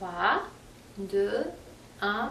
3, 0.00 0.40
2, 0.96 1.52
1. 2.00 2.30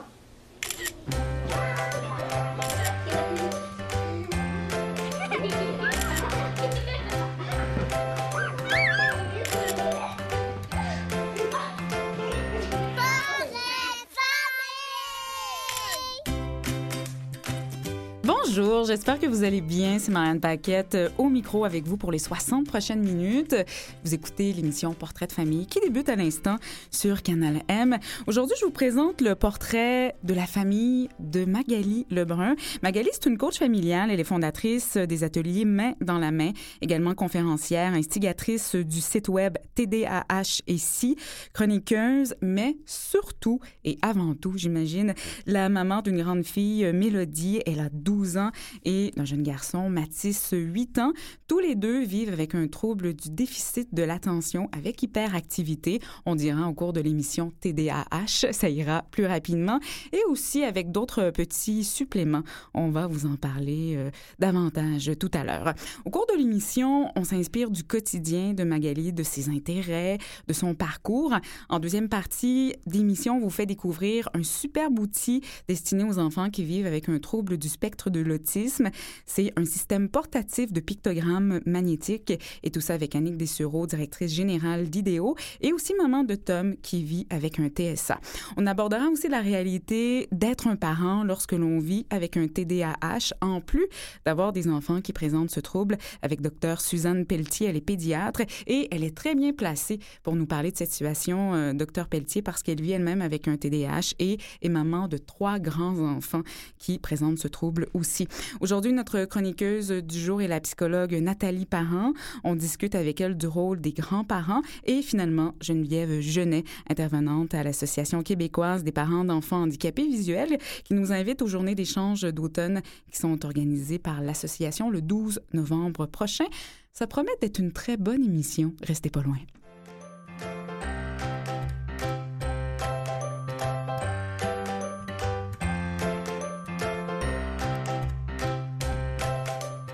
Bonjour, 18.59 18.83
j'espère 18.83 19.17
que 19.21 19.25
vous 19.25 19.45
allez 19.45 19.61
bien. 19.61 19.99
C'est 19.99 20.11
Marianne 20.11 20.41
Paquette 20.41 20.95
euh, 20.95 21.07
au 21.17 21.29
micro 21.29 21.63
avec 21.63 21.87
vous 21.87 21.95
pour 21.95 22.11
les 22.11 22.19
60 22.19 22.65
prochaines 22.67 22.99
minutes. 22.99 23.55
Vous 24.03 24.13
écoutez 24.13 24.51
l'émission 24.51 24.93
Portrait 24.93 25.27
de 25.27 25.31
famille 25.31 25.65
qui 25.65 25.79
débute 25.79 26.09
à 26.09 26.17
l'instant 26.17 26.57
sur 26.91 27.23
Canal 27.23 27.61
M. 27.69 27.97
Aujourd'hui, 28.27 28.57
je 28.59 28.65
vous 28.65 28.71
présente 28.71 29.21
le 29.21 29.35
portrait 29.35 30.13
de 30.25 30.33
la 30.33 30.45
famille 30.45 31.07
de 31.19 31.45
Magali 31.45 32.05
Lebrun. 32.09 32.57
Magali, 32.83 33.07
c'est 33.13 33.27
une 33.27 33.37
coach 33.37 33.59
familiale. 33.59 34.11
Elle 34.11 34.19
est 34.19 34.25
fondatrice 34.25 34.97
des 34.97 35.23
ateliers 35.23 35.63
Main 35.63 35.93
dans 36.01 36.17
la 36.17 36.31
main, 36.31 36.51
également 36.81 37.13
conférencière, 37.13 37.93
instigatrice 37.93 38.75
du 38.75 38.99
site 38.99 39.29
web 39.29 39.57
TDAH 39.75 40.63
et 40.67 40.77
Si, 40.77 41.15
chroniqueuse, 41.53 42.35
mais 42.41 42.75
surtout 42.85 43.61
et 43.85 43.97
avant 44.01 44.33
tout, 44.35 44.57
j'imagine, 44.57 45.13
la 45.45 45.69
maman 45.69 46.01
d'une 46.01 46.21
grande 46.21 46.43
fille, 46.43 46.91
Mélodie. 46.91 47.61
Elle 47.65 47.79
a 47.79 47.89
12 47.89 48.35
ans 48.35 48.48
et 48.85 49.11
d'un 49.15 49.25
jeune 49.25 49.43
garçon, 49.43 49.89
Mathis, 49.89 50.49
8 50.53 50.99
ans. 50.99 51.13
Tous 51.47 51.59
les 51.59 51.75
deux 51.75 52.03
vivent 52.03 52.33
avec 52.33 52.55
un 52.55 52.67
trouble 52.67 53.13
du 53.13 53.29
déficit 53.29 53.93
de 53.93 54.03
l'attention 54.03 54.69
avec 54.71 55.01
hyperactivité. 55.03 55.99
On 56.25 56.35
dira 56.35 56.67
au 56.67 56.73
cours 56.73 56.93
de 56.93 57.01
l'émission 57.01 57.51
TDAH, 57.61 58.51
ça 58.51 58.69
ira 58.69 59.03
plus 59.11 59.25
rapidement. 59.25 59.79
Et 60.11 60.21
aussi 60.29 60.63
avec 60.63 60.91
d'autres 60.91 61.31
petits 61.31 61.83
suppléments. 61.83 62.43
On 62.73 62.89
va 62.89 63.07
vous 63.07 63.25
en 63.25 63.35
parler 63.35 63.95
euh, 63.97 64.11
davantage 64.39 65.11
tout 65.19 65.31
à 65.33 65.43
l'heure. 65.43 65.73
Au 66.05 66.09
cours 66.09 66.25
de 66.31 66.37
l'émission, 66.37 67.11
on 67.15 67.23
s'inspire 67.23 67.69
du 67.69 67.83
quotidien 67.83 68.53
de 68.53 68.63
Magali, 68.63 69.13
de 69.13 69.23
ses 69.23 69.49
intérêts, 69.49 70.17
de 70.47 70.53
son 70.53 70.75
parcours. 70.75 71.33
En 71.69 71.79
deuxième 71.79 72.09
partie 72.09 72.75
d'émission, 72.85 73.37
on 73.37 73.39
vous 73.39 73.49
fait 73.49 73.65
découvrir 73.65 74.29
un 74.33 74.43
superbe 74.43 74.99
outil 74.99 75.41
destiné 75.67 76.03
aux 76.03 76.19
enfants 76.19 76.49
qui 76.49 76.63
vivent 76.63 76.87
avec 76.87 77.09
un 77.09 77.19
trouble 77.19 77.57
du 77.57 77.69
spectre 77.69 78.09
de 78.09 78.19
l'autisme. 78.29 78.89
C'est 79.25 79.51
un 79.57 79.65
système 79.65 80.07
portatif 80.07 80.71
de 80.71 80.79
pictogrammes 80.79 81.59
magnétiques 81.65 82.33
et 82.63 82.71
tout 82.71 82.81
ça 82.81 82.93
avec 82.93 83.15
Annick 83.15 83.37
Dessureau, 83.37 83.87
directrice 83.87 84.33
générale 84.33 84.89
d'IDEO 84.89 85.35
et 85.61 85.73
aussi 85.73 85.93
maman 85.95 86.23
de 86.23 86.35
Tom 86.35 86.75
qui 86.81 87.03
vit 87.03 87.27
avec 87.29 87.59
un 87.59 87.67
TSA. 87.67 88.19
On 88.57 88.65
abordera 88.65 89.07
aussi 89.09 89.27
la 89.27 89.41
réalité 89.41 90.27
d'être 90.31 90.67
un 90.67 90.75
parent 90.75 91.23
lorsque 91.23 91.53
l'on 91.53 91.79
vit 91.79 92.05
avec 92.09 92.37
un 92.37 92.47
TDAH 92.47 93.33
en 93.41 93.61
plus 93.61 93.87
d'avoir 94.25 94.53
des 94.53 94.69
enfants 94.69 95.01
qui 95.01 95.13
présentent 95.13 95.51
ce 95.51 95.59
trouble 95.59 95.97
avec 96.21 96.41
docteur 96.41 96.81
Suzanne 96.81 97.25
Pelletier, 97.25 97.67
elle 97.67 97.75
est 97.75 97.81
pédiatre 97.81 98.41
et 98.67 98.87
elle 98.91 99.03
est 99.03 99.15
très 99.15 99.35
bien 99.35 99.53
placée 99.53 99.99
pour 100.23 100.35
nous 100.35 100.45
parler 100.45 100.71
de 100.71 100.77
cette 100.77 100.91
situation, 100.91 101.53
euh, 101.53 101.73
docteur 101.73 102.07
Pelletier, 102.07 102.41
parce 102.41 102.63
qu'elle 102.63 102.81
vit 102.81 102.91
elle-même 102.91 103.21
avec 103.21 103.47
un 103.47 103.57
TDAH 103.57 104.13
et 104.19 104.37
est 104.61 104.69
maman 104.69 105.07
de 105.07 105.17
trois 105.17 105.59
grands 105.59 105.99
enfants 105.99 106.43
qui 106.77 106.99
présentent 106.99 107.39
ce 107.39 107.47
trouble 107.47 107.87
aussi. 107.93 108.18
Aujourd'hui, 108.59 108.93
notre 108.93 109.25
chroniqueuse 109.25 109.89
du 109.89 110.19
jour 110.19 110.41
est 110.41 110.47
la 110.47 110.59
psychologue 110.59 111.13
Nathalie 111.13 111.65
Parent. 111.65 112.13
On 112.43 112.55
discute 112.55 112.95
avec 112.95 113.21
elle 113.21 113.37
du 113.37 113.47
rôle 113.47 113.79
des 113.81 113.91
grands-parents 113.91 114.61
et 114.85 115.01
finalement 115.01 115.53
Geneviève 115.61 116.19
Genet, 116.19 116.63
intervenante 116.89 117.53
à 117.53 117.63
l'Association 117.63 118.23
québécoise 118.23 118.83
des 118.83 118.91
parents 118.91 119.25
d'enfants 119.25 119.63
handicapés 119.63 120.07
visuels, 120.07 120.57
qui 120.83 120.93
nous 120.93 121.11
invite 121.11 121.41
aux 121.41 121.47
journées 121.47 121.75
d'échange 121.75 122.21
d'automne 122.21 122.81
qui 123.11 123.17
sont 123.17 123.45
organisées 123.45 123.99
par 123.99 124.21
l'association 124.21 124.89
le 124.89 125.01
12 125.01 125.41
novembre 125.53 126.05
prochain. 126.05 126.45
Ça 126.93 127.07
promet 127.07 127.31
d'être 127.41 127.59
une 127.59 127.71
très 127.71 127.97
bonne 127.97 128.23
émission. 128.23 128.73
Restez 128.83 129.09
pas 129.09 129.21
loin. 129.21 129.37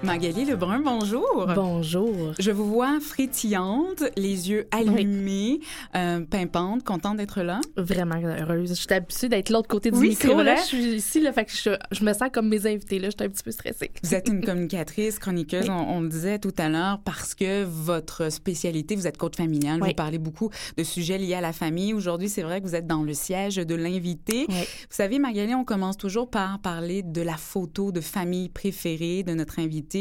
Magali 0.05 0.45
Lebrun, 0.45 0.81
bonjour. 0.81 1.47
Bonjour. 1.55 2.33
Je 2.37 2.51
vous 2.51 2.65
vois 2.69 2.99
frétillante, 2.99 4.03
les 4.17 4.49
yeux 4.51 4.67
allumés, 4.71 5.59
euh, 5.95 6.21
pimpante, 6.21 6.83
contente 6.83 7.17
d'être 7.17 7.41
là. 7.41 7.59
Vraiment 7.75 8.15
heureuse. 8.23 8.69
Je 8.69 8.73
suis 8.75 8.93
habituée 8.93 9.29
d'être 9.29 9.47
de 9.47 9.53
l'autre 9.53 9.67
côté 9.67 9.89
du 9.89 9.97
Oui, 9.97 10.09
micro. 10.09 10.41
Là, 10.43 10.57
je 10.57 10.61
suis 10.61 10.83
ici, 10.95 11.21
là, 11.21 11.33
fait 11.33 11.45
que 11.45 11.51
je, 11.51 11.71
je 11.91 12.03
me 12.05 12.13
sens 12.13 12.29
comme 12.31 12.49
mes 12.49 12.67
invités. 12.67 12.99
Là, 12.99 13.09
je 13.09 13.15
suis 13.17 13.25
un 13.25 13.29
petit 13.29 13.43
peu 13.43 13.49
stressée. 13.51 13.89
Vous 14.03 14.13
êtes 14.13 14.27
une 14.27 14.41
communicatrice, 14.45 15.17
chroniqueuse, 15.17 15.63
Oui. 15.69 15.71
on, 15.75 15.95
on 15.97 16.01
le 16.01 16.09
disait 16.09 16.37
tout 16.37 16.53
à 16.59 16.69
l'heure, 16.69 16.99
parce 17.03 17.33
que 17.33 17.63
votre 17.63 18.31
spécialité, 18.31 18.95
vous 18.95 19.07
êtes 19.07 19.17
coach 19.17 19.35
familial, 19.35 19.79
Oui. 19.81 19.89
vous 19.89 19.95
parlez 19.95 20.19
beaucoup 20.19 20.51
de 20.77 20.83
sujets 20.83 21.17
liés 21.17 21.33
à 21.33 21.41
la 21.41 21.53
famille. 21.53 21.93
Aujourd'hui, 21.95 22.29
c'est 22.29 22.43
vrai 22.43 22.61
que 22.61 22.67
vous 22.67 22.75
êtes 22.75 22.85
dans 22.87 23.01
le 23.01 23.13
siège 23.15 23.55
de 23.55 23.75
l'invité. 23.75 24.45
Oui. 24.49 24.55
Vous 24.55 24.85
savez, 24.95 25.17
Magali, 25.17 25.55
on 25.55 25.63
commence 25.65 25.97
toujours 25.97 26.29
par 26.29 26.59
parler 26.59 27.01
de 27.01 27.21
la 27.21 27.37
photo 27.37 27.91
de 27.91 28.01
famille 28.01 28.49
préférée 28.49 29.23
de 29.23 29.33
notre 29.33 29.57
invité. 29.59 29.94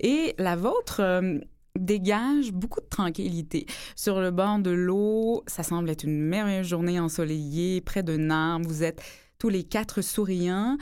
Et 0.00 0.34
la 0.38 0.56
vôtre... 0.56 1.00
euh, 1.00 1.38
dégage 1.78 2.52
beaucoup 2.52 2.80
de 2.80 2.88
tranquillité. 2.88 3.64
Sur 3.94 4.20
le 4.20 4.32
bord 4.32 4.58
de 4.58 4.70
l'eau, 4.70 5.44
ça 5.46 5.62
semble 5.62 5.88
être 5.88 6.02
une 6.02 6.20
merveilleuse 6.20 6.66
journée 6.66 6.98
ensoleillée, 6.98 7.80
près 7.80 8.02
d'un 8.02 8.28
arbre. 8.28 8.66
Vous 8.66 8.82
êtes 8.82 9.00
tous 9.38 9.48
les 9.48 9.62
quatre 9.62 10.02
souriants. 10.02 10.76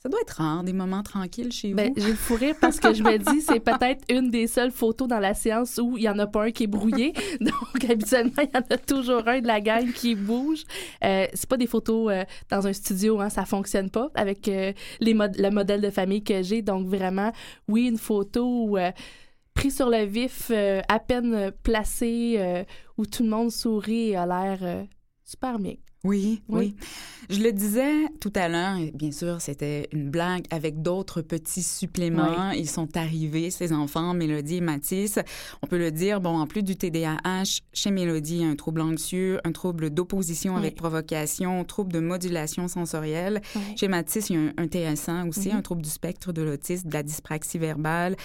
Ça 0.00 0.08
doit 0.08 0.20
être 0.20 0.30
rare, 0.36 0.62
des 0.62 0.72
moments 0.72 1.02
tranquilles 1.02 1.50
chez 1.50 1.74
Ben, 1.74 1.92
vous. 1.96 2.00
j'ai 2.00 2.10
le 2.10 2.14
fou 2.14 2.34
rire 2.36 2.54
parce 2.60 2.78
que 2.78 2.94
je 2.94 3.02
me 3.02 3.18
dis, 3.18 3.40
c'est 3.40 3.58
peut-être 3.58 4.04
une 4.08 4.30
des 4.30 4.46
seules 4.46 4.70
photos 4.70 5.08
dans 5.08 5.18
la 5.18 5.34
séance 5.34 5.80
où 5.82 5.96
il 5.98 6.04
y 6.04 6.08
en 6.08 6.16
a 6.20 6.26
pas 6.28 6.44
un 6.44 6.50
qui 6.52 6.64
est 6.64 6.68
brouillé. 6.68 7.12
Donc, 7.40 7.84
habituellement, 7.90 8.30
il 8.42 8.50
y 8.54 8.56
en 8.56 8.60
a 8.70 8.78
toujours 8.78 9.26
un 9.26 9.40
de 9.40 9.48
la 9.48 9.60
gang 9.60 9.90
qui 9.92 10.14
bouge. 10.14 10.62
Euh, 11.04 11.26
c'est 11.34 11.48
pas 11.48 11.56
des 11.56 11.66
photos 11.66 12.12
euh, 12.12 12.24
dans 12.48 12.64
un 12.68 12.72
studio, 12.72 13.20
hein, 13.20 13.28
ça 13.28 13.44
fonctionne 13.44 13.90
pas 13.90 14.08
avec 14.14 14.46
euh, 14.46 14.72
les 15.00 15.14
mod- 15.14 15.36
le 15.36 15.50
modèle 15.50 15.80
de 15.80 15.90
famille 15.90 16.22
que 16.22 16.44
j'ai. 16.44 16.62
Donc, 16.62 16.86
vraiment, 16.86 17.32
oui, 17.66 17.88
une 17.88 17.98
photo 17.98 18.78
euh, 18.78 18.92
pris 19.54 19.72
sur 19.72 19.90
le 19.90 20.04
vif, 20.04 20.52
à 20.88 20.98
peine 21.00 21.50
placée, 21.64 22.64
où 22.96 23.04
tout 23.04 23.24
le 23.24 23.28
monde 23.30 23.50
sourit 23.50 24.10
et 24.10 24.16
a 24.16 24.24
l'air 24.26 24.86
super 25.24 25.58
bien. 25.58 25.74
Oui, 26.04 26.42
oui, 26.48 26.58
Oui. 26.58 26.76
Je 27.28 27.40
le 27.42 27.52
disais 27.52 27.92
tout 28.20 28.32
à 28.36 28.48
l'heure, 28.48 28.78
bien 28.94 29.10
sûr, 29.10 29.40
c'était 29.40 29.88
une 29.92 30.08
blague 30.10 30.44
avec 30.50 30.80
d'autres 30.80 31.20
petits 31.22 31.62
suppléments. 31.62 32.52
Ils 32.52 32.70
sont 32.70 32.96
arrivés, 32.96 33.50
ces 33.50 33.72
enfants, 33.72 34.14
Mélodie 34.14 34.56
et 34.56 34.60
Mathis. 34.60 35.18
On 35.60 35.66
peut 35.66 35.76
le 35.76 35.90
dire, 35.90 36.20
bon, 36.20 36.38
en 36.38 36.46
plus 36.46 36.62
du 36.62 36.76
TDAH, 36.76 37.60
chez 37.72 37.90
Mélodie, 37.90 38.36
il 38.36 38.42
y 38.42 38.44
a 38.44 38.48
un 38.48 38.54
trouble 38.56 38.80
anxieux, 38.80 39.40
un 39.44 39.52
trouble 39.52 39.90
d'opposition 39.90 40.56
avec 40.56 40.76
provocation, 40.76 41.64
trouble 41.64 41.92
de 41.92 41.98
modulation 42.00 42.68
sensorielle. 42.68 43.42
Chez 43.76 43.88
Mathis, 43.88 44.30
il 44.30 44.36
y 44.36 44.38
a 44.38 44.40
un, 44.42 44.52
un 44.56 44.66
TSA 44.68 45.24
aussi, 45.28 45.48
Mhm. 45.50 45.56
un 45.56 45.62
trouble 45.62 45.82
du 45.82 45.90
spectre 45.90 46.32
de 46.32 46.42
l'autisme, 46.42 46.88
de 46.88 46.94
la 46.94 47.02
dyspraxie 47.02 47.58
verbale 47.58 48.16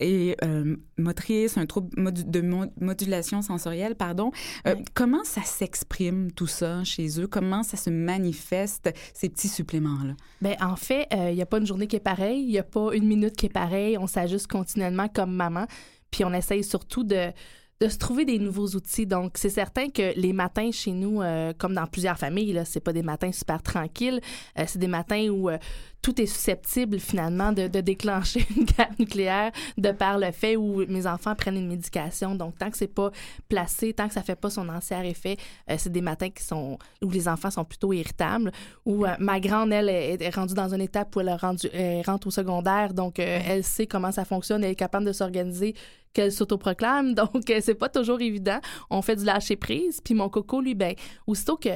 et 0.00 0.36
euh, 0.44 0.76
motrice, 0.98 1.56
un 1.56 1.66
trouble 1.66 1.88
modu- 1.96 2.28
de 2.30 2.40
mo- 2.42 2.66
modulation 2.80 3.40
sensorielle, 3.42 3.94
pardon. 3.96 4.30
Euh. 4.68 4.76
Comment 4.94 5.24
ça 5.24 5.42
s'exprime 5.42 6.30
tout 6.30 6.46
ça 6.46 6.84
chez 6.84 7.18
eux? 7.20 7.21
Comment 7.26 7.62
ça 7.62 7.76
se 7.76 7.90
manifeste, 7.90 8.92
ces 9.14 9.28
petits 9.28 9.48
suppléments-là? 9.48 10.14
Ben, 10.40 10.56
en 10.60 10.76
fait, 10.76 11.06
euh, 11.12 11.30
il 11.30 11.36
n'y 11.36 11.42
a 11.42 11.46
pas 11.46 11.58
une 11.58 11.66
journée 11.66 11.86
qui 11.86 11.96
est 11.96 12.00
pareille, 12.00 12.42
il 12.42 12.50
n'y 12.50 12.58
a 12.58 12.62
pas 12.62 12.94
une 12.94 13.06
minute 13.06 13.36
qui 13.36 13.46
est 13.46 13.52
pareille. 13.52 13.98
On 13.98 14.06
s'ajuste 14.06 14.46
continuellement 14.46 15.08
comme 15.08 15.32
maman. 15.32 15.66
Puis 16.10 16.24
on 16.24 16.32
essaye 16.32 16.62
surtout 16.62 17.04
de, 17.04 17.32
de 17.80 17.88
se 17.88 17.98
trouver 17.98 18.24
des 18.24 18.38
nouveaux 18.38 18.68
outils. 18.68 19.06
Donc, 19.06 19.32
c'est 19.36 19.50
certain 19.50 19.88
que 19.88 20.12
les 20.18 20.32
matins 20.32 20.70
chez 20.70 20.92
nous, 20.92 21.22
euh, 21.22 21.52
comme 21.56 21.74
dans 21.74 21.86
plusieurs 21.86 22.18
familles, 22.18 22.52
là, 22.52 22.64
c'est 22.64 22.80
pas 22.80 22.92
des 22.92 23.02
matins 23.02 23.32
super 23.32 23.62
tranquilles. 23.62 24.20
Euh, 24.58 24.64
c'est 24.66 24.78
des 24.78 24.88
matins 24.88 25.28
où 25.28 25.50
tout 26.02 26.20
est 26.20 26.26
susceptible 26.26 26.98
finalement 26.98 27.52
de, 27.52 27.68
de 27.68 27.80
déclencher 27.80 28.44
une 28.56 28.64
guerre 28.64 28.90
nucléaire 28.98 29.52
de 29.78 29.92
par 29.92 30.18
le 30.18 30.32
fait 30.32 30.56
où 30.56 30.84
mes 30.86 31.06
enfants 31.06 31.34
prennent 31.34 31.56
une 31.56 31.68
médication. 31.68 32.34
Donc, 32.34 32.58
tant 32.58 32.70
que 32.70 32.76
c'est 32.76 32.92
pas 32.92 33.10
placé, 33.48 33.92
tant 33.92 34.08
que 34.08 34.14
ça 34.14 34.22
fait 34.22 34.36
pas 34.36 34.50
son 34.50 34.68
entier 34.68 34.96
effet, 35.04 35.36
euh, 35.70 35.76
c'est 35.78 35.92
des 35.92 36.00
matins 36.00 36.30
qui 36.30 36.42
sont 36.42 36.78
où 37.02 37.10
les 37.10 37.28
enfants 37.28 37.50
sont 37.50 37.64
plutôt 37.64 37.92
irritables. 37.92 38.52
Où 38.84 39.06
euh, 39.06 39.14
ma 39.18 39.40
grande, 39.40 39.72
elle, 39.72 39.88
est, 39.88 40.34
rendue 40.34 40.54
dans 40.54 40.74
une 40.74 40.80
étape 40.80 41.14
où 41.16 41.20
elle, 41.20 41.30
rendu, 41.30 41.68
elle 41.72 42.04
rentre 42.04 42.26
au 42.26 42.30
secondaire. 42.30 42.94
Donc, 42.94 43.18
euh, 43.18 43.40
elle 43.46 43.64
sait 43.64 43.86
comment 43.86 44.12
ça 44.12 44.24
fonctionne. 44.24 44.64
Elle 44.64 44.72
est 44.72 44.76
capable 44.76 45.06
de 45.06 45.12
s'organiser 45.12 45.74
qu'elle 46.12 46.32
s'autoproclame. 46.32 47.14
Donc, 47.14 47.48
euh, 47.50 47.60
c'est 47.60 47.74
pas 47.74 47.88
toujours 47.88 48.20
évident. 48.20 48.60
On 48.90 49.02
fait 49.02 49.16
du 49.16 49.24
lâcher 49.24 49.56
prise. 49.56 50.00
Puis 50.00 50.14
mon 50.14 50.28
coco, 50.28 50.60
lui, 50.60 50.74
ben, 50.74 50.94
aussitôt 51.26 51.56
que 51.56 51.70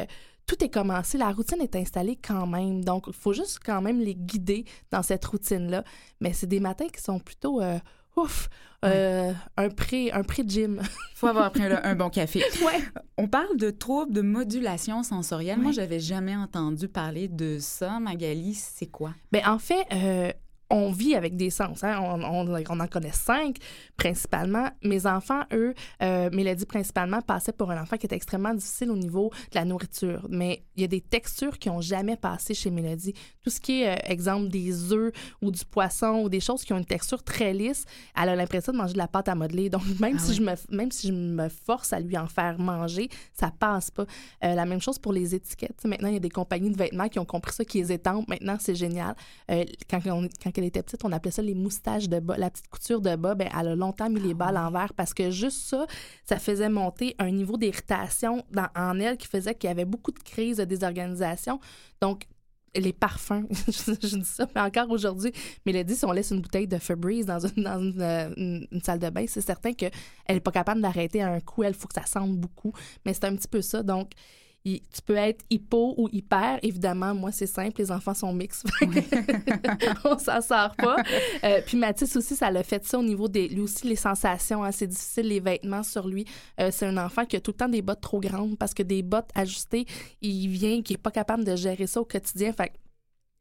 tout 0.46 0.62
est 0.62 0.68
commencé, 0.68 1.18
la 1.18 1.32
routine 1.32 1.60
est 1.60 1.76
installée 1.76 2.16
quand 2.16 2.46
même. 2.46 2.84
Donc, 2.84 3.04
il 3.08 3.12
faut 3.12 3.32
juste 3.32 3.60
quand 3.64 3.82
même 3.82 4.00
les 4.00 4.14
guider 4.14 4.64
dans 4.90 5.02
cette 5.02 5.24
routine-là. 5.24 5.82
Mais 6.20 6.32
c'est 6.32 6.46
des 6.46 6.60
matins 6.60 6.88
qui 6.88 7.02
sont 7.02 7.18
plutôt 7.18 7.60
euh, 7.60 7.78
ouf, 8.16 8.48
euh, 8.84 9.32
un 9.56 9.68
pré 9.68 10.12
un 10.12 10.22
pré 10.22 10.44
gym. 10.46 10.80
faut 11.14 11.26
avoir 11.26 11.50
pris 11.50 11.64
un, 11.64 11.80
un 11.82 11.94
bon 11.96 12.10
café. 12.10 12.40
ouais. 12.64 12.80
On 13.18 13.26
parle 13.26 13.56
de 13.56 13.70
troubles 13.70 14.12
de 14.12 14.22
modulation 14.22 15.02
sensorielle. 15.02 15.58
Ouais. 15.58 15.64
Moi, 15.64 15.72
j'avais 15.72 16.00
jamais 16.00 16.36
entendu 16.36 16.88
parler 16.88 17.28
de 17.28 17.58
ça. 17.58 17.98
Magali, 17.98 18.54
c'est 18.54 18.86
quoi? 18.86 19.14
Ben, 19.32 19.42
en 19.46 19.58
fait, 19.58 19.84
euh, 19.92 20.32
on 20.70 20.90
vit 20.90 21.14
avec 21.14 21.36
des 21.36 21.50
sens. 21.50 21.84
Hein? 21.84 21.98
On, 22.02 22.22
on- 22.22 22.64
on 22.68 22.80
en 22.80 22.86
connaît 22.88 23.12
cinq, 23.12 23.56
principalement. 23.96 24.68
Mes 24.82 25.06
enfants, 25.06 25.42
eux, 25.52 25.74
euh, 26.02 26.30
Mélodie, 26.32 26.66
principalement, 26.66 27.20
passaient 27.22 27.52
pour 27.52 27.70
un 27.70 27.80
enfant 27.80 27.96
qui 27.96 28.06
était 28.06 28.16
extrêmement 28.16 28.54
difficile 28.54 28.90
au 28.90 28.96
niveau 28.96 29.30
de 29.52 29.54
la 29.54 29.64
nourriture. 29.64 30.26
Mais 30.28 30.64
il 30.76 30.82
y 30.82 30.84
a 30.84 30.88
des 30.88 31.00
textures 31.00 31.58
qui 31.58 31.68
n'ont 31.68 31.80
jamais 31.80 32.16
passé 32.16 32.54
chez 32.54 32.70
Mélodie. 32.70 33.14
Tout 33.42 33.50
ce 33.50 33.60
qui 33.60 33.82
est, 33.82 33.94
euh, 33.94 33.96
exemple, 34.12 34.48
des 34.48 34.92
œufs 34.92 35.12
ou 35.42 35.50
du 35.50 35.64
poisson 35.64 36.22
ou 36.24 36.28
des 36.28 36.40
choses 36.40 36.64
qui 36.64 36.72
ont 36.72 36.78
une 36.78 36.84
texture 36.84 37.22
très 37.22 37.52
lisse, 37.52 37.84
elle 38.20 38.28
a 38.28 38.36
l'impression 38.36 38.72
de 38.72 38.78
manger 38.78 38.92
de 38.94 38.98
la 38.98 39.08
pâte 39.08 39.28
à 39.28 39.34
modeler. 39.34 39.70
Donc, 39.70 39.82
même, 40.00 40.16
Ah 40.16 40.20
si, 40.20 40.30
ouais. 40.30 40.34
je 40.34 40.42
me, 40.72 40.76
même 40.76 40.90
si 40.92 41.08
je 41.08 41.12
me 41.12 41.48
force 41.48 41.92
à 41.92 42.00
lui 42.00 42.16
en 42.18 42.26
faire 42.26 42.58
manger, 42.58 43.08
ça 43.32 43.50
passe 43.56 43.90
pas. 43.90 44.04
Euh, 44.44 44.54
la 44.54 44.64
même 44.66 44.80
chose 44.80 44.98
pour 44.98 45.12
les 45.12 45.34
étiquettes. 45.34 45.84
Maintenant, 45.84 46.08
il 46.08 46.14
y 46.14 46.18
a 46.18 46.20
des 46.20 46.30
compagnies 46.30 46.70
de 46.70 46.76
vêtements 46.76 47.08
qui 47.08 47.18
ont 47.18 47.24
compris 47.24 47.52
ça, 47.54 47.64
qui 47.64 47.78
les 47.78 47.92
étampent. 47.92 48.28
Maintenant, 48.28 48.56
c'est 48.60 48.74
génial. 48.74 49.14
Euh, 49.50 49.64
quand, 49.88 50.00
on- 50.06 50.28
quand 50.42 50.55
elle 50.58 50.64
était 50.64 50.82
petite, 50.82 51.04
on 51.04 51.12
appelait 51.12 51.30
ça 51.30 51.42
les 51.42 51.54
moustaches 51.54 52.08
de 52.08 52.20
bas. 52.20 52.36
La 52.36 52.50
petite 52.50 52.68
couture 52.68 53.00
de 53.00 53.14
bas, 53.16 53.34
ben, 53.34 53.48
elle 53.58 53.68
a 53.68 53.74
longtemps 53.76 54.08
mis 54.10 54.20
les 54.20 54.34
bas 54.34 54.46
à 54.46 54.52
l'envers 54.52 54.92
parce 54.94 55.14
que 55.14 55.30
juste 55.30 55.68
ça, 55.68 55.86
ça 56.24 56.38
faisait 56.38 56.68
monter 56.68 57.14
un 57.18 57.30
niveau 57.30 57.56
d'irritation 57.56 58.42
dans- 58.52 58.68
en 58.76 58.98
elle 59.00 59.16
qui 59.16 59.26
faisait 59.26 59.54
qu'il 59.54 59.68
y 59.68 59.70
avait 59.70 59.84
beaucoup 59.84 60.12
de 60.12 60.18
crises 60.18 60.56
de 60.58 60.64
désorganisation. 60.64 61.60
Donc, 62.00 62.26
les 62.78 62.92
parfums, 62.92 63.46
je, 63.68 64.16
dis 64.18 64.24
ça, 64.24 64.46
mais 64.54 64.60
encore 64.60 64.90
aujourd'hui, 64.90 65.32
Mélodie, 65.64 65.96
si 65.96 66.04
on 66.04 66.12
laisse 66.12 66.30
une 66.30 66.40
bouteille 66.42 66.68
de 66.68 66.76
Febreze 66.76 67.24
dans 67.24 67.38
une, 67.38 67.62
dans 67.62 67.80
une, 67.80 68.00
euh, 68.02 68.28
une- 68.36 68.66
une 68.70 68.82
salle 68.82 68.98
de 68.98 69.08
bain, 69.08 69.24
c'est 69.26 69.40
certain 69.40 69.72
qu'elle 69.72 69.92
n'est 70.28 70.40
pas 70.40 70.50
capable 70.52 70.82
d'arrêter 70.82 71.22
à 71.22 71.32
un 71.32 71.40
coup. 71.40 71.62
Elle, 71.62 71.72
faut 71.74 71.88
que 71.88 71.94
ça 71.94 72.04
sente 72.04 72.36
beaucoup. 72.36 72.72
Mais 73.06 73.14
c'est 73.14 73.24
un 73.24 73.34
petit 73.34 73.48
peu 73.48 73.62
ça. 73.62 73.82
Donc, 73.82 74.10
il- 74.66 74.80
tu 74.80 75.00
peux 75.04 75.16
être 75.16 75.44
hypo 75.48 75.94
ou 75.96 76.08
hyper. 76.12 76.58
Évidemment, 76.62 77.14
moi, 77.14 77.30
c'est 77.32 77.46
simple, 77.46 77.74
les 77.78 77.90
enfants 77.90 78.12
sont 78.14 78.32
mixtes. 78.32 78.66
on 80.04 80.18
s'en 80.18 80.40
sort 80.40 80.74
pas. 80.76 80.96
Euh, 81.44 81.60
puis 81.64 81.76
Mathis 81.76 82.16
aussi, 82.16 82.34
ça 82.36 82.50
l'a 82.50 82.62
fait 82.62 82.84
ça 82.84 82.98
au 82.98 83.02
niveau 83.02 83.28
des. 83.28 83.48
Lui 83.48 83.60
aussi, 83.60 83.86
les 83.86 83.96
sensations. 83.96 84.64
hein, 84.64 84.72
c'est 84.72 84.86
difficile, 84.88 85.28
les 85.28 85.40
vêtements 85.40 85.82
sur 85.82 86.06
lui. 86.08 86.24
Euh, 86.60 86.70
c'est 86.72 86.86
un 86.86 86.96
enfant 86.98 87.24
qui 87.24 87.36
a 87.36 87.40
tout 87.40 87.52
le 87.52 87.56
temps 87.56 87.68
des 87.68 87.82
bottes 87.82 88.00
trop 88.00 88.20
grandes 88.20 88.58
parce 88.58 88.74
que 88.74 88.82
des 88.82 89.02
bottes 89.02 89.30
ajustées, 89.34 89.86
il 90.20 90.48
vient, 90.48 90.82
qui 90.82 90.94
est 90.94 90.98
pas 90.98 91.10
capable 91.10 91.44
de 91.44 91.54
gérer 91.56 91.86
ça 91.86 92.00
au 92.00 92.04
quotidien. 92.04 92.52
Fait 92.52 92.68
que 92.68 92.72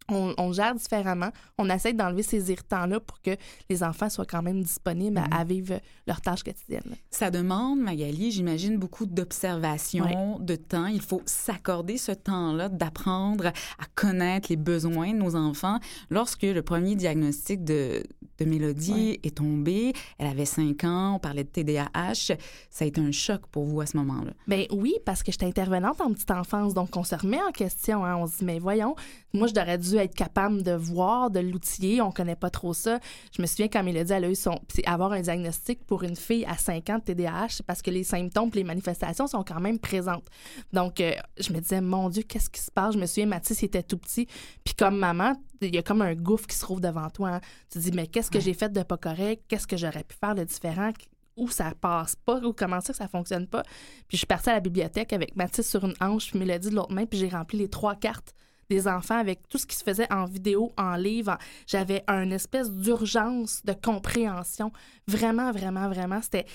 on, 0.10 0.34
on 0.38 0.52
gère 0.54 0.76
différemment. 0.76 1.30
On 1.58 1.70
essaie 1.70 1.94
d'enlever 1.94 2.24
ces 2.24 2.52
irritants-là 2.52 3.00
pour 3.00 3.22
que 3.22 3.32
les 3.70 3.84
enfants 3.84 4.10
soient 4.10 4.26
quand 4.26 4.42
même 4.44 4.62
disponibles 4.62 5.18
à- 5.18 5.36
à, 5.40 5.44
vivre 5.44 5.80
leurs 6.08 6.22
tâches 6.22 6.44
quotidiennes. 6.44 6.96
Ça 7.10 7.32
demande, 7.32 7.80
Magali, 7.80 8.32
j'imagine, 8.32 8.78
beaucoup 8.78 9.06
d'observation, 9.06 10.38
de 10.40 10.56
temps. 10.56 10.88
Il 10.88 11.02
faut 11.02 11.22
s'accorder 11.26 11.98
ce 11.98 12.12
temps-là 12.12 12.70
d'apprendre 12.70 13.48
à 13.48 13.86
connaître 13.96 14.48
les 14.50 14.56
besoins 14.58 15.12
de 15.14 15.18
nos 15.18 15.36
enfants. 15.36 15.80
Lorsque 16.10 16.44
le 16.44 16.62
premier 16.62 16.96
diagnostic 16.96 17.64
de, 17.64 18.04
de 18.40 18.46
Mélodie 18.46 19.20
est 19.24 19.38
tombé, 19.38 19.94
elle 20.18 20.28
avait 20.28 20.46
5 20.46 20.84
ans, 20.84 21.16
on 21.16 21.20
parlait 21.20 21.44
de 21.44 21.50
TDAH, 21.50 22.36
ça 22.70 22.84
a 22.84 22.86
été 22.86 23.02
un 23.02 23.12
choc 23.12 23.42
pour 23.52 23.66
vous 23.66 23.82
à 23.82 23.86
ce 23.86 23.98
moment-là. 23.98 24.32
Ben 24.48 24.66
oui, 24.72 24.94
parce 25.06 25.24
que 25.24 25.32
j'étais 25.32 25.46
intervenante 25.46 26.02
en 26.02 26.12
petite 26.12 26.32
enfance, 26.32 26.74
donc 26.74 26.96
on 26.96 27.04
se 27.04 27.16
remet 27.16 27.42
en 27.42 27.52
question. 27.52 28.04
hein. 28.06 28.16
On 28.18 28.28
se 28.28 28.40
dit, 28.40 28.46
mais 28.46 28.60
voyons, 28.60 28.96
moi, 29.34 29.48
je 29.48 29.54
devrais 29.54 29.78
dû 29.78 29.95
être 30.00 30.16
capable 30.16 30.64
de 30.64 30.72
voir, 30.72 31.30
de 31.30 31.40
l'outiller. 31.40 32.02
On 32.02 32.12
connaît 32.12 32.36
pas 32.36 32.50
trop 32.50 32.74
ça. 32.74 33.00
Je 33.36 33.42
me 33.42 33.48
souviens 33.48 33.68
quand 33.68 33.84
Mélodie, 33.84 34.14
elle 34.14 34.26
a 34.26 34.30
eu 34.30 34.36
son. 34.36 34.60
avoir 34.86 35.12
un 35.12 35.22
diagnostic 35.22 35.86
pour 35.86 36.04
une 36.04 36.16
fille 36.16 36.46
à 36.46 36.58
5 36.58 36.90
ans 36.90 36.98
de 36.98 37.04
TDAH, 37.04 37.48
c'est 37.50 37.66
parce 37.66 37.82
que 37.82 37.92
les 37.92 38.04
symptômes 38.04 38.50
les 38.56 38.64
manifestations 38.64 39.28
sont 39.28 39.44
quand 39.44 39.60
même 39.60 39.80
présentes. 39.80 40.26
Donc, 40.74 41.00
euh, 41.00 41.12
je 41.40 41.52
me 41.54 41.60
disais, 41.60 41.82
mon 41.82 42.10
Dieu, 42.10 42.24
qu'est-ce 42.24 42.50
qui 42.50 42.62
se 42.62 42.72
passe? 42.72 42.94
Je 42.94 43.00
me 43.00 43.06
souviens, 43.06 43.26
Mathis, 43.26 43.62
il 43.62 43.66
était 43.66 43.84
tout 43.84 43.98
petit. 43.98 44.28
Puis 44.64 44.74
comme 44.76 44.98
maman, 44.98 45.34
il 45.62 45.74
y 45.74 45.78
a 45.78 45.84
comme 45.84 46.02
un 46.02 46.16
gouffre 46.16 46.48
qui 46.48 46.56
se 46.56 46.62
trouve 46.62 46.82
devant 46.82 47.10
toi. 47.10 47.30
hein. 47.36 47.42
Tu 47.72 47.80
te 47.80 47.84
dis, 47.84 47.92
mais 47.92 48.08
qu'est-ce 48.08 48.32
que 48.32 48.40
j'ai 48.40 48.54
fait 48.54 48.72
de 48.72 48.84
pas 48.84 48.98
correct? 48.98 49.44
Qu'est-ce 49.48 49.68
que 49.68 49.78
j'aurais 49.78 50.04
pu 50.04 50.16
faire 50.16 50.36
de 50.36 50.44
différent? 50.44 50.92
Où 51.38 51.50
ça 51.50 51.74
passe 51.80 52.16
pas? 52.16 52.40
Ou 52.40 52.54
comment 52.54 52.80
ça 52.82 52.94
que 52.94 52.98
ça 52.98 53.08
fonctionne 53.08 53.48
pas? 53.48 53.64
Puis 54.08 54.12
je 54.14 54.18
suis 54.18 54.28
partie 54.28 54.50
à 54.50 54.54
la 54.54 54.60
bibliothèque 54.62 55.12
avec 55.12 55.36
Mathis 55.36 55.68
sur 55.70 55.84
une 55.84 55.96
hanche, 56.00 56.30
puis 56.32 56.40
Mélodie 56.40 56.70
de 56.70 56.76
l'autre 56.76 56.94
main, 56.94 57.06
puis 57.06 57.20
j'ai 57.20 57.30
rempli 57.30 57.58
les 57.58 57.70
trois 57.70 57.96
cartes 57.96 58.34
des 58.70 58.88
enfants 58.88 59.18
avec 59.18 59.48
tout 59.50 59.58
ce 59.58 59.66
qui 59.66 59.76
se 59.76 59.84
faisait 59.84 60.12
en 60.12 60.26
vidéo, 60.26 60.72
en 60.78 60.96
livre. 60.96 61.38
J'avais 61.68 62.04
une 62.08 62.32
espèce 62.32 62.72
d'urgence 62.72 63.62
de 63.66 63.74
compréhension. 63.74 64.72
Vraiment, 65.08 65.52
vraiment, 65.52 65.88
vraiment. 65.90 66.22
C'était, 66.22 66.46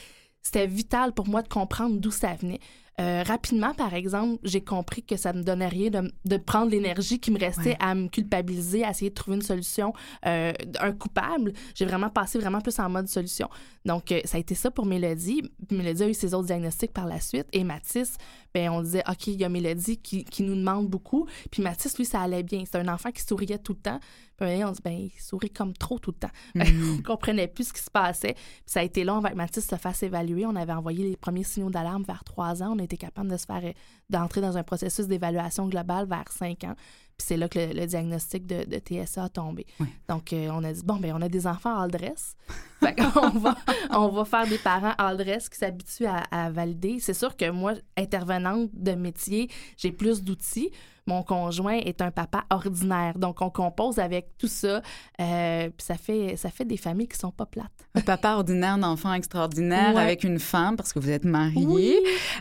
c'était 0.43 0.67
vital 0.67 1.13
pour 1.13 1.29
moi 1.29 1.43
de 1.43 1.49
comprendre 1.49 1.97
d'où 1.99 2.11
ça 2.11 2.35
venait. 2.35 2.61
Euh, 3.01 3.23
rapidement, 3.23 3.73
par 3.73 3.95
exemple, 3.95 4.39
j'ai 4.43 4.61
compris 4.61 5.03
que 5.03 5.17
ça 5.17 5.33
me 5.33 5.43
donnait 5.43 5.69
rien 5.69 5.89
de, 5.89 6.13
de 6.27 6.37
prendre 6.37 6.71
l'énergie 6.71 7.19
qui 7.19 7.31
me 7.31 7.39
restait 7.39 7.71
Ouais. 7.71 7.77
à 7.81 7.95
me 7.95 8.09
culpabiliser, 8.09 8.85
à 8.85 8.91
essayer 8.91 9.09
de 9.09 9.15
trouver 9.15 9.37
une 9.39 9.43
solution, 9.43 9.95
euh, 10.27 10.53
un 10.81 10.93
coupable. 10.93 11.55
J'ai 11.75 11.87
vraiment 11.87 12.11
passé 12.11 12.39
vraiment 12.39 12.61
plus 12.61 12.79
en 12.79 12.91
mode 12.91 13.09
solution. 13.09 13.49
Donc, 13.87 14.13
euh, 14.13 14.21
ça 14.27 14.37
a 14.37 14.41
été 14.41 14.55
ça 14.55 14.71
pour 14.71 14.85
Mélodie. 14.85 15.43
Mélodie 15.71 16.03
a 16.03 16.09
eu 16.09 16.15
ses 16.15 16.35
autres 16.35 16.49
diagnostics 16.49 16.93
par 16.93 17.07
la 17.07 17.21
suite. 17.21 17.47
Et 17.55 17.65
Mathis, 17.65 18.19
ben, 18.53 18.69
on 18.71 18.83
disait, 18.83 19.03
OK, 19.09 19.29
il 19.29 19.41
y 19.41 19.45
a 19.45 19.49
Mélodie 19.49 19.97
qui, 19.97 20.25
qui 20.25 20.43
nous 20.43 20.57
demande 20.57 20.87
beaucoup. 20.89 21.27
Puis 21.51 21.63
Mathis, 21.63 21.97
lui, 21.97 22.05
ça 22.05 22.21
allait 22.21 22.43
bien. 22.43 22.65
C'est 22.71 22.79
un 22.79 22.89
enfant 22.93 23.13
qui 23.13 23.23
souriait 23.23 23.59
tout 23.59 23.73
le 23.73 23.79
temps. 23.81 24.01
Puis 24.41 24.49
ben, 24.49 24.69
on 24.69 24.73
dit, 24.73 24.81
ben, 24.83 24.93
il 24.93 25.13
sourit 25.21 25.51
comme 25.51 25.75
trop 25.75 25.99
tout 25.99 26.13
le 26.13 26.17
temps. 26.17 26.35
Mhm. 26.55 26.97
on 26.99 27.03
comprenait 27.03 27.47
plus 27.47 27.69
ce 27.69 27.73
qui 27.75 27.83
se 27.83 27.91
passait. 27.91 28.33
Puis 28.35 28.63
ça 28.65 28.81
a 28.81 28.83
été 28.83 29.05
long 29.05 29.19
avec 29.19 29.35
Mathis 29.35 29.67
se 29.67 29.77
fasse 29.77 30.03
évaluer. 30.03 30.47
On 30.47 30.57
avait 30.57 30.73
envoyé 30.73 31.05
les 31.05 31.17
premiers 31.17 31.45
signaux 31.45 31.69
d'alarme 31.69 32.05
vers 32.05 32.25
trois 32.25 32.63
ans. 32.63 32.75
On 32.75 32.79
été 32.79 32.97
capable 32.97 33.31
de 33.31 33.37
se 33.37 33.45
faire 33.45 33.63
d'entrer 34.09 34.41
dans 34.41 34.57
un 34.57 34.63
processus 34.63 35.07
d'évaluation 35.07 35.69
globale 35.69 36.09
vers 36.09 36.33
cinq 36.33 36.65
ans. 36.65 36.75
Puis 37.21 37.27
c'est 37.29 37.37
là 37.37 37.51
que 37.51 37.59
le, 37.59 37.75
le 37.81 37.87
diagnostic 37.87 38.47
de, 38.47 38.65
de 38.65 38.79
TSA 38.79 39.25
a 39.25 39.29
tombé. 39.29 39.67
Donc, 40.09 40.33
euh, 40.33 40.49
on 40.53 40.65
a 40.65 40.73
dit, 40.73 40.81
bon, 40.83 40.97
ben 40.97 41.13
on 41.15 41.21
a 41.21 41.29
des 41.29 41.47
enfants 41.47 41.79
all 41.79 41.91
dress. 41.91 42.35
Fait 42.81 42.95
qu'on 42.95 43.29
va, 43.39 43.57
on 43.91 44.09
va 44.09 44.25
faire 44.25 44.47
des 44.47 44.57
parents 44.57 44.95
all 44.97 45.19
dress 45.19 45.51
qui 45.51 45.59
s'habituent 45.59 46.07
à, 46.07 46.23
à 46.31 46.51
valider. 46.51 46.99
C'est 46.99 47.13
sûr 47.13 47.37
que 47.37 47.51
moi, 47.51 47.75
intervenante 47.99 48.71
de 48.73 48.93
métier, 48.93 49.51
j'ai 49.77 49.93
plus 49.93 50.23
d'outils. 50.23 50.71
Mon 51.07 51.23
conjoint 51.23 51.75
est 51.79 52.03
un 52.03 52.11
papa 52.11 52.45
ordinaire. 52.51 53.19
Donc, 53.19 53.41
on 53.41 53.51
compose 53.51 53.99
avec 53.99 54.37
tout 54.39 54.47
ça. 54.47 54.81
Euh, 55.21 55.69
puis 55.71 55.85
ça 55.85 55.97
fait, 55.97 56.37
ça 56.37 56.51
fait 56.51 56.65
des 56.65 56.77
familles 56.77 57.09
qui 57.09 57.19
sont 57.19 57.33
pas 57.33 57.47
plates. 57.47 57.67
Un 57.97 58.01
papa 58.03 58.35
ordinaire 58.35 58.79
d'enfant 58.79 59.13
extraordinaire 59.13 59.95
Ouais. 59.95 60.03
avec 60.03 60.25
une 60.25 60.39
femme, 60.39 60.77
parce 60.77 60.93
que 60.93 60.99
vous 61.01 61.11
êtes 61.11 61.25
mariée, 61.25 61.67
Oui. 61.67 61.97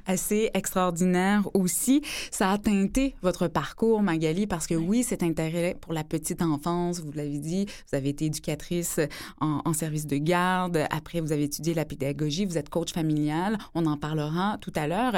assez 0.06 0.52
extraordinaire 0.54 1.48
aussi. 1.56 2.02
Ça 2.32 2.52
a 2.52 2.58
teinté 2.58 3.16
votre 3.24 3.48
parcours, 3.48 4.02
Magali, 4.04 4.46
parce 4.46 4.68
que 4.70 4.76
oui, 4.76 5.04
cet 5.04 5.24
intérêt 5.24 5.76
pour 5.82 5.94
la 5.94 6.04
petite 6.04 6.42
enfance, 6.42 7.00
vous 7.00 7.12
l'avez 7.12 7.40
dit, 7.40 7.66
vous 7.92 7.98
avez 7.98 8.10
été 8.10 8.26
éducatrice 8.26 9.00
en, 9.42 9.62
en 9.66 9.74
service 9.74 10.06
de 10.06 10.18
garde, 10.18 10.86
après 10.92 11.22
vous 11.22 11.32
avez 11.32 11.44
étudié 11.44 11.74
la 11.74 11.86
pédagogie, 11.86 12.46
vous 12.46 12.58
êtes 12.58 12.70
coach 12.70 12.94
familial, 12.94 13.58
on 13.74 13.86
en 13.88 13.98
parlera 13.98 14.58
tout 14.62 14.74
à 14.76 14.88
l'heure, 14.88 15.14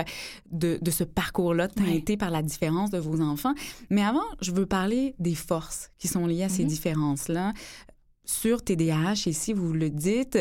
de, 0.52 0.80
de 0.82 0.92
ce 0.92 1.04
parcours-là 1.04 1.68
teinté 1.68 2.16
par 2.18 2.30
la 2.32 2.42
différence 2.42 2.92
de 2.92 2.98
vos 3.00 3.20
enfants. 3.22 3.54
Mais 3.90 4.04
avant, 4.04 4.24
je 4.42 4.52
veux 4.52 4.66
parler 4.66 5.16
des 5.20 5.36
forces 5.36 5.92
qui 5.98 6.08
sont 6.08 6.26
liées 6.28 6.44
à 6.44 6.50
ces 6.50 6.64
Mhm. 6.64 6.70
différences-là. 6.70 7.54
Sur 8.24 8.64
TDAH, 8.64 9.24
ici, 9.28 9.52
vous 9.52 9.74
le 9.74 9.90
dites, 9.90 10.38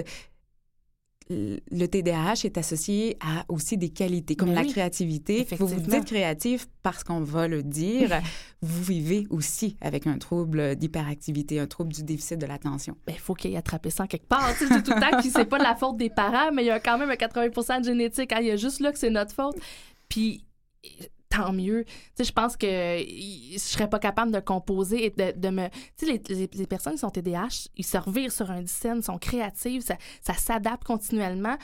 le 1.30 1.86
TDAH 1.86 2.44
est 2.44 2.58
associé 2.58 3.16
à 3.20 3.44
aussi 3.48 3.76
des 3.76 3.90
qualités 3.90 4.34
comme 4.34 4.48
Mais 4.48 4.56
la 4.56 4.64
créativité. 4.64 5.46
Vous 5.58 5.68
vous 5.68 5.80
dites 5.80 6.04
créatif 6.04 6.66
parce 6.82 7.04
qu'on 7.04 7.20
va 7.20 7.46
le 7.46 7.62
dire. 7.62 8.20
vous 8.62 8.82
vivez 8.82 9.26
aussi 9.30 9.76
avec 9.80 10.08
un 10.08 10.18
trouble 10.18 10.74
d'hyperactivité, 10.74 11.60
un 11.60 11.68
trouble 11.68 11.92
du 11.92 12.02
déficit 12.02 12.38
de 12.38 12.46
l'attention. 12.46 12.96
Ben, 13.06 13.12
il 13.14 13.20
faut 13.20 13.34
qu'il 13.34 13.52
ait 13.52 13.56
attrapé 13.56 13.90
ça 13.90 14.08
quelque 14.08 14.26
part. 14.26 14.52
Tu 14.58 14.66
sais, 14.66 14.82
tout 14.82 14.92
le 14.92 15.00
temps 15.00 15.16
que 15.22 15.28
c'est 15.28 15.44
pas 15.44 15.58
de 15.58 15.64
la 15.64 15.76
faute 15.76 15.96
des 15.96 16.10
parents, 16.10 16.50
mais 16.52 16.64
il 16.64 16.66
y 16.66 16.70
a 16.70 16.80
quand 16.80 16.98
même 16.98 17.10
un 17.10 17.16
80 17.16 17.80
de 17.80 17.84
génétique. 17.84 18.32
Hein, 18.32 18.38
Il 18.40 18.48
y 18.48 18.50
a 18.50 18.56
juste 18.56 18.80
là 18.80 18.90
que 18.90 18.98
c'est 18.98 19.10
notre 19.10 19.32
faute. 19.32 19.56
Puis 20.08 20.44
tant 21.30 21.52
mieux. 21.52 21.84
Tu 21.86 21.92
sais, 22.16 22.24
je 22.24 22.32
pense 22.32 22.56
que 22.56 22.66
je 22.66 23.58
serais 23.58 23.88
pas 23.88 23.98
capable 23.98 24.32
de 24.32 24.40
composer 24.40 25.06
et 25.06 25.10
de, 25.10 25.32
de 25.38 25.48
me... 25.48 25.68
Tu 25.96 26.06
sais, 26.06 26.20
les, 26.28 26.50
les- 26.54 26.66
personnes 26.66 26.94
qui 26.94 26.98
sont 26.98 27.10
TDAH, 27.10 27.68
ils 27.76 27.86
se 27.86 27.96
revirent 27.96 28.32
sur 28.32 28.50
un 28.50 28.66
scène, 28.66 29.00
sont 29.02 29.16
créatives, 29.18 29.82
ça, 29.82 29.96
ça 30.20 30.34
s'adapte 30.34 30.84
continuellement. 30.84 31.56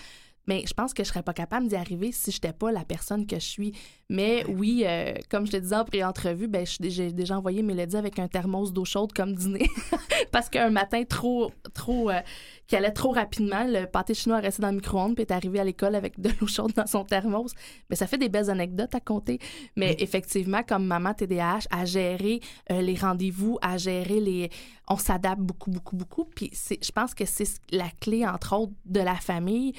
mais 0.49 0.63
je 0.67 0.73
pense 0.75 0.95
que 0.95 1.03
je 1.03 1.09
serais 1.09 1.25
pas 1.25 1.33
capable 1.33 1.67
d'y 1.67 1.75
arriver 1.75 2.13
si 2.13 2.31
je 2.31 2.37
n'étais 2.37 2.53
pas 2.53 2.71
la 2.71 2.85
personne 2.85 3.27
que 3.27 3.37
je 3.37 3.45
suis. 3.45 3.73
Mais 4.09 4.45
oui, 4.47 4.85
euh, 4.87 5.13
comme 5.29 5.45
je 5.47 5.51
te 5.53 5.57
disais 5.57 5.75
en 5.75 5.85
pré-entrevue, 5.85 6.47
ben, 6.47 6.65
j'ai 6.81 7.11
déjà 7.11 7.37
envoyé 7.37 7.63
Mélodie 7.63 7.97
avec 7.97 8.21
un 8.21 8.29
thermos 8.29 8.73
d'eau 8.73 8.85
chaude 8.85 9.13
comme 9.13 9.35
dîner 9.35 9.69
parce 10.31 10.49
qu'un 10.49 10.71
matin 10.71 11.03
trop, 11.03 11.51
trop, 11.75 12.11
euh, 12.11 12.21
qui 12.67 12.77
allait 12.77 12.93
trop 12.93 13.13
rapidement, 13.13 13.65
le 13.65 13.87
pâté 13.87 14.15
chinois 14.15 14.39
restait 14.39 14.63
dans 14.63 14.71
le 14.71 14.77
micro-ondes 14.77 15.15
puis 15.15 15.23
est 15.23 15.33
arrivé 15.33 15.61
à 15.61 15.65
l'école 15.65 15.95
avec 15.95 16.21
de 16.21 16.31
l'eau 16.41 16.47
chaude 16.47 16.73
dans 16.73 16.87
son 16.87 17.05
thermos. 17.05 17.53
Mais 17.91 17.97
ça 17.97 18.07
fait 18.07 18.19
des 18.19 18.29
belles 18.29 18.51
anecdotes 18.51 18.95
à 18.95 19.01
compter. 19.01 19.39
Mais 19.77 19.97
effectivement, 20.01 20.63
comme 20.63 20.87
maman 20.87 21.15
TDAH, 21.15 21.61
à 21.71 21.85
gérer 21.85 22.41
euh, 22.71 22.83
les 22.83 22.97
rendez-vous, 22.97 23.59
à 23.63 23.77
gérer 23.77 24.21
les, 24.21 24.51
on 24.89 24.97
s'adapte 24.97 25.41
beaucoup, 25.41 25.71
beaucoup, 25.71 25.97
beaucoup. 25.97 26.25
Puis 26.25 26.51
je 26.53 26.91
pense 26.93 27.15
que 27.15 27.25
c'est 27.25 27.61
la 27.71 27.89
clé 28.01 28.27
entre 28.27 28.57
autres 28.57 28.73
de 28.85 29.01
la 29.01 29.15
famille, 29.17 29.73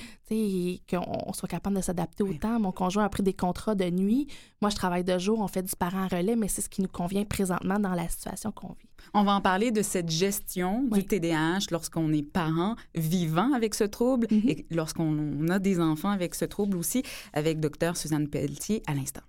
qu'on 0.89 1.34
soit 1.34 1.50
capable 1.50 1.77
de 1.77 1.82
s'adapter 1.82 2.24
au 2.24 2.34
temps. 2.34 2.60
Mon 2.60 2.72
conjoint 2.72 3.06
a 3.06 3.10
pris 3.10 3.24
des 3.24 3.34
contrats 3.34 3.75
de 3.75 3.89
nuit. 3.89 4.27
Moi, 4.62 4.70
je 4.70 4.75
travaille 4.75 5.03
de 5.03 5.17
jour, 5.17 5.39
on 5.39 5.48
fait 5.48 5.63
du 5.63 5.75
parent 5.75 6.08
relais, 6.08 6.36
mais 6.36 6.48
c'est 6.48 6.62
ce 6.62 6.70
qui 6.70 6.82
nous 6.82 6.88
convient 6.88 7.25
présentement 7.25 7.79
dans 7.79 7.94
la 7.94 8.08
situation 8.08 8.51
qu'on 8.51 8.70
vit. 8.70 8.87
On 9.20 9.24
va 9.24 9.34
en 9.34 9.42
parler 9.42 9.72
de 9.72 9.82
cette 9.82 10.12
gestion 10.12 10.84
du 10.84 11.04
TDAH 11.04 11.72
lorsqu'on 11.72 12.14
est 12.14 12.22
parent 12.22 12.76
vivant 12.94 13.52
avec 13.52 13.74
ce 13.74 13.84
trouble 13.84 14.28
mm-hmm. 14.28 14.50
et 14.52 14.66
lorsqu'on 14.70 15.48
a 15.50 15.58
des 15.58 15.80
enfants 15.80 16.12
avec 16.12 16.36
ce 16.36 16.46
trouble 16.46 16.78
aussi, 16.78 17.02
avec 17.34 17.60
docteur 17.60 17.98
Suzanne 17.98 18.28
Pelletier 18.28 18.84
à 18.86 18.94
l'instant. 18.94 19.24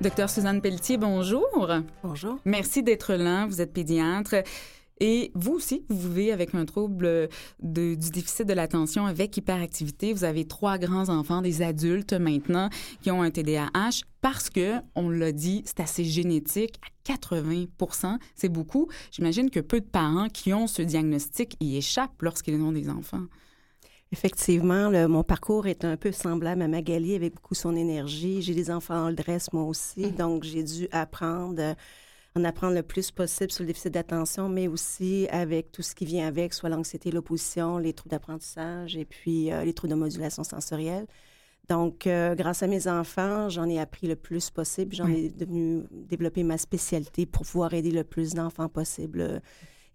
Docteur 0.00 0.30
Suzanne 0.30 0.62
Pelletier, 0.62 0.96
bonjour. 0.96 1.70
Bonjour. 2.02 2.38
Merci 2.46 2.82
d'être 2.82 3.12
là. 3.12 3.44
Vous 3.44 3.60
êtes 3.60 3.74
pédiatre. 3.74 4.36
Et 5.00 5.32
vous 5.34 5.52
aussi, 5.52 5.84
vous 5.88 6.08
vivez 6.08 6.32
avec 6.32 6.54
un 6.54 6.64
trouble 6.64 7.28
du 7.60 7.96
déficit 7.96 8.46
de 8.46 8.52
l'attention 8.52 9.06
avec 9.06 9.36
hyperactivité. 9.36 10.12
Vous 10.12 10.24
avez 10.24 10.46
trois 10.46 10.78
grands-enfants, 10.78 11.42
des 11.42 11.62
adultes 11.62 12.12
maintenant, 12.12 12.70
qui 13.02 13.10
ont 13.10 13.22
un 13.22 13.30
TDAH 13.30 14.02
parce 14.20 14.48
que, 14.50 14.76
on 14.94 15.10
l'a 15.10 15.32
dit, 15.32 15.62
c'est 15.66 15.80
assez 15.80 16.04
génétique. 16.04 16.80
À 17.08 17.12
80% 17.12 18.18
c'est 18.34 18.48
beaucoup. 18.48 18.88
J'imagine 19.10 19.50
que 19.50 19.60
peu 19.60 19.80
de 19.80 19.86
parents 19.86 20.28
qui 20.28 20.54
ont 20.54 20.66
ce 20.66 20.82
diagnostic 20.82 21.56
y 21.60 21.76
échappent 21.76 22.22
lorsqu'ils 22.22 22.60
ont 22.62 22.72
des 22.72 22.88
enfants. 22.88 23.24
Effectivement, 24.12 24.90
mon 25.08 25.24
parcours 25.24 25.66
est 25.66 25.84
un 25.84 25.96
peu 25.96 26.12
semblable 26.12 26.62
à 26.62 26.68
Magali 26.68 27.16
avec 27.16 27.34
beaucoup 27.34 27.56
son 27.56 27.74
énergie. 27.74 28.42
J'ai 28.42 28.54
des 28.54 28.70
enfants 28.70 29.08
en 29.08 29.12
dresse 29.12 29.52
moi 29.52 29.64
aussi, 29.64 30.06
mm. 30.06 30.10
donc 30.12 30.44
j'ai 30.44 30.62
dû 30.62 30.88
apprendre, 30.92 31.60
euh, 31.60 31.74
en 32.36 32.44
apprendre 32.44 32.74
le 32.74 32.82
plus 32.82 33.10
possible 33.12 33.52
sur 33.52 33.62
le 33.62 33.68
déficit 33.68 33.94
d'attention, 33.94 34.48
mais 34.48 34.66
aussi 34.66 35.28
avec 35.30 35.70
tout 35.70 35.82
ce 35.82 35.94
qui 35.94 36.04
vient 36.04 36.26
avec, 36.26 36.52
soit 36.52 36.68
l'anxiété, 36.68 37.12
l'opposition, 37.12 37.78
les 37.78 37.92
troubles 37.92 38.10
d'apprentissage 38.10 38.96
et 38.96 39.04
puis 39.04 39.52
euh, 39.52 39.64
les 39.64 39.72
troubles 39.72 39.92
de 39.94 39.98
modulation 39.98 40.42
sensorielle. 40.42 41.06
Donc, 41.68 42.06
euh, 42.06 42.34
grâce 42.34 42.62
à 42.62 42.66
mes 42.66 42.88
enfants, 42.88 43.48
j'en 43.48 43.68
ai 43.68 43.78
appris 43.78 44.06
le 44.06 44.16
plus 44.16 44.50
possible. 44.50 44.94
J'en 44.94 45.08
ai 45.08 45.30
devenu 45.30 45.84
développer 45.90 46.42
ma 46.42 46.58
spécialité 46.58 47.24
pour 47.24 47.46
pouvoir 47.46 47.72
aider 47.72 47.90
le 47.90 48.04
plus 48.04 48.34
d'enfants 48.34 48.68
possible 48.68 49.40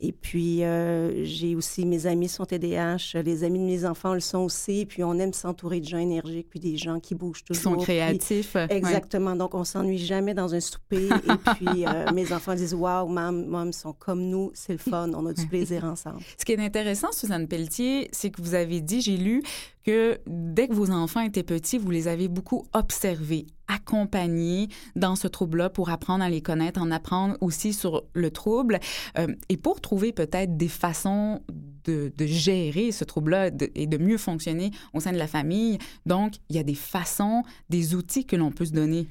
et 0.01 0.13
puis, 0.13 0.63
euh, 0.63 1.25
j'ai 1.25 1.56
aussi 1.56 1.86
mes 1.86 2.08
amis 2.08 2.29
sont 2.29 2.46
TDAH, 2.46 3.22
les 3.22 3.44
amis 3.44 3.60
de 3.60 3.65
mes 3.65 3.84
enfants 3.84 4.13
le 4.13 4.22
sont 4.22 4.39
aussi. 4.39 4.86
Puis, 4.86 5.03
on 5.03 5.13
aime 5.20 5.34
s'entourer 5.34 5.82
de 5.82 5.86
gens 5.86 5.98
énergiques, 5.98 6.48
puis 6.50 6.62
des 6.62 6.77
gens 6.77 7.01
qui 7.01 7.15
bougent 7.15 7.44
toujours. 7.44 7.74
Qui 7.75 7.79
sont 7.79 7.84
créatifs. 7.84 8.56
exactement. 8.70 9.36
Donc, 9.36 9.56
on 9.56 9.65
s'ennuie 9.65 9.98
jamais 9.98 10.34
dans 10.34 10.56
un 10.56 10.62
souper. 10.62 11.10
et 11.10 11.53
puis, 11.56 11.86
euh, 11.86 12.12
mes 12.13 12.32
enfants 12.32 12.56
disent 12.56 12.74
Waouh, 12.74 13.10
maman, 13.10 13.46
maman, 13.46 13.72
sont 13.74 13.91
comme 13.91 14.22
nous, 14.22 14.51
c'est 14.53 14.74
le 14.74 14.79
fun, 14.79 15.12
on 15.13 15.25
a 15.25 15.34
du 15.34 15.46
plaisir 15.48 15.84
ensemble. 15.84 16.22
Ce 16.38 16.46
qui 16.46 16.53
est 16.53 16.60
intéressant, 16.60 17.12
Suzanne 17.12 17.50
Pelletier, 17.50 18.08
c'est 18.13 18.29
que 18.29 18.41
vous 18.41 18.56
avez 18.56 18.79
dit, 18.79 19.01
j'ai 19.01 19.18
lu, 19.18 19.44
que 19.84 20.20
dès 20.27 20.70
que 20.70 20.74
vos 20.74 20.91
enfants 20.91 21.22
étaient 21.22 21.44
petits, 21.44 21.77
vous 21.77 21.91
les 21.91 22.08
avez 22.08 22.29
beaucoup 22.29 22.65
observés, 22.74 23.48
accompagnés 23.69 24.67
dans 24.95 25.15
ce 25.15 25.27
trouble-là 25.27 25.69
pour 25.69 25.89
apprendre 25.89 26.23
à 26.23 26.29
les 26.29 26.41
connaître, 26.41 26.81
en 26.81 26.91
apprendre 26.91 27.38
aussi 27.39 27.71
sur 27.71 28.03
le 28.13 28.31
trouble 28.31 28.79
euh, 29.17 29.27
et 29.47 29.55
pour 29.55 29.79
trouver 29.79 30.11
peut-être 30.11 30.57
des 30.57 30.67
façons 30.67 31.41
de, 31.85 32.11
gérer 32.19 32.91
ce 32.91 33.03
trouble-là 33.03 33.49
et 33.75 33.88
de 33.88 33.97
mieux 33.97 34.17
fonctionner 34.17 34.71
au 34.93 34.99
sein 34.99 35.11
de 35.11 35.17
la 35.17 35.27
famille. 35.27 35.79
Donc, 36.05 36.33
il 36.49 36.55
y 36.55 36.59
a 36.59 36.63
des 36.63 36.75
façons, 36.75 37.43
des 37.69 37.95
outils 37.95 38.25
que 38.25 38.35
l'on 38.35 38.51
peut 38.51 38.65
se 38.65 38.73
donner. 38.73 39.07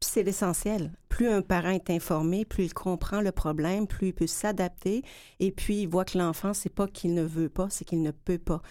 C'est 0.00 0.22
l'essentiel. 0.22 0.92
Plus 1.08 1.28
un 1.28 1.42
parent 1.42 1.70
est 1.70 1.90
informé, 1.90 2.44
plus 2.44 2.64
il 2.64 2.74
comprend 2.74 3.20
le 3.20 3.32
problème, 3.32 3.86
plus 3.86 4.08
il 4.08 4.12
peut 4.14 4.26
s'adapter 4.26 5.02
et 5.40 5.52
puis 5.52 5.82
il 5.82 5.88
voit 5.88 6.04
que 6.04 6.18
l'enfant, 6.18 6.54
c'est 6.54 6.74
pas 6.74 6.86
qu'il 6.86 7.14
ne 7.14 7.22
veut 7.22 7.48
pas, 7.48 7.68
c'est 7.70 7.84
qu'il 7.84 8.02
ne 8.02 8.10
peut 8.10 8.38
pas. 8.38 8.62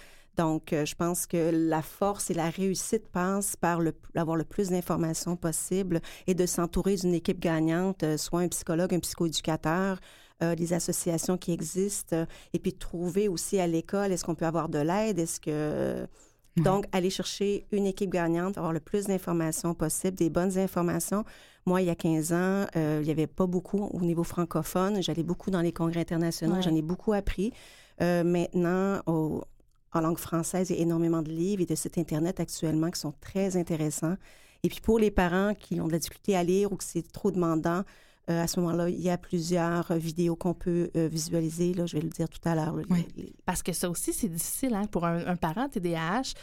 Donc, 0.42 0.74
euh, 0.74 0.86
je 0.86 0.96
pense 0.96 1.28
que 1.28 1.52
la 1.54 1.84
force 1.84 2.32
et 2.32 2.34
la 2.34 2.50
réussite 2.50 3.08
passent 3.10 3.56
par 3.56 3.80
le, 3.80 3.94
avoir 4.16 4.36
le 4.36 4.44
plus 4.44 4.70
d'informations 4.70 5.36
possible 5.36 6.02
et 6.26 6.34
de 6.34 6.48
s'entourer 6.48 6.96
d'une 6.96 7.14
équipe 7.14 7.40
gagnante, 7.40 8.02
euh, 8.02 8.18
soit 8.18 8.40
un 8.40 8.48
psychologue, 8.48 8.92
un 8.92 9.00
psychoéducateur, 9.00 10.00
euh, 10.42 10.56
des 10.56 10.74
associations 10.74 11.38
qui 11.38 11.52
existent, 11.52 12.26
et 12.54 12.58
puis 12.58 12.74
trouver 12.74 13.28
aussi 13.28 13.60
à 13.60 13.68
l'école, 13.68 14.12
est-ce 14.12 14.26
qu'on 14.26 14.34
peut 14.34 14.48
avoir 14.48 14.68
de 14.68 14.80
l'aide, 14.80 15.20
est-ce 15.20 15.40
que... 15.40 16.08
Donc, 16.58 16.86
aller 16.92 17.10
chercher 17.10 17.66
une 17.72 17.86
équipe 17.86 18.10
gagnante, 18.10 18.58
avoir 18.58 18.74
le 18.74 18.82
plus 18.82 19.06
d'informations 19.06 19.74
possible, 19.74 20.18
des 20.18 20.30
bonnes 20.30 20.58
informations? 20.58 21.24
Moi, 21.66 21.82
il 21.82 21.88
y 21.88 21.90
a 21.90 21.96
15 21.96 22.34
ans, 22.34 22.66
il 22.76 23.04
n'y 23.04 23.12
avait 23.12 23.26
pas 23.26 23.48
beaucoup 23.48 23.86
au 23.94 24.02
niveau 24.02 24.26
francophone. 24.26 25.02
J'allais 25.02 25.24
beaucoup 25.24 25.50
dans 25.50 25.62
les 25.62 25.72
congrès 25.72 26.02
internationaux, 26.02 26.62
j'en 26.62 26.76
ai 26.76 26.82
beaucoup 26.82 27.14
appris. 27.14 27.54
maintenant, 28.02 29.00
au, 29.06 29.44
en 29.94 30.02
langue 30.02 30.18
française. 30.18 30.70
Il 30.70 30.78
y 30.78 30.80
a 30.80 30.82
énormément 30.82 31.22
de 31.22 31.30
livres 31.30 31.62
et 31.62 31.66
de 31.66 31.76
sites 31.76 31.98
Internet 31.98 32.40
actuellement 32.40 32.90
qui 32.90 33.00
sont 33.00 33.14
très 33.22 33.58
intéressants. 33.58 34.16
Et 34.64 34.70
puis 34.70 34.82
pour 34.82 35.00
les 35.00 35.12
parents 35.12 35.54
qui 35.54 35.82
ont 35.82 35.88
de 35.88 35.92
la 35.94 36.00
difficulté 36.00 36.36
à 36.36 36.44
lire 36.44 36.72
ou 36.72 36.76
que 36.76 36.84
c'est 36.84 37.12
trop 37.12 37.32
demandant, 37.32 37.84
à 38.28 38.48
ce 38.48 38.60
moment-là, 38.60 38.90
il 38.90 39.02
y 39.02 39.10
a 39.10 39.18
plusieurs 39.18 39.92
euh, 39.92 39.98
vidéos 39.98 40.36
qu'on 40.36 40.54
peut 40.54 40.90
euh, 40.96 41.08
visualiser. 41.08 41.74
Là, 41.74 41.86
je 41.86 41.98
vais 41.98 42.04
le 42.04 42.10
dire 42.10 42.30
tout 42.30 42.40
à 42.48 42.56
l'heure. 42.56 42.76
Parce 43.46 43.64
que 43.64 43.74
ça 43.74 43.90
aussi, 43.90 44.14
c'est 44.14 44.30
difficile 44.30 44.74
hein, 44.76 44.86
pour 44.92 45.06
un, 45.06 45.36
parent 45.36 45.68
TDAH 45.68 46.34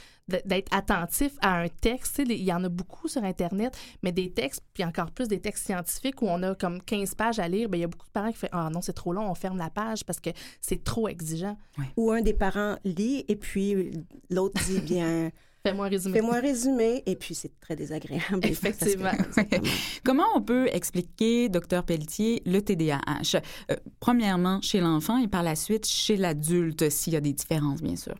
d'être 0.44 0.74
attentif 0.76 1.32
à 1.40 1.60
un 1.60 1.68
texte. 1.68 2.20
Il 2.26 2.42
y 2.42 2.52
en 2.52 2.62
a 2.64 2.68
beaucoup 2.68 3.08
sur 3.08 3.24
Internet, 3.24 3.78
mais 4.02 4.12
des 4.12 4.30
textes, 4.30 4.62
puis 4.74 4.84
encore 4.84 5.10
plus 5.10 5.28
des 5.28 5.40
textes 5.40 5.64
scientifiques 5.64 6.20
où 6.20 6.26
on 6.26 6.42
a 6.42 6.54
comme 6.54 6.82
15 6.82 7.14
pages 7.14 7.38
à 7.38 7.48
lire, 7.48 7.68
bien, 7.68 7.78
il 7.78 7.82
y 7.82 7.84
a 7.84 7.88
beaucoup 7.88 8.06
de 8.06 8.12
parents 8.12 8.30
qui 8.30 8.38
font 8.38 8.48
Ah 8.52 8.68
non, 8.70 8.82
c'est 8.82 8.92
trop 8.92 9.12
long, 9.12 9.30
on 9.30 9.34
ferme 9.34 9.56
la 9.56 9.70
page 9.70 10.04
parce 10.04 10.20
que 10.20 10.30
c'est 10.60 10.84
trop 10.84 11.08
exigeant. 11.08 11.56
Ou 11.96 12.10
un 12.10 12.20
des 12.20 12.34
parents 12.34 12.76
lit 12.84 13.24
et 13.28 13.36
puis 13.36 13.92
l'autre 14.30 14.60
dit 14.66 14.80
bien. 14.82 15.30
Fais-moi 15.64 15.86
un 15.86 15.88
résumé. 15.88 16.18
Fais-moi 16.18 16.36
un 16.36 16.40
résumé, 16.40 17.02
et 17.06 17.16
puis 17.16 17.34
c'est 17.34 17.58
très 17.60 17.76
désagréable. 17.76 18.40
Effectivement. 18.42 19.12
Comment 20.04 20.26
on 20.34 20.42
peut 20.42 20.68
expliquer, 20.72 21.48
docteur 21.48 21.84
Pelletier, 21.84 22.42
le 22.46 22.60
TDAH? 22.60 23.40
Euh, 23.70 23.76
premièrement, 24.00 24.60
chez 24.62 24.80
l'enfant 24.80 25.18
et 25.18 25.28
par 25.28 25.42
la 25.42 25.56
suite 25.56 25.86
chez 25.86 26.16
l'adulte, 26.16 26.88
s'il 26.90 27.14
y 27.14 27.16
a 27.16 27.20
des 27.20 27.32
différences, 27.32 27.82
bien 27.82 27.96
sûr. 27.96 28.14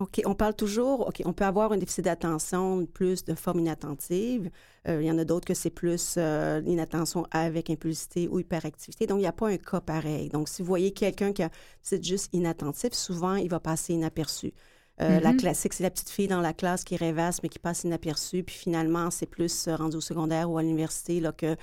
OK, 0.00 0.22
on 0.24 0.34
parle 0.34 0.54
toujours, 0.54 1.08
OK, 1.08 1.20
on 1.26 1.34
peut 1.34 1.44
avoir 1.44 1.72
un 1.72 1.76
déficit 1.76 2.06
d'attention 2.06 2.86
plus 2.86 3.22
de 3.22 3.34
forme 3.34 3.60
inattentive. 3.60 4.50
Euh, 4.88 5.02
il 5.02 5.06
y 5.06 5.10
en 5.10 5.18
a 5.18 5.24
d'autres 5.24 5.46
que 5.46 5.52
c'est 5.52 5.68
plus 5.68 6.14
euh, 6.16 6.62
inattention 6.64 7.26
avec 7.30 7.68
impulsivité 7.68 8.26
ou 8.26 8.38
hyperactivité. 8.40 9.06
Donc, 9.06 9.18
il 9.18 9.22
n'y 9.22 9.26
a 9.26 9.32
pas 9.32 9.48
un 9.48 9.58
cas 9.58 9.82
pareil. 9.82 10.30
Donc, 10.30 10.48
si 10.48 10.62
vous 10.62 10.68
voyez 10.68 10.92
quelqu'un 10.92 11.34
qui 11.34 11.42
c'est 11.82 12.02
juste 12.02 12.30
inattentif, 12.32 12.94
souvent, 12.94 13.34
il 13.34 13.50
va 13.50 13.60
passer 13.60 13.92
inaperçu. 13.92 14.54
Euh, 15.00 15.20
la 15.20 15.32
mm-hmm. 15.32 15.36
classique, 15.36 15.72
c'est 15.72 15.82
la 15.82 15.90
petite 15.90 16.10
fille 16.10 16.28
dans 16.28 16.40
la 16.40 16.52
classe 16.52 16.84
qui 16.84 16.96
rêvasse, 16.96 17.42
mais 17.42 17.48
qui 17.48 17.58
passe 17.58 17.84
inaperçue. 17.84 18.42
Puis 18.42 18.56
finalement, 18.56 19.10
c'est 19.10 19.26
plus 19.26 19.68
euh, 19.68 19.76
rendu 19.76 19.96
au 19.96 20.00
secondaire 20.00 20.50
ou 20.50 20.58
à 20.58 20.62
l'université 20.62 21.20
là, 21.20 21.32
que, 21.32 21.56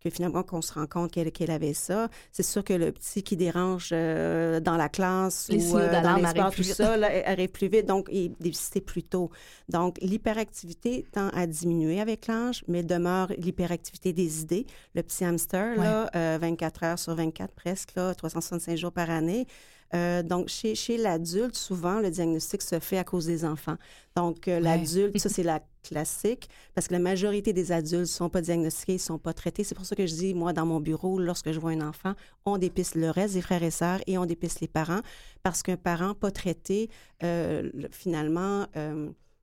que 0.00 0.10
finalement 0.10 0.44
qu'on 0.44 0.62
se 0.62 0.72
rend 0.74 0.86
compte 0.86 1.10
qu'elle 1.10 1.50
avait 1.50 1.74
ça. 1.74 2.08
C'est 2.30 2.44
sûr 2.44 2.62
que 2.62 2.72
le 2.72 2.92
petit 2.92 3.24
qui 3.24 3.36
dérange 3.36 3.90
euh, 3.92 4.60
dans 4.60 4.76
la 4.76 4.88
classe 4.88 5.50
ou 5.52 5.72
dans 5.72 6.16
l'espace, 6.16 6.54
tout 6.54 6.62
ça, 6.62 6.96
là, 6.96 7.08
arrive 7.26 7.48
plus 7.48 7.68
vite, 7.68 7.86
donc 7.86 8.08
il 8.12 8.26
est 8.26 8.32
déficité 8.40 8.80
plus 8.80 9.02
tôt. 9.02 9.30
Donc, 9.68 9.98
l'hyperactivité 10.00 11.04
tend 11.10 11.30
à 11.30 11.48
diminuer 11.48 12.00
avec 12.00 12.28
l'âge, 12.28 12.62
mais 12.68 12.84
demeure 12.84 13.32
l'hyperactivité 13.38 14.12
des 14.12 14.42
idées. 14.42 14.66
Le 14.94 15.02
petit 15.02 15.24
hamster, 15.24 15.76
là, 15.76 16.38
24 16.38 16.84
heures 16.84 16.98
sur 16.98 17.14
24 17.14 17.52
presque, 17.54 17.94
là, 17.96 18.14
365 18.14 18.76
jours 18.76 18.92
par 18.92 19.10
année, 19.10 19.46
euh, 19.94 20.22
donc, 20.22 20.48
chez, 20.48 20.74
chez 20.74 20.96
l'adulte, 20.96 21.56
souvent, 21.56 22.00
le 22.00 22.10
diagnostic 22.10 22.62
se 22.62 22.80
fait 22.80 22.98
à 22.98 23.04
cause 23.04 23.26
des 23.26 23.44
enfants. 23.44 23.76
Donc, 24.16 24.48
euh, 24.48 24.58
l'adulte, 24.58 25.16
ça, 25.18 25.28
c'est 25.28 25.42
la 25.42 25.60
classique, 25.82 26.48
parce 26.74 26.88
que 26.88 26.94
la 26.94 26.98
majorité 26.98 27.52
des 27.52 27.70
adultes 27.70 28.00
ne 28.00 28.04
sont 28.06 28.28
pas 28.28 28.40
diagnostiqués, 28.40 28.94
ne 28.94 28.98
sont 28.98 29.18
pas 29.18 29.32
traités. 29.34 29.62
C'est 29.62 29.74
pour 29.74 29.84
ça 29.84 29.94
que 29.94 30.06
je 30.06 30.14
dis, 30.14 30.34
moi, 30.34 30.52
dans 30.52 30.66
mon 30.66 30.80
bureau, 30.80 31.18
lorsque 31.18 31.52
je 31.52 31.60
vois 31.60 31.72
un 31.72 31.80
enfant, 31.86 32.14
on 32.44 32.58
dépiste 32.58 32.94
le 32.96 33.10
reste 33.10 33.34
des 33.34 33.42
frères 33.42 33.62
et 33.62 33.70
sœurs 33.70 34.00
et 34.06 34.18
on 34.18 34.26
dépiste 34.26 34.60
les 34.60 34.68
parents, 34.68 35.00
parce 35.42 35.62
qu'un 35.62 35.76
parent 35.76 36.14
pas 36.14 36.30
traité, 36.30 36.88
euh, 37.22 37.70
finalement, 37.90 38.66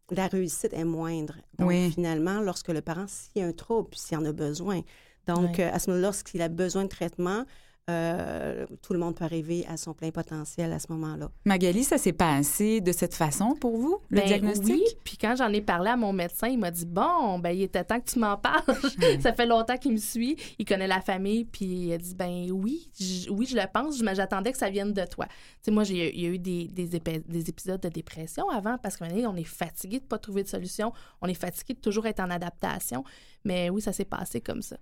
la 0.09 0.27
réussite 0.27 0.73
est 0.73 0.83
moindre. 0.83 1.35
Donc, 1.59 1.69
Oui. 1.69 1.91
finalement, 1.91 2.41
lorsque 2.41 2.69
le 2.69 2.81
parent, 2.81 3.05
s'il 3.07 3.41
y 3.41 3.45
a 3.45 3.47
un 3.47 3.53
trouble, 3.53 3.89
s'il 3.95 4.17
en 4.17 4.25
a 4.25 4.31
besoin, 4.33 4.81
donc 5.27 5.59
à 5.59 5.77
ce 5.79 5.91
moment-là, 5.91 6.07
lorsqu'il 6.07 6.41
a 6.41 6.49
besoin 6.49 6.83
de 6.83 6.89
traitement, 6.89 7.45
euh, 7.89 8.65
tout 8.81 8.93
le 8.93 8.99
monde 8.99 9.15
peut 9.15 9.25
arriver 9.25 9.65
à 9.67 9.75
son 9.75 9.93
plein 9.93 10.11
potentiel 10.11 10.71
à 10.71 10.79
ce 10.79 10.91
moment-là. 10.91 11.29
Magali, 11.45 11.83
ça 11.83 11.97
s'est 11.97 12.13
passé 12.13 12.79
de 12.79 12.91
cette 12.91 13.15
façon 13.15 13.55
pour 13.59 13.77
vous, 13.77 13.97
le 14.09 14.19
Ben 14.19 14.27
diagnostic? 14.27 14.69
Oui, 14.75 14.83
puis 15.03 15.17
quand 15.17 15.35
j'en 15.35 15.49
ai 15.51 15.61
parlé 15.61 15.89
à 15.89 15.97
mon 15.97 16.13
médecin, 16.13 16.47
il 16.47 16.59
m'a 16.59 16.71
dit 16.71 16.85
Bon, 16.85 17.39
ben 17.39 17.49
il 17.49 17.63
était 17.63 17.83
temps 17.83 17.99
que 17.99 18.09
tu 18.09 18.19
m'en 18.19 18.37
parles. 18.37 18.63
ça 19.21 19.33
fait 19.33 19.45
longtemps 19.45 19.77
qu'il 19.77 19.91
me 19.93 19.97
suit, 19.97 20.37
il 20.59 20.65
connaît 20.65 20.87
la 20.87 21.01
famille, 21.01 21.45
puis 21.45 21.65
il 21.65 21.93
a 21.93 21.97
dit 21.97 22.15
Ben 22.15 22.49
oui, 22.51 22.91
j- 22.99 23.27
oui, 23.29 23.45
je 23.45 23.55
le 23.55 23.63
pense, 23.73 24.01
mais 24.01 24.15
j'attendais 24.15 24.51
que 24.51 24.57
ça 24.57 24.69
vienne 24.69 24.93
de 24.93 25.05
toi. 25.05 25.25
Tu 25.25 25.33
sais, 25.63 25.71
moi, 25.71 25.83
j'ai 25.83 26.15
il 26.15 26.21
y 26.21 26.25
a 26.25 26.29
eu 26.29 26.39
des, 26.39 26.67
des, 26.67 27.49
épisodes 27.49 27.81
de 27.81 27.89
dépression 27.89 28.49
avant 28.49 28.77
parce 28.77 28.97
qu'à 28.97 29.05
un 29.05 29.09
moment 29.09 29.21
donné, 29.21 29.33
on 29.33 29.41
est 29.41 29.43
fatigué 29.43 29.99
de 29.99 30.05
pas 30.05 30.17
trouver 30.17 30.43
de 30.43 30.47
solution, 30.47 30.93
on 31.21 31.27
est 31.27 31.33
fatigué 31.33 31.73
de 31.73 31.79
toujours 31.79 32.05
être 32.05 32.19
en 32.19 32.29
adaptation. 32.29 33.03
Mais 33.43 33.69
oui, 33.69 33.81
ça 33.81 33.93
s'est 33.93 34.05
passé 34.05 34.41
comme 34.41 34.61
ça. 34.61 34.77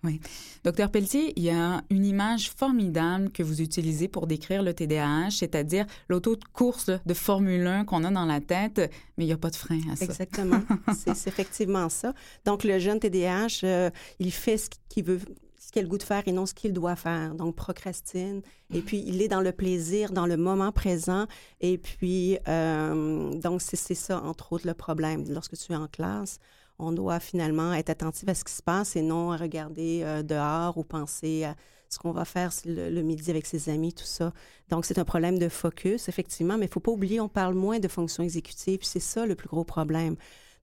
Docteur 0.63 0.91
Pelletier, 0.91 1.33
il 1.37 1.43
y 1.43 1.49
a 1.49 1.81
une 1.89 2.05
image 2.05 2.49
formidable 2.49 3.31
que 3.31 3.43
vous 3.43 3.61
utilisez 3.61 4.07
pour 4.07 4.27
décrire 4.27 4.63
le 4.63 4.73
TDAH, 4.73 5.31
c'est-à-dire 5.31 5.85
l'auto 6.09 6.35
de 6.35 6.43
course 6.53 6.89
de 7.05 7.13
Formule 7.13 7.65
1 7.65 7.85
qu'on 7.85 8.03
a 8.03 8.11
dans 8.11 8.25
la 8.25 8.41
tête, 8.41 8.91
mais 9.17 9.23
il 9.23 9.27
n'y 9.27 9.33
a 9.33 9.37
pas 9.37 9.49
de 9.49 9.55
frein 9.55 9.79
à 9.91 9.95
ça. 9.95 10.05
Exactement. 10.05 10.61
c'est 10.95 11.27
effectivement 11.27 11.89
ça. 11.89 12.13
Donc, 12.45 12.63
le 12.63 12.79
jeune 12.79 12.99
TDAH, 12.99 13.59
euh, 13.63 13.89
il 14.19 14.31
fait 14.31 14.57
ce 14.57 14.69
qu'il 14.89 15.05
veut, 15.05 15.19
ce 15.57 15.71
qu'il 15.71 15.79
a 15.79 15.83
le 15.83 15.89
goût 15.89 15.97
de 15.97 16.03
faire 16.03 16.23
et 16.25 16.31
non 16.31 16.45
ce 16.45 16.53
qu'il 16.53 16.73
doit 16.73 16.95
faire. 16.95 17.35
Donc, 17.35 17.55
procrastine. 17.55 18.41
Et 18.73 18.81
puis, 18.81 19.03
il 19.05 19.21
est 19.21 19.27
dans 19.27 19.41
le 19.41 19.51
plaisir, 19.51 20.11
dans 20.11 20.25
le 20.25 20.37
moment 20.37 20.71
présent. 20.71 21.27
Et 21.61 21.77
puis, 21.77 22.37
euh, 22.47 23.33
donc, 23.35 23.61
c'est 23.61 23.77
c'est 23.77 23.95
ça, 23.95 24.21
entre 24.21 24.53
autres, 24.53 24.67
le 24.67 24.73
problème. 24.73 25.25
Lorsque 25.29 25.57
tu 25.57 25.71
es 25.71 25.75
en 25.75 25.87
classe, 25.87 26.39
on 26.79 26.91
doit 26.91 27.19
finalement 27.19 27.73
être 27.73 27.89
attentif 27.89 28.27
à 28.29 28.33
ce 28.33 28.43
qui 28.43 28.53
se 28.53 28.63
passe 28.63 28.95
et 28.95 29.01
non 29.01 29.31
à 29.31 29.37
regarder 29.37 30.01
euh, 30.03 30.23
dehors 30.23 30.77
ou 30.77 30.83
penser 30.83 31.43
à 31.43 31.55
ce 31.89 31.97
qu'on 31.99 32.11
va 32.11 32.23
faire 32.25 32.51
le, 32.65 32.89
le 32.89 33.01
midi 33.01 33.29
avec 33.31 33.45
ses 33.45 33.69
amis, 33.69 33.93
tout 33.93 34.03
ça. 34.05 34.31
Donc, 34.69 34.85
c'est 34.85 34.99
un 34.99 35.05
problème 35.05 35.39
de 35.39 35.49
focus, 35.49 36.07
effectivement, 36.07 36.55
mais 36.57 36.65
il 36.65 36.69
ne 36.69 36.73
faut 36.73 36.79
pas 36.79 36.91
oublier, 36.91 37.19
on 37.19 37.27
parle 37.29 37.55
moins 37.55 37.79
de 37.79 37.87
fonctions 37.87 38.23
exécutives, 38.23 38.77
puis 38.79 38.87
c'est 38.87 38.99
ça 38.99 39.25
le 39.25 39.35
plus 39.35 39.47
gros 39.49 39.63
problème. 39.63 40.15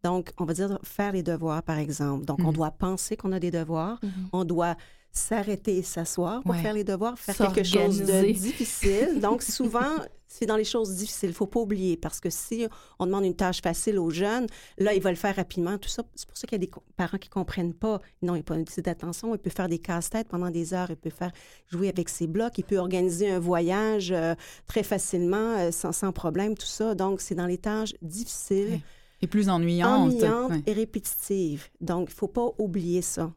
Donc, 0.05 0.33
on 0.39 0.45
va 0.45 0.55
dire 0.55 0.79
faire 0.85 1.11
les 1.13 1.25
devoirs, 1.25 1.63
par 1.65 1.79
exemple. 1.79 2.25
Donc, 2.27 2.39
on 2.41 2.49
Mhm. 2.49 2.53
doit 2.55 2.71
penser 2.71 3.17
qu'on 3.17 3.33
a 3.33 3.41
des 3.41 3.51
devoirs, 3.51 3.99
on 4.33 4.45
doit 4.45 4.77
s'arrêter 5.13 5.79
et 5.79 5.83
s'asseoir 5.83 6.43
pour 6.43 6.51
Ouais. 6.53 6.63
faire 6.63 6.75
les 6.75 6.85
devoirs, 6.85 7.19
faire 7.19 7.37
quelque 7.53 7.65
chose 7.65 8.01
de 8.01 8.33
difficile. 8.33 9.19
Donc, 9.23 9.43
souvent, 9.43 9.97
c'est 10.29 10.45
dans 10.45 10.57
les 10.57 10.65
choses 10.65 10.91
difficiles. 10.97 11.31
Il 11.31 11.35
faut 11.35 11.47
pas 11.47 11.61
oublier 11.61 11.97
parce 11.97 12.21
que 12.21 12.29
si 12.29 12.67
on 12.99 13.07
demande 13.07 13.25
une 13.25 13.35
tâche 13.37 13.63
facile 13.63 13.99
aux 13.99 14.11
jeunes, 14.11 14.47
là, 14.77 14.93
ils 14.93 15.01
veulent 15.01 15.13
le 15.13 15.17
faire 15.19 15.37
rapidement. 15.37 15.79
Tout 15.79 15.89
ça, 15.89 16.03
c'est 16.15 16.29
pour 16.29 16.37
ça 16.37 16.47
qu'il 16.47 16.61
y 16.61 16.63
a 16.63 16.67
des 16.67 16.71
parents 16.97 17.17
qui 17.17 17.31
comprennent 17.31 17.73
pas. 17.73 18.01
Non, 18.21 18.35
il 18.37 18.43
pas 18.43 18.57
une 18.57 18.65
petite 18.67 18.89
attention. 18.89 19.35
Il 19.35 19.39
peut 19.39 19.49
faire 19.51 19.69
des 19.69 19.79
casse-têtes 19.79 20.29
pendant 20.29 20.51
des 20.51 20.75
heures. 20.75 20.91
Il 20.91 20.97
peut 20.97 21.09
faire 21.11 21.33
jouer 21.73 21.89
avec 21.89 22.09
ses 22.11 22.27
blocs. 22.27 22.59
Il 22.59 22.65
peut 22.65 22.77
organiser 22.77 23.31
un 23.31 23.39
voyage 23.39 24.13
euh, 24.13 24.35
très 24.67 24.83
facilement, 24.83 25.57
euh, 25.57 25.71
sans, 25.71 25.93
sans 25.93 26.13
problème, 26.13 26.55
tout 26.57 26.67
ça. 26.67 26.95
Donc, 26.95 27.23
c'est 27.23 27.35
dans 27.37 27.47
les 27.47 27.59
tâches 27.59 27.95
difficiles 28.03 28.73
Ouais. 28.73 28.81
Et 29.23 29.27
plus 29.29 29.49
ennuyante. 29.49 30.13
ennuyante 30.13 30.51
Ouais. 30.51 30.63
et 30.67 30.73
répétitive. 30.75 31.69
Donc, 31.81 32.09
il 32.11 32.15
faut 32.15 32.29
pas 32.29 32.51
oublier 32.59 33.01
ça. 33.01 33.33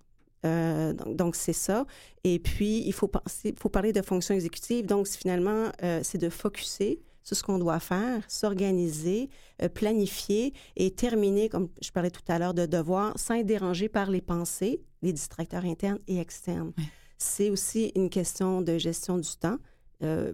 Euh, 0.46 0.94
donc, 0.94 1.36
c'est 1.36 1.54
ça. 1.54 1.86
Et 2.24 2.40
puis, 2.40 2.84
il 2.86 2.94
faut, 2.94 3.08
parler 3.08 3.94
de 3.94 4.02
fonction 4.02 4.34
exécutive. 4.34 4.86
Donc, 4.86 5.08
finalement, 5.08 5.72
euh, 5.84 6.02
c'est 6.04 6.18
de 6.18 6.30
focuser 6.30 7.02
sur 7.24 7.36
ce 7.36 7.44
qu'on 7.44 7.60
doit 7.60 7.80
faire, 7.80 8.24
s'organiser, 8.28 9.30
euh, 9.62 9.70
planifier 9.70 10.54
et 10.76 10.92
terminer, 10.92 11.50
comme 11.50 11.70
je 11.82 11.92
parlais 11.92 12.10
tout 12.10 12.22
à 12.28 12.40
l'heure, 12.40 12.54
de 12.54 12.66
devoirs 12.66 13.14
sans 13.18 13.36
être 13.36 13.46
dérangé 13.46 13.90
par 13.90 14.10
les 14.10 14.22
pensées, 14.22 14.82
les 15.02 15.14
distracteurs 15.14 15.66
internes 15.66 16.00
et 16.08 16.20
externes. 16.20 16.72
C'est 17.18 17.50
aussi 17.50 17.92
une 17.96 18.10
question 18.10 18.62
de 18.62 18.78
gestion 18.78 19.18
du 19.18 19.30
temps. 19.38 19.58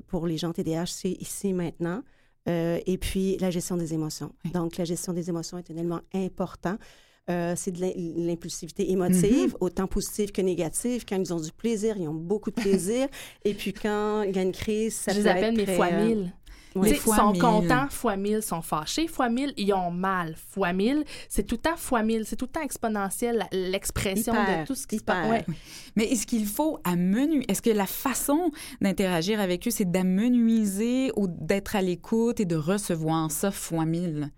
Pour 0.07 0.27
les 0.27 0.37
gens 0.37 0.53
TDAH, 0.53 0.85
c'est 0.85 1.13
ici, 1.13 1.51
maintenant. 1.51 2.03
Et 2.45 2.97
puis, 3.01 3.37
la 3.37 3.49
gestion 3.49 3.75
des 3.75 3.95
émotions. 3.95 4.31
Oui. 4.45 4.51
Donc, 4.51 4.77
la 4.77 4.85
gestion 4.85 5.11
des 5.11 5.27
émotions 5.27 5.57
est 5.57 5.71
un 5.71 5.73
élément 5.73 6.01
important. 6.13 6.77
Euh, 7.29 7.53
c'est 7.55 7.71
de 7.71 7.81
l'im- 7.81 7.93
l'impulsivité 8.27 8.91
émotive, 8.91 9.57
autant 9.59 9.87
positive 9.87 10.31
que 10.31 10.41
négative. 10.41 11.05
Quand 11.09 11.15
ils 11.17 11.33
ont 11.33 11.39
du 11.39 11.51
plaisir, 11.51 11.95
ils 11.97 12.07
ont 12.07 12.13
beaucoup 12.13 12.51
de 12.51 12.55
plaisir. 12.61 13.07
et 13.43 13.53
puis, 13.55 13.73
quand 13.73 14.21
il 14.21 14.35
y 14.35 14.39
a 14.39 14.43
une 14.43 14.51
crise, 14.51 14.95
ça 14.95 15.11
je 15.11 15.17
peut 15.17 15.23
les 15.23 15.29
appelle 15.29 15.59
être 15.59 15.67
mes 15.67 15.75
fois 15.75 15.87
euh, 15.91 16.05
mille. 16.05 16.33
fois 16.97 17.15
sont 17.15 17.31
mille. 17.31 17.41
contents 17.41 17.87
fois 17.89 18.15
mille, 18.17 18.41
sont 18.43 18.61
fâchés 18.61 19.07
fois 19.07 19.29
mille, 19.29 19.53
ils 19.57 19.73
ont 19.73 19.89
mal 19.89 20.35
fois 20.51 20.71
mille. 20.73 21.03
C'est 21.29 21.43
tout 21.47 21.55
le 21.55 21.61
temps 21.61 21.77
fois 21.77 22.03
mille, 22.03 22.25
c'est 22.27 22.35
tout 22.35 22.45
le 22.45 22.51
temps 22.51 22.61
exponentiel 22.61 23.47
l'expression 23.51 24.33
de 24.33 24.65
tout 24.67 24.75
ce 24.75 24.85
qui 24.85 24.99
se 24.99 25.03
passe. 25.03 25.27
Ouais. 25.29 25.45
Mais 25.95 26.03
est-ce 26.11 26.27
qu'il 26.27 26.45
faut 26.45 26.77
amenuiser, 26.83 27.45
est-ce 27.49 27.61
que 27.61 27.69
la 27.71 27.87
façon 27.87 28.51
d'interagir 28.81 29.39
avec 29.39 29.65
eux, 29.67 29.71
c'est 29.71 29.89
d'amenuiser 29.89 31.11
ou 31.15 31.27
d'être 31.27 31.75
à 31.75 31.81
l'écoute 31.81 32.39
et 32.39 32.45
de 32.45 32.55
recevoir 32.57 33.31
ça 33.31 33.49
fois 33.51 33.85
mille? 33.85 34.29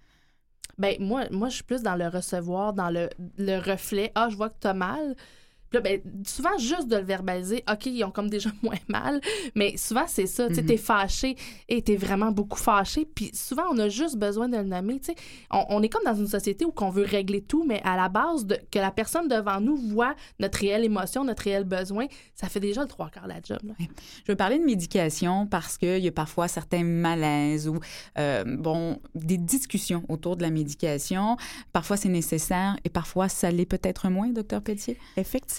Ben 0.78 0.96
moi, 1.00 1.26
moi, 1.32 1.50
je 1.50 1.56
suis 1.56 1.63
plus 1.63 1.82
dans 1.82 1.96
le 1.96 2.08
recevoir, 2.08 2.74
dans 2.74 2.90
le, 2.90 3.10
le 3.38 3.58
reflet. 3.58 4.12
Ah, 4.16 4.28
je 4.30 4.36
vois 4.36 4.50
que 4.50 4.58
t'as 4.60 4.74
mal. 4.74 5.16
Puis 5.70 5.78
là, 5.78 5.82
ben, 5.82 6.02
souvent, 6.26 6.58
juste 6.58 6.88
de 6.88 6.96
le 6.98 7.04
verbaliser, 7.04 7.64
OK, 7.72 7.86
ils 7.88 8.04
ont 8.04 8.12
comme 8.12 8.30
déjà 8.30 8.50
moins 8.64 8.76
mal, 8.88 9.20
mais 9.56 9.76
souvent, 9.78 10.06
c'est 10.08 10.28
ça. 10.28 10.48
Tu 10.48 10.56
sais, 10.56 10.62
Mhm. 10.62 10.68
t'es 10.68 10.78
fâché 10.78 11.36
et 11.68 11.82
t'es 11.82 11.96
vraiment 11.98 12.32
beaucoup 12.32 12.58
fâché. 12.60 13.06
Puis 13.06 13.32
souvent, 13.34 13.64
on 13.72 13.78
a 13.80 13.90
juste 13.90 14.18
besoin 14.18 14.48
de 14.50 14.58
le 14.58 14.64
nommer. 14.64 15.00
Tu 15.00 15.08
sais, 15.08 15.16
on, 15.52 15.66
on 15.70 15.82
est 15.84 15.90
comme 15.90 16.04
dans 16.06 16.16
une 16.16 16.28
société 16.28 16.66
où 16.66 16.74
on 16.80 16.90
veut 16.90 17.04
régler 17.06 17.42
tout, 17.42 17.64
mais 17.68 17.82
à 17.84 17.96
la 17.98 18.08
base, 18.10 18.46
de, 18.46 18.58
que 18.72 18.80
la 18.80 18.92
personne 18.92 19.28
devant 19.28 19.60
nous 19.60 19.76
voit 19.76 20.16
notre 20.40 20.60
réelle 20.60 20.86
émotion, 20.86 21.24
notre 21.24 21.44
réel 21.44 21.64
besoin, 21.66 22.06
ça 22.34 22.48
fait 22.50 22.60
déjà 22.60 22.82
le 22.82 22.88
trois 22.88 23.10
quarts 23.10 23.24
de 23.24 23.30
la 23.30 23.42
job. 23.44 23.60
là. 23.64 23.74
Je 24.26 24.32
veux 24.32 24.36
parler 24.38 24.60
de 24.60 24.64
médication 24.66 25.48
parce 25.48 25.78
qu'il 25.78 26.00
y 26.04 26.08
a 26.08 26.12
parfois 26.12 26.48
certains 26.48 26.84
malaises 26.84 27.68
ou 27.68 27.80
euh, 28.18 28.44
bon 28.46 29.00
des 29.16 29.38
discussions 29.38 30.04
autour 30.10 30.38
de 30.38 30.44
la 30.44 30.50
médication. 30.50 31.36
Parfois 31.74 31.98
c'est 31.98 32.10
nécessaire 32.10 32.78
et 32.86 32.90
parfois 32.90 33.28
ça 33.30 33.52
l'est 33.52 33.66
peut-être 33.66 34.10
moins, 34.10 34.30
docteur 34.30 34.62
Pelletier? 34.62 34.98
Effectivement, 35.18 35.57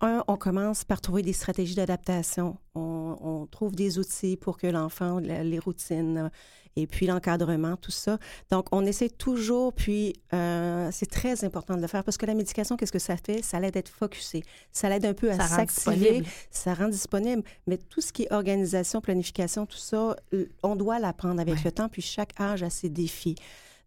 un, 0.00 0.24
on 0.28 0.36
commence 0.36 0.84
par 0.84 1.00
trouver 1.00 1.22
des 1.22 1.32
stratégies 1.32 1.74
d'adaptation. 1.74 2.56
On, 2.74 3.16
on 3.20 3.46
trouve 3.46 3.74
des 3.74 3.98
outils 3.98 4.36
pour 4.36 4.56
que 4.58 4.66
l'enfant, 4.66 5.18
les 5.18 5.58
routines 5.58 6.18
euh, 6.18 6.28
et 6.76 6.86
puis 6.86 7.06
l'encadrement, 7.06 7.76
tout 7.76 7.90
ça. 7.90 8.18
Donc, 8.50 8.68
on 8.70 8.86
essaie 8.86 9.08
toujours, 9.08 9.72
puis 9.72 10.14
euh, 10.32 10.88
c'est 10.92 11.10
très 11.10 11.44
important 11.44 11.76
de 11.76 11.82
le 11.82 11.88
faire 11.88 12.04
parce 12.04 12.16
que 12.16 12.26
la 12.26 12.34
médication, 12.34 12.76
qu'est-ce 12.76 12.92
que 12.92 13.00
ça 13.00 13.16
fait? 13.16 13.42
Ça 13.42 13.58
l'aide 13.58 13.76
à 13.76 13.80
être 13.80 13.88
focusé. 13.88 14.44
Ça 14.72 14.88
l'aide 14.88 15.04
un 15.04 15.14
peu 15.14 15.30
à 15.30 15.38
s'activer. 15.48 16.22
Ça 16.50 16.74
rend 16.74 16.88
disponible. 16.88 17.42
Mais 17.66 17.76
tout 17.76 18.00
ce 18.00 18.12
qui 18.12 18.22
est 18.22 18.32
organisation, 18.32 19.00
planification, 19.00 19.66
tout 19.66 19.78
ça, 19.78 20.14
on 20.62 20.76
doit 20.76 21.00
l'apprendre 21.00 21.40
avec 21.40 21.54
Ouais. 21.54 21.60
le 21.64 21.72
temps, 21.72 21.88
puis 21.88 22.02
chaque 22.02 22.40
âge 22.40 22.62
a 22.62 22.70
ses 22.70 22.88
défis. 22.88 23.34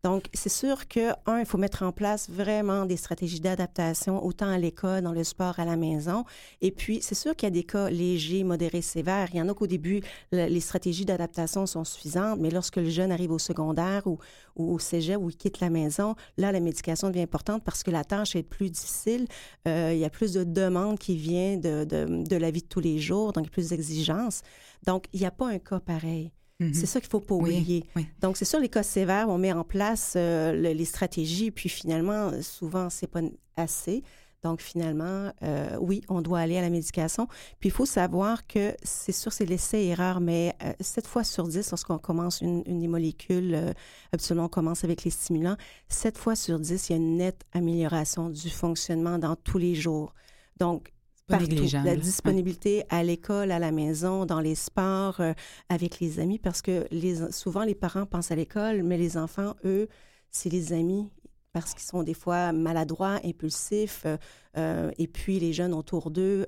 Donc, 0.03 0.25
c'est 0.33 0.49
sûr 0.49 0.89
que, 0.89 1.11
un, 1.25 1.39
il 1.39 1.45
faut 1.45 1.57
mettre 1.57 1.81
en 1.83 1.93
place 1.93 2.29
vraiment 2.29 2.85
des 2.85 2.97
stratégies 2.97 3.39
d'adaptation, 3.39 4.21
autant 4.25 4.49
à 4.49 4.57
l'école, 4.57 5.01
dans 5.01 5.13
le 5.13 5.23
sport, 5.23 5.57
à 5.59 5.63
la 5.63 5.77
maison. 5.77 6.25
Et 6.59 6.71
puis, 6.71 7.01
c'est 7.01 7.15
sûr 7.15 7.37
qu'il 7.37 7.47
y 7.47 7.51
a 7.51 7.51
des 7.51 7.63
cas 7.63 7.89
légers, 7.89 8.43
modérés, 8.43 8.81
sévères. 8.81 9.29
Il 9.31 9.37
y 9.37 9.41
en 9.41 9.47
a 9.47 9.53
qu'au 9.53 9.65
début, 9.65 10.01
le- 10.33 10.47
les 10.47 10.59
stratégies 10.59 11.05
d'adaptation 11.05 11.65
sont 11.65 11.85
suffisantes, 11.85 12.37
mais 12.41 12.49
lorsque 12.51 12.75
le 12.75 12.89
jeune 12.89 13.13
arrive 13.13 13.31
au 13.31 13.39
secondaire 13.39 14.05
ou, 14.05 14.19
au 14.57 14.77
cégep 14.77 15.17
ou 15.21 15.29
quitte 15.29 15.61
la 15.61 15.69
maison, 15.69 16.15
là, 16.37 16.51
la 16.51 16.59
médication 16.59 17.07
devient 17.09 17.21
importante 17.21 17.63
parce 17.63 17.81
que 17.81 17.89
la 17.91 18.03
tâche 18.03 18.35
est 18.35 18.43
plus 18.43 18.69
difficile. 18.69 19.25
Euh, 19.69 19.91
il 19.93 19.99
y 19.99 20.05
a 20.05 20.09
plus 20.09 20.33
de 20.33 20.43
demandes 20.43 20.99
qui 20.99 21.15
viennent 21.15 21.61
de, 21.61 21.85
de, 21.85 22.23
de 22.27 22.35
la 22.35 22.51
vie 22.51 22.61
de 22.61 22.67
tous 22.67 22.81
les 22.81 22.99
jours, 22.99 23.31
donc 23.31 23.49
plus 23.49 23.69
d'exigences. 23.69 24.41
Donc, 24.85 25.05
il 25.13 25.21
n'y 25.21 25.25
a 25.25 25.31
pas 25.31 25.47
un 25.47 25.59
cas 25.59 25.79
pareil. 25.79 26.33
Mhm. 26.59 26.73
C'est 26.73 26.85
ça 26.85 26.99
qu'il 27.01 27.09
faut 27.09 27.19
pas 27.19 27.35
oublier. 27.35 27.83
oui. 27.95 28.07
Donc, 28.21 28.37
c'est 28.37 28.45
sûr, 28.45 28.59
les 28.59 28.69
cas 28.69 28.83
sévères, 28.83 29.27
on 29.29 29.37
met 29.37 29.51
en 29.51 29.63
place 29.63 30.13
euh, 30.15 30.51
le- 30.53 30.71
les 30.73 30.85
stratégies, 30.85 31.51
puis 31.51 31.67
finalement, 31.69 32.31
souvent, 32.41 32.89
c'est 32.89 33.07
pas 33.07 33.21
assez. 33.57 34.03
Donc, 34.43 34.61
finalement, 34.61 35.31
euh, 35.41 35.77
oui, 35.79 36.01
on 36.09 36.21
doit 36.21 36.39
aller 36.39 36.57
à 36.57 36.61
la 36.61 36.69
médication. 36.69 37.27
Puis, 37.59 37.69
il 37.69 37.71
faut 37.71 37.85
savoir 37.85 38.45
que 38.45 38.75
c'est 38.83 39.13
sûr, 39.13 39.31
c'est 39.31 39.45
l'essai-erreur, 39.45 40.19
mais 40.19 40.53
euh, 40.63 40.73
7 40.81 41.07
fois 41.07 41.23
sur 41.23 41.47
10, 41.47 41.71
lorsqu'on 41.71 41.97
commence 41.97 42.41
une, 42.41 42.61
une 42.65 42.79
des 42.81 42.89
molécules, 42.89 43.55
euh, 43.55 43.71
habituellement, 44.11 44.45
on 44.45 44.49
commence 44.49 44.83
avec 44.83 45.05
les 45.05 45.11
stimulants, 45.11 45.55
7 45.87 46.17
fois 46.17 46.35
sur 46.35 46.59
10, 46.59 46.89
il 46.89 46.91
y 46.91 46.95
a 46.95 46.97
une 46.97 47.17
nette 47.17 47.43
amélioration 47.53 48.29
du 48.29 48.49
fonctionnement 48.49 49.17
dans 49.17 49.35
tous 49.37 49.57
les 49.57 49.75
jours. 49.75 50.13
Donc, 50.59 50.91
partout. 51.39 51.55
La 51.83 51.91
Ouais. 51.91 51.97
disponibilité 51.97 52.83
à 52.89 53.03
l'école, 53.03 53.51
à 53.51 53.59
la 53.59 53.71
maison, 53.71 54.25
dans 54.25 54.39
les 54.39 54.55
sports, 54.55 55.19
euh, 55.19 55.33
avec 55.69 55.99
les 55.99 56.19
amis, 56.19 56.39
parce 56.39 56.61
que 56.61 56.85
les, 56.91 57.31
souvent 57.31 57.63
les 57.63 57.75
parents 57.75 58.05
pensent 58.05 58.31
à 58.31 58.35
l'école, 58.35 58.83
mais 58.83 58.97
les 58.97 59.17
enfants, 59.17 59.55
eux, 59.65 59.87
c'est 60.29 60.49
les 60.49 60.73
amis, 60.73 61.09
parce 61.51 61.73
qu'ils 61.73 61.83
sont 61.83 62.03
des 62.03 62.13
fois 62.15 62.51
maladroits, 62.51 63.19
impulsifs, 63.23 64.03
euh, 64.05 64.17
euh, 64.57 64.91
et 64.97 65.07
puis 65.07 65.39
les 65.39 65.53
jeunes 65.53 65.73
autour 65.73 66.09
d'eux, 66.11 66.45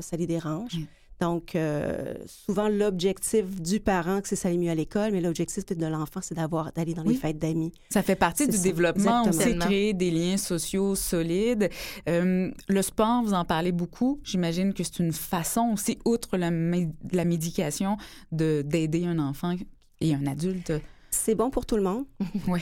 ça 0.00 0.16
les 0.16 0.26
dérange. 0.26 0.76
Donc, 1.20 1.54
euh, 1.56 2.14
souvent, 2.26 2.68
l'objectif 2.68 3.60
du 3.60 3.80
parent, 3.80 4.20
c'est 4.24 4.36
ça 4.36 4.50
mieux 4.50 4.70
à 4.70 4.74
l'école, 4.74 5.12
mais 5.12 5.20
l'objectif 5.20 5.64
de 5.64 5.86
l'enfant, 5.86 6.20
c'est 6.22 6.34
d'avoir 6.34 6.72
d'aller 6.72 6.92
dans 6.94 7.02
les 7.02 7.10
Oui. 7.10 7.16
fêtes 7.16 7.38
d'amis. 7.38 7.72
Ça 7.90 8.02
fait 8.02 8.16
partie 8.16 8.44
C'est 8.44 8.50
du 8.50 8.56
ça, 8.58 8.62
développement, 8.62 9.32
sait 9.32 9.56
créer 9.56 9.94
des 9.94 10.10
liens 10.10 10.36
sociaux 10.36 10.94
solides. 10.94 11.70
Euh, 12.08 12.50
le 12.68 12.82
sport, 12.82 13.22
vous 13.22 13.32
en 13.32 13.44
parlez 13.44 13.72
beaucoup. 13.72 14.20
J'imagine 14.24 14.74
que 14.74 14.84
c'est 14.84 14.98
une 14.98 15.12
façon 15.12 15.70
aussi, 15.72 15.98
outre 16.04 16.36
la, 16.36 16.50
la 16.50 17.24
médication, 17.24 17.96
de 18.32 18.62
d'aider 18.66 19.06
un 19.06 19.18
enfant 19.18 19.54
et 20.00 20.14
un 20.14 20.26
adulte. 20.26 20.72
C'est 21.10 21.34
bon 21.34 21.48
pour 21.50 21.64
tout 21.64 21.76
le 21.76 21.82
monde. 21.82 22.04
Oui. 22.46 22.60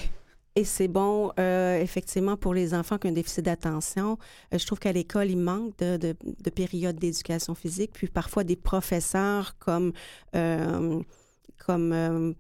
Et 0.57 0.63
c'est 0.65 0.87
bon, 0.89 1.33
euh, 1.41 1.81
effectivement, 1.81 2.37
pour 2.37 2.55
les 2.55 2.75
enfants 2.75 2.97
qui 2.97 3.07
ont 3.09 3.11
un 3.11 3.15
déficit 3.15 3.45
d'attention. 3.45 4.19
Euh, 4.53 4.59
je 4.59 4.65
trouve 4.67 4.79
qu'à 4.79 4.93
l'école, 4.93 5.29
il 5.31 5.39
manque 5.39 5.77
de, 5.79 5.97
de, 5.97 6.15
de 6.23 6.51
périodes 6.51 6.97
d'éducation 6.97 7.55
physique. 7.57 7.91
Puis 7.93 8.07
parfois, 8.09 8.45
des 8.45 8.57
professeurs 8.57 9.57
comme... 9.59 9.93
euh, 10.37 11.01
comme 11.67 11.93
euh, 11.93 12.33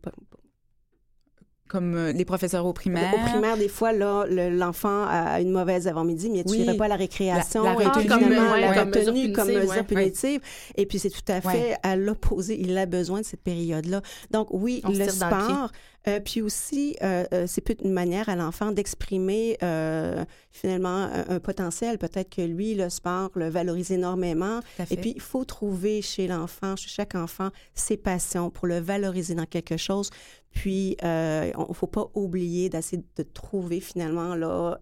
Comme 1.68 1.96
les 2.11 2.24
professeurs 2.24 2.66
au 2.66 2.72
primaire. 2.72 3.12
Au 3.14 3.29
primaire, 3.31 3.57
des 3.57 3.68
fois, 3.68 3.92
là, 3.92 4.27
le- 4.29 4.50
l'enfant 4.50 5.07
a 5.09 5.40
une 5.40 5.50
mauvaise 5.50 5.88
avant-midi, 5.88 6.31
mais 6.31 6.44
tu 6.44 6.50
Oui. 6.53 6.59
n'irais 6.59 6.77
pas 6.77 6.85
à 6.85 6.88
la 6.88 6.96
récréation. 6.96 7.64
La- 7.64 7.74
la 7.74 7.83
et 7.83 7.87
retenue. 7.87 8.38
Ouais, 8.38 8.61
la 8.61 8.74
comme 8.74 8.90
mesure 8.90 9.12
comme 9.35 9.46
punitive, 9.48 9.61
mesure 9.62 9.70
ouais. 9.70 9.83
punitive. 9.83 10.40
Et 10.77 10.87
puis, 10.87 10.98
c'est 11.00 11.11
tout 11.11 11.24
à 11.33 11.40
fait 11.40 11.77
à 11.83 11.96
l'opposé. 11.96 12.61
Il 12.61 12.77
a 12.79 12.87
besoin 12.87 13.22
de 13.22 13.24
cette 13.27 13.42
période-là. 13.42 14.03
Donc, 14.31 14.48
oui, 14.53 14.83
On 14.85 14.90
le 14.90 15.09
sport. 15.09 15.72
Euh, 16.06 16.20
puis 16.20 16.42
aussi, 16.42 16.96
euh, 17.02 17.24
euh, 17.32 17.46
c'est 17.46 17.60
peut-être 17.60 17.82
une 17.82 17.92
manière 17.92 18.28
à 18.28 18.36
l'enfant 18.36 18.72
d'exprimer 18.72 19.56
euh, 19.62 20.24
finalement 20.50 20.88
un, 21.04 21.24
un 21.28 21.40
potentiel. 21.40 21.98
Peut-être 21.98 22.28
que 22.34 22.42
lui, 22.42 22.74
le 22.74 22.90
sport, 22.90 23.30
le 23.34 23.48
valorise 23.48 23.90
énormément. 23.90 24.60
Et 24.90 24.96
puis, 24.96 25.12
il 25.16 25.20
faut 25.20 25.44
trouver 25.44 26.02
chez 26.02 26.26
l'enfant, 26.26 26.76
chez 26.76 26.88
chaque 26.88 27.14
enfant, 27.14 27.50
ses 27.74 27.96
passions 27.96 28.50
pour 28.50 28.66
le 28.66 28.78
valoriser 28.78 29.34
dans 29.34 29.46
quelque 29.46 29.76
chose. 29.76 30.10
Puis, 30.50 30.96
il 31.02 31.06
ne 31.06 31.74
faut 31.74 31.86
pas 31.86 32.10
oublier 32.14 32.68
d'essayer 32.68 33.02
de 33.16 33.22
trouver 33.22 33.80
finalement 33.80 34.34
là, 34.34 34.78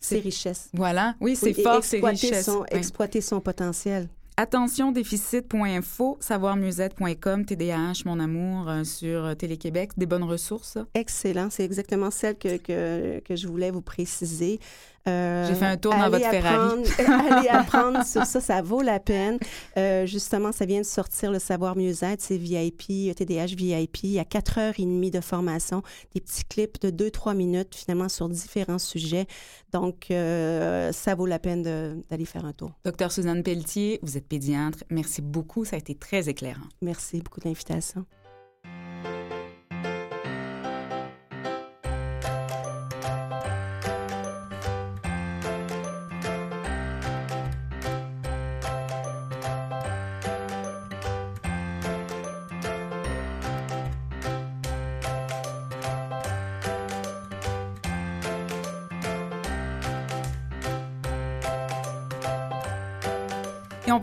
ses 0.00 0.20
richesses. 0.20 0.68
Voilà. 0.72 1.14
Oui, 1.20 1.36
c'est 1.36 1.46
Oui, 1.46 1.54
et 1.58 1.62
fort, 1.62 1.84
c'est 1.84 1.96
exploiter 1.98 2.26
richesse. 2.28 2.44
Son, 2.46 2.60
Oui. 2.60 2.66
Exploiter 2.78 3.20
son 3.20 3.40
potentiel. 3.40 4.08
Attentiondéficit.info, 4.38 6.18
savoirmusette.com, 6.20 7.46
TDAH, 7.46 8.02
mon 8.04 8.20
amour, 8.20 8.68
euh, 8.68 8.84
sur 8.84 9.24
euh, 9.24 9.34
Télé-Québec. 9.34 9.92
Des 9.96 10.04
bonnes 10.04 10.24
ressources? 10.24 10.76
Excellent. 10.92 11.48
C'est 11.48 11.64
exactement 11.64 12.10
celle 12.10 12.36
que, 12.36 12.58
que 12.58 13.34
je 13.34 13.48
voulais 13.48 13.70
vous 13.70 13.80
préciser. 13.80 14.60
Euh, 15.08 15.46
J'ai 15.48 15.54
fait 15.54 15.64
un 15.66 15.76
tour 15.76 15.92
dans 15.94 16.10
votre 16.10 16.28
Ferrari. 16.28 16.82
apprendre- 16.98 17.32
allez 17.38 17.48
apprendre 17.48 18.04
sur 18.04 18.24
ça, 18.24 18.40
ça 18.40 18.60
vaut 18.62 18.82
la 18.82 18.98
peine. 19.00 19.38
Euh, 19.76 20.04
justement, 20.06 20.52
ça 20.52 20.64
vient 20.66 20.80
de 20.80 20.86
sortir 20.86 21.30
le 21.30 21.38
Savoir 21.38 21.76
Mieux-être, 21.76 22.20
c'est 22.20 22.36
VIP, 22.36 23.14
TDH 23.14 23.54
VIP. 23.56 24.04
Il 24.04 24.10
y 24.10 24.18
a 24.18 24.24
quatre 24.24 24.58
heures 24.58 24.74
et 24.78 24.82
demie 24.82 25.10
de 25.10 25.20
formation, 25.20 25.82
des 26.14 26.20
petits 26.20 26.44
clips 26.44 26.80
de 26.80 26.90
deux, 26.90 27.10
trois 27.10 27.34
minutes 27.34 27.74
finalement 27.74 28.08
sur 28.08 28.28
différents 28.28 28.78
sujets. 28.78 29.26
Donc, 29.72 30.06
euh, 30.10 30.90
ça 30.92 31.14
vaut 31.14 31.26
la 31.26 31.38
peine 31.38 31.62
d'aller 31.62 32.24
faire 32.24 32.44
un 32.44 32.52
tour. 32.52 32.72
Docteur 32.84 33.12
Suzanne 33.12 33.42
Pelletier, 33.42 34.00
vous 34.02 34.16
êtes 34.16 34.26
pédiatre. 34.26 34.78
Merci 34.90 35.22
beaucoup, 35.22 35.64
ça 35.64 35.76
a 35.76 35.78
été 35.78 35.94
très 35.94 36.28
éclairant. 36.28 36.66
Merci 36.82 37.18
beaucoup 37.20 37.40
de 37.40 37.44
l'invitation. 37.46 38.04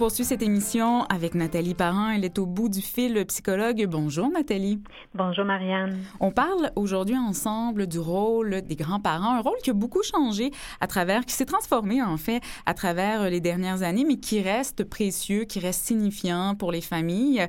Poursuit 0.03 0.25
cette 0.25 0.41
émission 0.41 1.03
avec 1.03 1.33
Nathalie 1.33 1.75
Parent. 1.75 2.09
Elle 2.09 2.25
est 2.25 2.37
au 2.37 2.45
bout 2.45 2.67
du 2.67 2.81
fil 2.81 3.25
psychologue. 3.27 3.87
Bonjour 3.89 4.29
Nathalie. 4.29 4.83
Bonjour 5.15 5.45
Marianne. 5.45 5.97
On 6.19 6.29
parle 6.29 6.73
aujourd'hui 6.75 7.17
ensemble 7.17 7.87
du 7.87 7.99
rôle 7.99 8.63
des 8.63 8.75
grands-parents, 8.75 9.35
un 9.35 9.39
rôle 9.39 9.55
qui 9.63 9.69
a 9.69 9.73
beaucoup 9.73 10.03
changé 10.03 10.51
à 10.81 10.87
travers, 10.87 11.25
qui 11.25 11.33
s'est 11.33 11.45
transformé 11.45 12.01
en 12.01 12.17
fait 12.17 12.41
à 12.65 12.73
travers 12.73 13.29
les 13.29 13.39
dernières 13.39 13.81
années, 13.81 14.03
mais 14.05 14.17
qui 14.17 14.41
reste 14.41 14.83
précieux, 14.83 15.45
qui 15.45 15.61
reste 15.61 15.85
signifiant 15.85 16.53
pour 16.55 16.73
les 16.73 16.81
familles. 16.81 17.47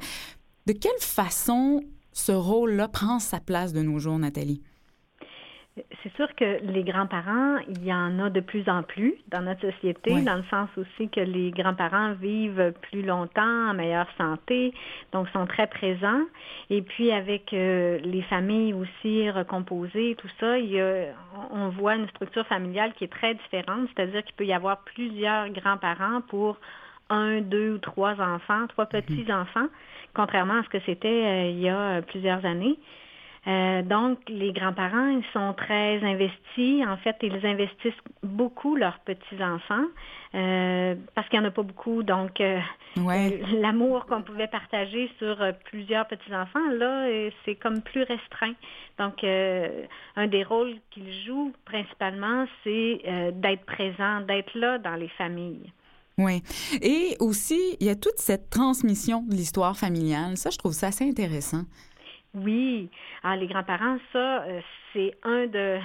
De 0.67 0.75
quelle 0.75 0.93
façon 1.01 1.83
ce 2.13 2.31
rôle-là 2.31 2.87
prend 2.87 3.19
sa 3.19 3.41
place 3.41 3.73
de 3.73 3.83
nos 3.83 3.99
jours, 3.99 4.21
Nathalie? 4.21 4.63
C'est 5.77 6.15
sûr 6.15 6.33
que 6.37 6.63
les 6.63 6.85
grands-parents, 6.85 7.57
il 7.69 7.85
y 7.85 7.93
en 7.93 8.21
a 8.21 8.31
de 8.31 8.39
plus 8.39 8.69
en 8.69 8.85
plus 8.85 9.17
dans 9.33 9.43
notre 9.43 9.63
société, 9.73 10.23
dans 10.23 10.37
le 10.37 10.45
sens 10.45 10.69
aussi 10.77 11.09
que 11.09 11.19
les 11.19 11.51
grands-parents 11.51 12.13
vivent 12.13 12.73
plus 12.83 13.03
longtemps, 13.03 13.71
en 13.71 13.75
meilleure 13.75 14.07
santé, 14.17 14.73
donc 15.11 15.29
sont 15.31 15.47
très 15.47 15.67
présents. 15.67 16.23
Et 16.71 16.81
puis 16.81 17.11
avec 17.11 17.53
euh, 17.53 17.99
les 18.05 18.23
familles 18.23 18.73
aussi 18.73 19.29
recomposées, 19.31 20.15
tout 20.17 20.31
ça, 20.39 20.59
il 20.59 20.71
y 20.71 20.81
a, 20.81 21.07
on 21.51 21.71
voit 21.71 21.97
une 21.97 22.09
structure 22.11 22.47
familiale 22.47 22.93
qui 22.95 23.03
est 23.03 23.13
très 23.13 23.35
différente, 23.35 23.89
c'est-à-dire 23.97 24.23
qu'il 24.23 24.35
peut 24.37 24.47
y 24.47 24.53
avoir 24.53 24.79
plusieurs 24.85 25.49
grands-parents 25.49 26.21
pour 26.29 26.57
un, 27.11 27.41
deux 27.41 27.75
ou 27.75 27.79
trois 27.79 28.21
enfants, 28.21 28.69
trois 28.69 28.87
petits-enfants, 28.87 29.67
contrairement 30.15 30.61
à 30.61 30.63
ce 30.63 30.69
que 30.69 30.81
c'était 30.87 31.09
euh, 31.09 31.51
il 31.51 31.59
y 31.59 31.69
a 31.69 32.01
plusieurs 32.03 32.45
années. 32.45 32.79
Euh, 33.47 33.83
donc, 33.83 34.19
les 34.29 34.53
grands-parents, 34.53 35.09
ils 35.09 35.25
sont 35.33 35.53
très 35.55 36.03
investis. 36.03 36.87
En 36.87 36.97
fait, 36.97 37.17
ils 37.23 37.45
investissent 37.45 37.93
beaucoup 38.23 38.75
leurs 38.75 38.99
petits-enfants 39.01 39.85
euh, 40.35 40.95
parce 41.15 41.29
qu'il 41.29 41.39
n'y 41.39 41.45
en 41.45 41.49
a 41.49 41.53
pas 41.53 41.63
beaucoup. 41.63 42.03
Donc, 42.03 42.41
euh, 42.41 42.59
Ouais. 42.97 43.43
l'amour 43.61 44.07
qu'on 44.07 44.23
pouvait 44.23 44.47
partager 44.47 45.11
sur 45.19 45.37
plusieurs 45.65 46.07
petits-enfants, 46.07 46.71
là, 46.79 47.09
c'est 47.45 47.57
comme 47.57 47.83
plus 47.83 48.03
restreint. 48.03 48.55
Donc, 48.99 49.25
un 49.25 50.27
des 50.29 50.45
rôles 50.45 50.77
qu'ils 50.93 51.13
jouent 51.27 51.53
principalement, 51.65 52.47
c'est 52.63 53.01
d'être 53.35 53.65
présent, 53.67 54.21
d'être 54.21 54.55
là 54.55 54.79
dans 54.79 54.95
les 54.95 55.09
familles. 55.09 55.73
Oui. 56.19 56.45
Et 56.81 57.17
aussi, 57.19 57.59
il 57.81 57.87
y 57.89 57.91
a 57.91 57.97
toute 57.97 58.19
cette 58.19 58.49
transmission 58.49 59.23
de 59.23 59.35
l'histoire 59.35 59.77
familiale. 59.77 60.37
Ça, 60.37 60.51
je 60.51 60.59
trouve 60.59 60.73
ça 60.73 60.87
assez 60.87 61.05
intéressant. 61.05 61.65
Oui. 62.35 62.89
Alors, 63.23 63.37
les 63.41 63.47
grands-parents, 63.47 63.99
ça, 64.13 64.43
euh, 64.43 64.61
c'est 64.93 65.15
un 65.23 65.47
de, 65.47 65.79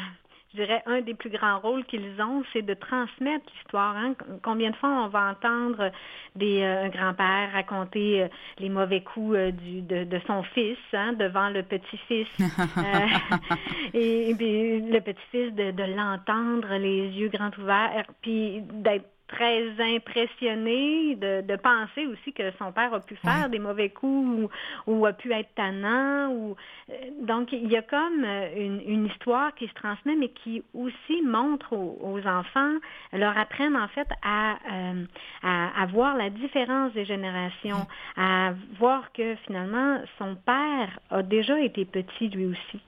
je 0.51 0.57
dirais, 0.57 0.81
un 0.87 1.01
des 1.01 1.13
plus 1.13 1.29
grands 1.29 1.59
rôles 1.59 1.85
qu'ils 1.85 2.19
ont, 2.21 2.43
c'est 2.51 2.63
de 2.63 2.73
transmettre 2.73 3.45
l'histoire. 3.55 3.95
hein. 3.95 4.15
Combien 4.43 4.71
de 4.71 4.75
fois 4.77 4.89
on 4.89 5.07
va 5.09 5.29
entendre 5.29 5.91
des, 6.35 6.61
euh, 6.63 6.85
un 6.85 6.89
grand-père 6.89 7.51
raconter 7.53 8.23
euh, 8.23 8.27
les 8.57 8.69
mauvais 8.69 9.01
coups 9.01 9.35
euh, 9.37 9.51
du, 9.51 9.81
de, 9.81 10.05
de 10.05 10.19
son 10.25 10.41
fils 10.43 10.77
hein, 10.93 11.13
devant 11.13 11.49
le 11.49 11.61
petit-fils. 11.63 12.27
Et, 13.93 14.29
et 14.31 14.35
puis 14.35 14.81
le 14.81 14.99
petit-fils 15.01 15.53
de, 15.53 15.71
de 15.71 15.83
l'entendre, 15.95 16.67
les 16.77 17.09
yeux 17.09 17.29
grands 17.29 17.51
ouverts, 17.59 18.05
puis 18.21 18.61
d'être 18.61 19.05
très 19.29 19.63
impressionné 19.79 21.15
de, 21.15 21.41
de 21.41 21.55
penser 21.55 22.05
aussi 22.07 22.33
que 22.33 22.51
son 22.57 22.71
père 22.71 22.93
a 22.93 22.99
pu 22.99 23.15
faire 23.15 23.49
des 23.49 23.59
mauvais 23.59 23.89
coups 23.89 24.49
ou, 24.87 24.91
ou 24.91 25.05
a 25.05 25.13
pu 25.13 25.31
être 25.31 25.53
tannant. 25.55 26.31
Ou, 26.31 26.55
euh, 26.89 26.93
donc, 27.21 27.51
il 27.51 27.69
y 27.69 27.77
a 27.77 27.81
comme 27.81 28.23
euh, 28.23 28.47
une, 28.57 28.81
une 28.85 29.05
histoire 29.07 29.53
qui 29.55 29.67
se 29.67 29.73
transmet, 29.73 30.15
mais 30.15 30.29
qui 30.29 30.63
aussi 30.73 31.21
montre 31.23 31.73
aux, 31.73 31.97
aux 32.01 32.27
enfants, 32.27 32.75
leur 33.13 33.37
apprennent 33.37 33.75
en 33.77 33.87
fait 33.89 34.07
à, 34.23 34.53
euh, 34.71 35.03
à, 35.43 35.81
à 35.83 35.85
voir 35.87 36.15
la 36.17 36.29
différence 36.29 36.91
des 36.93 37.05
générations, 37.05 37.85
à 38.17 38.53
voir 38.79 39.11
que 39.13 39.35
finalement, 39.45 39.99
son 40.17 40.35
père 40.35 40.99
a 41.09 41.21
déjà 41.23 41.59
été 41.59 41.85
petit 41.85 42.29
lui 42.29 42.45
aussi. 42.45 42.79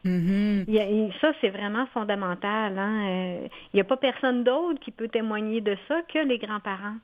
Il 0.68 0.74
y 0.74 0.80
a- 0.80 0.90
et 0.90 1.12
ça, 1.22 1.32
c'est 1.42 1.50
vraiment 1.50 1.86
fondamental. 1.88 2.78
hein. 2.78 3.38
Il 3.74 3.76
n'y 3.76 3.82
a 3.82 3.84
pas 3.86 3.98
personne 3.98 4.44
d'autre 4.44 4.80
qui 4.80 4.92
peut 4.92 5.08
témoigner 5.08 5.62
de 5.62 5.78
ça 5.88 6.02
que 6.14 6.20
les 6.32 6.38
grands-parents? 6.38 6.96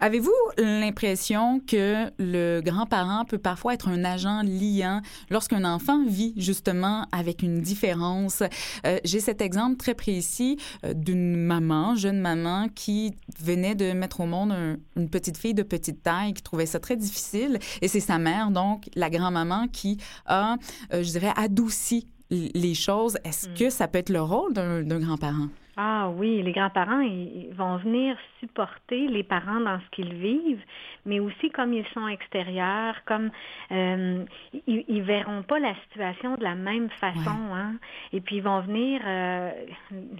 Avez-vous 0.00 0.32
l'impression 0.58 1.60
que 1.60 2.10
le 2.18 2.60
grand-parent 2.60 3.24
peut 3.24 3.38
parfois 3.38 3.74
être 3.74 3.88
un 3.88 4.04
agent 4.04 4.42
liant 4.42 5.00
lorsqu'un 5.30 5.64
enfant 5.64 6.04
vit 6.06 6.32
justement 6.36 7.06
avec 7.12 7.42
une 7.42 7.60
différence? 7.60 8.42
Euh, 8.86 8.98
J'ai 9.04 9.20
cet 9.20 9.40
exemple 9.40 9.76
très 9.76 9.94
précis 9.94 10.58
euh, 10.84 10.94
d'une 10.94 11.36
maman, 11.36 11.96
jeune 11.96 12.20
maman, 12.20 12.68
qui 12.74 13.14
venait 13.40 13.74
de 13.74 13.92
mettre 13.92 14.20
au 14.20 14.26
monde 14.26 14.52
un- 14.52 14.76
une 14.96 15.08
petite 15.10 15.36
fille 15.36 15.54
de 15.54 15.62
petite 15.62 16.02
taille 16.02 16.32
qui 16.34 16.42
trouvait 16.42 16.66
ça 16.66 16.78
très 16.80 16.96
difficile. 16.96 17.58
Et 17.82 17.88
c'est 17.88 18.00
sa 18.00 18.18
mère, 18.18 18.50
donc 18.50 18.88
la 18.94 19.10
grand-maman, 19.10 19.68
qui 19.68 19.98
a, 20.26 20.56
euh, 20.92 21.02
je 21.02 21.10
dirais, 21.10 21.32
adouci 21.36 22.06
les 22.30 22.74
choses. 22.74 23.16
Est-ce 23.24 23.48
Mm. 23.48 23.54
que 23.54 23.70
ça 23.70 23.88
peut 23.88 23.98
être 23.98 24.10
le 24.10 24.20
rôle 24.22 24.52
d'un 24.52 25.00
grand-parent? 25.00 25.48
Ah 25.78 26.08
oui, 26.08 26.42
les 26.42 26.52
grands-parents, 26.52 27.00
ils 27.00 27.52
vont 27.52 27.76
venir 27.76 28.16
supporter 28.40 29.08
les 29.08 29.22
parents 29.22 29.60
dans 29.60 29.78
ce 29.78 29.90
qu'ils 29.90 30.14
vivent, 30.14 30.62
mais 31.04 31.20
aussi 31.20 31.50
comme 31.50 31.74
ils 31.74 31.84
sont 31.88 32.08
extérieurs, 32.08 32.94
comme 33.04 33.30
euh, 33.72 34.24
ils, 34.66 34.84
ils 34.88 35.02
verront 35.02 35.42
pas 35.42 35.58
la 35.58 35.74
situation 35.82 36.36
de 36.36 36.42
la 36.42 36.54
même 36.54 36.88
façon, 36.88 37.54
hein. 37.54 37.74
Et 38.14 38.22
puis 38.22 38.36
ils 38.36 38.42
vont 38.42 38.60
venir, 38.60 39.02
euh, 39.04 39.50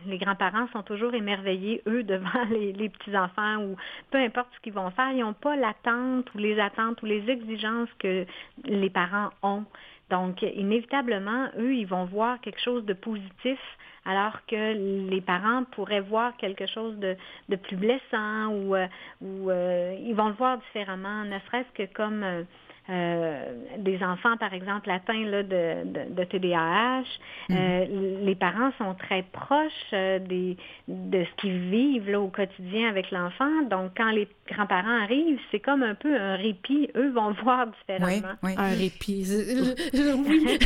les 0.07 0.19
grands-parents 0.19 0.69
sont 0.75 0.83
toujours 0.83 1.15
émerveillés 1.15 1.81
eux 1.87 2.03
devant 2.15 2.45
les, 2.51 2.75
les 2.75 2.91
petits 2.91 3.17
enfants 3.17 3.57
ou 3.63 3.77
peu 4.11 4.19
importe 4.19 4.49
ce 4.57 4.61
qu'ils 4.61 4.75
vont 4.75 4.91
faire, 4.91 5.11
ils 5.13 5.21
n'ont 5.21 5.33
pas 5.33 5.57
l'attente 5.57 6.35
ou 6.35 6.39
les 6.39 6.61
attentes 6.61 7.01
ou 7.03 7.07
les 7.07 7.31
exigences 7.31 7.89
que 7.99 8.27
les 8.65 8.91
parents 8.91 9.31
ont. 9.43 9.65
Donc, 10.11 10.43
inévitablement, 10.43 11.49
eux, 11.59 11.75
ils 11.75 11.87
vont 11.87 12.05
voir 12.05 12.41
quelque 12.41 12.61
chose 12.61 12.85
de 12.85 12.93
positif 12.93 13.59
alors 14.07 14.47
que 14.47 15.09
les 15.11 15.21
parents 15.21 15.46
pourraient 15.73 16.01
voir 16.01 16.37
quelque 16.37 16.67
chose 16.67 16.97
de, 16.99 17.17
de 17.49 17.57
plus 17.57 17.77
blessant 17.77 18.49
ou, 18.49 18.75
euh, 18.75 18.87
ou 19.21 19.51
euh, 19.51 19.97
ils 20.01 20.15
vont 20.15 20.29
le 20.29 20.35
voir 20.35 20.59
différemment, 20.59 21.25
ne 21.25 21.39
serait-ce 21.47 21.73
que 21.83 21.93
comme 21.93 22.45
euh, 22.89 23.53
des 23.79 24.01
enfants, 24.03 24.37
par 24.37 24.55
exemple, 24.55 24.89
atteints 24.91 25.25
là, 25.25 25.43
de, 25.43 25.85
de, 25.85 26.15
de 26.15 26.25
TDAH, 26.25 27.03
euh, 27.51 27.85
les 28.23 28.35
parents 28.37 28.71
sont 28.79 28.95
très 28.95 29.25
proches 29.33 29.73
euh, 29.93 30.21
des, 30.21 30.57
de 30.87 31.25
ce 31.25 31.35
qu'ils 31.41 31.59
vivent 31.59 32.09
là, 32.11 32.21
au 32.21 32.29
quotidien 32.29 32.89
avec 32.89 33.11
l'enfant. 33.11 33.63
Donc, 33.69 33.93
quand 33.97 34.11
les 34.13 34.29
grands-parents 34.53 35.03
arrivent, 35.03 35.39
c'est 35.51 35.61
comme 35.61 35.83
un 35.83 35.95
peu 35.95 36.15
un 36.15 36.37
répit. 36.37 36.89
Eux 36.97 37.11
vont 37.13 37.29
le 37.31 37.43
voir 37.43 37.67
différemment. 37.67 38.35
oui. 38.43 38.53
Un 38.57 38.69
répit. 38.71 39.27
Oui. 40.27 40.59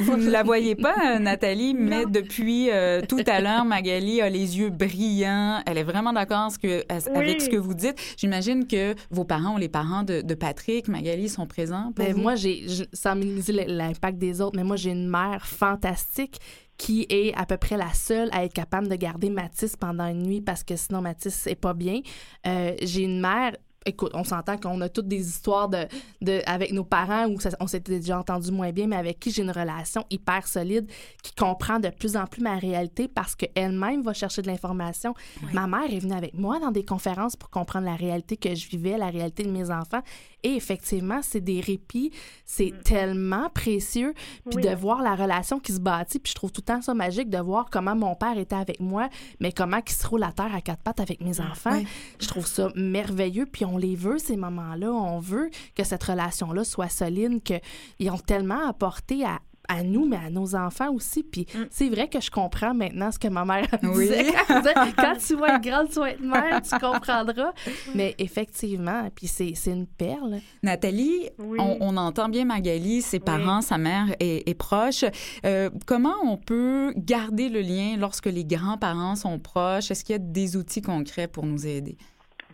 Vous 0.00 0.16
ne 0.16 0.30
la 0.30 0.42
voyez 0.42 0.74
pas, 0.74 0.94
euh, 1.04 1.18
Nathalie, 1.18 1.74
mais 1.74 2.04
depuis 2.06 2.70
euh, 2.70 3.00
tout 3.08 3.20
à 3.26 3.40
l'heure, 3.40 3.64
Magali 3.64 4.20
a 4.20 4.28
les 4.28 4.58
yeux 4.58 4.70
brillants. 4.70 5.62
Elle 5.66 5.78
est 5.78 5.82
vraiment 5.84 6.12
d'accord 6.12 6.48
avec 6.62 7.06
Oui. 7.14 7.40
ce 7.40 7.48
que 7.48 7.56
vous 7.56 7.74
dites. 7.74 7.96
J'imagine 8.16 8.66
que 8.66 8.94
vos 9.10 9.24
parents 9.24 9.54
ou 9.54 9.58
les 9.58 9.68
parents 9.68 10.02
de, 10.02 10.20
de 10.22 10.34
Patrick, 10.34 10.88
Magali, 10.88 11.28
sont 11.28 11.46
présents 11.46 11.92
pour 11.94 12.04
Ben, 12.04 12.14
vous? 12.14 12.20
moi, 12.22 12.34
j'ai, 12.34 12.64
sans 12.92 13.14
minimiser 13.14 13.52
l'impact 13.66 14.18
des 14.18 14.40
autres, 14.40 14.56
mais 14.56 14.64
moi, 14.64 14.76
j'ai 14.76 14.90
une 14.90 15.08
mère 15.08 15.46
fantastique 15.46 16.38
qui 16.78 17.06
est 17.10 17.34
à 17.34 17.44
peu 17.44 17.56
près 17.58 17.76
la 17.76 17.92
seule 17.92 18.28
à 18.32 18.44
être 18.44 18.54
capable 18.54 18.88
de 18.88 18.94
garder 18.94 19.28
Mathis 19.30 19.76
pendant 19.76 20.06
une 20.06 20.22
nuit 20.22 20.40
parce 20.40 20.62
que 20.64 20.76
sinon 20.76 21.02
Mathis 21.02 21.46
est 21.46 21.54
pas 21.56 21.74
bien. 21.74 22.00
Euh, 22.46 22.74
j'ai 22.80 23.02
une 23.02 23.20
mère. 23.20 23.56
Écoute, 23.86 24.10
on 24.12 24.24
s'entend 24.24 24.58
qu'on 24.58 24.80
a 24.82 24.88
toutes 24.90 25.08
des 25.08 25.26
histoires 25.26 25.68
de, 25.68 25.86
de 26.20 26.42
avec 26.46 26.72
nos 26.72 26.84
parents 26.84 27.26
où 27.28 27.40
ça- 27.40 27.56
on 27.58 27.66
s'était 27.66 27.98
déjà 28.00 28.18
entendu 28.18 28.50
moins 28.52 28.70
bien, 28.70 28.86
mais 28.86 28.96
avec 28.96 29.18
qui 29.18 29.30
j'ai 29.30 29.42
une 29.42 29.50
relation 29.50 30.04
hyper 30.10 30.46
solide, 30.46 30.90
qui 31.22 31.34
comprend 31.34 31.78
de 31.78 31.88
plus 31.88 32.14
en 32.16 32.26
plus 32.26 32.42
ma 32.42 32.56
réalité 32.58 33.08
parce 33.08 33.34
qu'elle-même 33.34 34.02
va 34.02 34.12
chercher 34.12 34.42
de 34.42 34.48
l'information. 34.48 35.14
Ma 35.54 35.66
mère 35.66 35.90
est 35.90 36.00
venue 36.00 36.12
avec 36.12 36.34
moi 36.34 36.58
dans 36.60 36.70
des 36.72 36.84
conférences 36.84 37.34
pour 37.34 37.48
comprendre 37.50 37.86
la 37.86 37.94
réalité 37.96 38.36
que 38.36 38.54
je 38.54 38.68
vivais, 38.68 38.98
la 38.98 39.08
réalité 39.08 39.42
de 39.44 39.50
mes 39.50 39.70
enfants. 39.70 40.02
Et 40.44 40.54
effectivement, 40.54 41.20
c'est 41.22 41.40
des 41.40 41.60
répits, 41.60 42.12
c'est 42.44 42.72
tellement 42.84 43.50
précieux. 43.50 44.14
Puis 44.48 44.56
Oui. 44.58 44.62
de 44.62 44.74
voir 44.74 45.02
la 45.02 45.14
relation 45.16 45.58
qui 45.58 45.72
se 45.72 45.80
bâtit, 45.80 46.18
puis 46.20 46.30
je 46.30 46.34
trouve 46.36 46.52
tout 46.52 46.60
le 46.60 46.72
temps 46.74 46.80
ça 46.82 46.94
magique 46.94 47.28
de 47.28 47.38
voir 47.38 47.68
comment 47.70 47.96
mon 47.96 48.14
père 48.14 48.38
était 48.38 48.54
avec 48.56 48.78
moi, 48.80 49.08
mais 49.40 49.52
comment 49.52 49.80
il 49.84 49.92
se 49.92 50.06
roule 50.06 50.20
la 50.20 50.32
terre 50.32 50.54
à 50.54 50.60
quatre 50.60 50.82
pattes 50.82 51.00
avec 51.00 51.20
mes 51.20 51.40
enfants. 51.40 51.72
Ouais. 51.72 51.86
Je 52.20 52.28
trouve 52.28 52.46
ça 52.46 52.70
merveilleux. 52.76 53.46
Puis 53.46 53.64
on 53.64 53.76
les 53.78 53.96
veut, 53.96 54.18
ces 54.18 54.36
moments-là. 54.36 54.92
On 54.92 55.18
veut 55.18 55.50
que 55.74 55.84
cette 55.84 56.04
relation-là 56.04 56.64
soit 56.64 56.88
solide, 56.88 57.42
qu'ils 57.42 58.10
ont 58.10 58.18
tellement 58.18 58.68
apporté 58.68 59.24
à 59.24 59.40
à 59.68 59.82
nous, 59.82 60.06
mais 60.08 60.16
à 60.16 60.30
nos 60.30 60.54
enfants 60.56 60.90
aussi. 60.92 61.22
Puis 61.22 61.46
c'est 61.70 61.88
vrai 61.88 62.08
que 62.08 62.20
je 62.20 62.30
comprends 62.30 62.74
maintenant 62.74 63.10
ce 63.12 63.18
que 63.18 63.28
ma 63.28 63.44
mère 63.44 63.66
me 63.82 63.88
Oui. 63.96 64.04
disait. 64.08 64.32
Elle 64.48 64.56
disait, 64.62 64.74
Quand 64.96 65.14
tu 65.16 65.34
vas 65.36 65.54
être 65.56 65.62
grande, 65.62 65.88
tu 65.90 65.98
vas 66.00 66.10
être 66.10 66.20
mère, 66.20 66.62
tu 66.62 66.78
comprendras. 66.78 67.52
Mais 67.94 68.14
effectivement, 68.18 69.08
puis 69.14 69.26
c'est 69.26 69.52
c'est 69.54 69.72
une 69.72 69.86
perle. 69.86 70.38
Nathalie, 70.62 71.28
Oui. 71.38 71.58
on, 71.60 71.76
on 71.80 71.96
entend 71.96 72.28
bien 72.28 72.44
Magali, 72.44 73.02
ses 73.02 73.20
parents, 73.20 73.60
sa 73.60 73.78
mère 73.78 74.06
est, 74.20 74.48
est 74.48 74.54
proche. 74.54 75.04
Euh, 75.44 75.70
comment 75.86 76.14
on 76.24 76.36
peut 76.36 76.92
garder 76.96 77.48
le 77.48 77.60
lien 77.60 77.96
lorsque 77.98 78.26
les 78.26 78.44
grands-parents 78.44 79.16
sont 79.16 79.38
proches? 79.38 79.90
Est-ce 79.90 80.04
qu'il 80.04 80.14
y 80.14 80.16
a 80.16 80.18
des 80.18 80.56
outils 80.56 80.82
concrets 80.82 81.28
pour 81.28 81.44
nous 81.46 81.66
aider? 81.66 81.96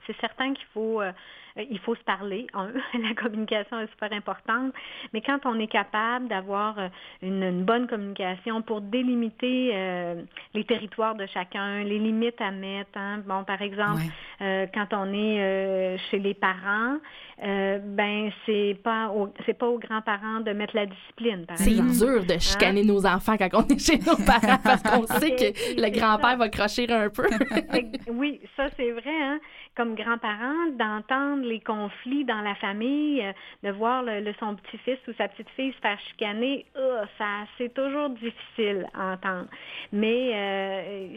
C'est 0.06 0.16
certain 0.20 0.52
qu'il 0.52 0.66
faut, 0.74 1.00
euh, 1.00 1.12
il 1.56 1.78
faut 1.80 1.94
se 1.94 2.02
parler. 2.02 2.46
Un, 2.54 2.68
la 3.00 3.14
communication 3.14 3.78
est 3.80 3.90
super 3.90 4.12
importante, 4.12 4.72
mais 5.12 5.20
quand 5.20 5.38
on 5.44 5.58
est 5.60 5.66
capable 5.68 6.28
d'avoir 6.28 6.78
euh, 6.78 6.88
une, 7.22 7.42
une 7.42 7.64
bonne 7.64 7.86
communication 7.86 8.62
pour 8.62 8.80
délimiter 8.80 9.70
euh, 9.74 10.22
les 10.54 10.64
territoires 10.64 11.14
de 11.14 11.26
chacun, 11.26 11.84
les 11.84 11.98
limites 11.98 12.40
à 12.40 12.50
mettre. 12.50 12.90
hein. 12.96 13.22
Bon, 13.26 13.44
par 13.44 13.62
exemple, 13.62 14.02
Ouais. 14.02 14.46
euh, 14.46 14.66
quand 14.74 14.88
on 14.92 15.12
est 15.12 15.40
euh, 15.40 15.96
chez 16.10 16.18
les 16.18 16.34
parents, 16.34 16.96
euh, 17.44 17.78
ben 17.82 18.30
c'est 18.46 18.76
pas 18.82 19.08
au- 19.10 19.32
c'est 19.46 19.54
pas 19.58 19.66
aux 19.68 19.78
grands-parents 19.78 20.40
de 20.40 20.52
mettre 20.52 20.74
la 20.76 20.86
discipline. 20.86 21.44
Par 21.46 21.56
C'est 21.58 21.70
dur 21.70 22.24
de 22.24 22.38
chicaner 22.38 22.84
nos 22.84 23.04
enfants 23.06 23.36
quand 23.36 23.48
on 23.54 23.66
est 23.68 23.78
chez 23.78 23.98
nos 23.98 24.16
parents 24.26 24.58
parce 24.62 24.82
qu'on 24.82 25.06
sait 25.06 25.30
que 25.36 25.80
le 25.80 25.90
grand-père 25.90 26.36
va 26.36 26.48
crocher 26.48 26.90
un 26.90 27.08
peu. 27.10 27.26
Oui, 28.08 28.40
ça 28.56 28.66
c'est 28.76 28.90
vrai. 28.92 29.22
Hein? 29.22 29.38
Comme 29.76 29.96
grands-parents, 29.96 30.68
d'entendre 30.78 31.42
les 31.44 31.58
conflits 31.58 32.24
dans 32.24 32.40
la 32.42 32.54
famille, 32.54 33.20
euh, 33.20 33.32
de 33.64 33.70
voir 33.72 34.04
le, 34.04 34.20
le- 34.20 34.32
son 34.38 34.54
petit-fils 34.54 34.98
ou 35.08 35.12
sa 35.18 35.26
petite-fille 35.26 35.72
se 35.72 35.78
faire 35.80 35.98
chicaner, 36.10 36.64
euh, 36.76 37.02
ça 37.18 37.24
c'est 37.58 37.74
toujours 37.74 38.10
difficile 38.10 38.86
à 38.94 39.14
entendre. 39.14 39.46
Mais 39.92 40.30
euh, 40.32 41.08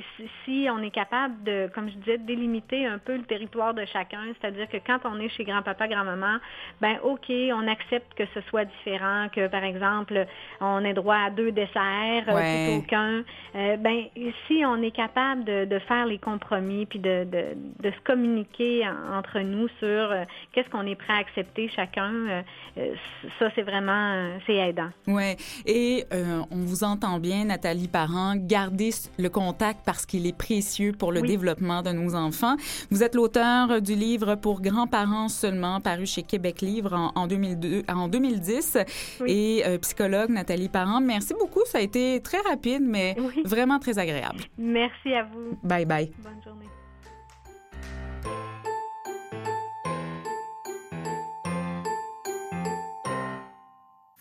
si- 0.43 0.67
on 0.71 0.81
est 0.81 0.89
capable 0.89 1.43
de, 1.43 1.69
comme 1.75 1.87
je 1.87 1.95
disais, 1.97 2.17
de 2.17 2.25
délimiter 2.25 2.87
un 2.87 2.97
peu 2.97 3.15
le 3.17 3.23
territoire 3.25 3.75
de 3.75 3.85
chacun, 3.85 4.21
c'est-à-dire 4.41 4.67
que 4.67 4.77
quand 4.77 4.99
on 5.05 5.19
est 5.19 5.29
chez 5.29 5.43
grand-papa, 5.43 5.87
grand-maman, 5.87 6.37
ben 6.81 6.97
ok, 7.03 7.29
on 7.29 7.67
accepte 7.67 8.11
que 8.15 8.23
ce 8.33 8.41
soit 8.49 8.65
différent, 8.65 9.27
que 9.31 9.47
par 9.49 9.63
exemple 9.63 10.25
on 10.61 10.83
ait 10.83 10.95
droit 10.95 11.17
à 11.27 11.29
deux 11.29 11.51
desserts 11.51 12.25
euh, 12.27 12.33
Ouais. 12.33 12.65
plutôt 12.65 12.87
qu'un. 12.87 13.23
Euh, 13.55 13.77
ben 13.77 14.05
si 14.47 14.63
on 14.65 14.81
est 14.81 14.89
capable 14.95 15.43
de, 15.43 15.65
de 15.65 15.77
faire 15.79 16.07
les 16.07 16.17
compromis 16.17 16.87
puis 16.87 16.97
de, 16.97 17.23
de, 17.25 17.43
de 17.83 17.91
se 17.91 17.99
communiquer 18.03 18.46
en- 18.59 19.17
entre 19.17 19.39
nous 19.39 19.67
sur 19.79 19.87
euh, 19.87 20.23
qu'est-ce 20.51 20.69
qu'on 20.69 20.85
est 20.87 20.95
prêt 20.95 21.13
à 21.13 21.17
accepter 21.17 21.69
chacun, 21.75 22.11
euh, 22.13 22.41
euh, 22.77 22.95
ça 23.39 23.49
c'est 23.55 23.61
vraiment 23.61 24.37
c'est 24.45 24.55
aidant. 24.55 24.89
Oui, 25.07 25.35
et 25.65 26.05
euh, 26.13 26.41
on 26.51 26.57
vous 26.57 26.83
entend 26.83 27.19
bien, 27.19 27.45
Nathalie 27.45 27.87
Parent, 27.87 28.33
gardez 28.35 28.89
le 29.19 29.29
contact 29.29 29.81
parce 29.85 30.05
qu'il 30.05 30.25
est 30.27 30.37
précieux 30.37 30.91
pour 30.93 31.11
le 31.11 31.21
Oui. 31.21 31.27
développement 31.27 31.81
de 31.81 31.91
nos 31.91 32.15
enfants. 32.15 32.55
Vous 32.91 33.03
êtes 33.03 33.15
l'auteur 33.15 33.81
du 33.81 33.95
livre 33.95 34.35
pour 34.35 34.61
grands-parents 34.61 35.29
seulement, 35.29 35.79
paru 35.81 36.05
chez 36.05 36.23
Québec 36.23 36.61
Livre 36.61 36.93
en, 36.93 37.11
en 37.15 37.27
2002, 37.27 37.83
en 37.89 38.07
2010, 38.07 38.77
Oui. 39.21 39.31
et 39.31 39.65
euh, 39.67 39.77
psychologue 39.79 40.29
Nathalie 40.29 40.69
Parent. 40.69 41.01
Merci 41.01 41.33
beaucoup, 41.39 41.61
ça 41.65 41.77
a 41.79 41.81
été 41.81 42.21
très 42.21 42.39
rapide, 42.41 42.81
mais 42.85 43.15
Oui. 43.19 43.41
vraiment 43.45 43.79
très 43.79 43.99
agréable. 43.99 44.39
Merci 44.57 45.13
à 45.13 45.23
vous. 45.23 45.57
Bye 45.63 45.85
bye. 45.85 46.11
Bonne 46.23 46.41
journée. 46.43 46.65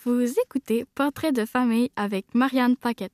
Vous 0.07 0.23
écoutez 0.45 0.85
Portrait 0.95 1.33
de 1.33 1.45
famille 1.45 1.91
avec 1.97 2.33
Marianne 2.33 2.77
Paquette. 2.77 3.11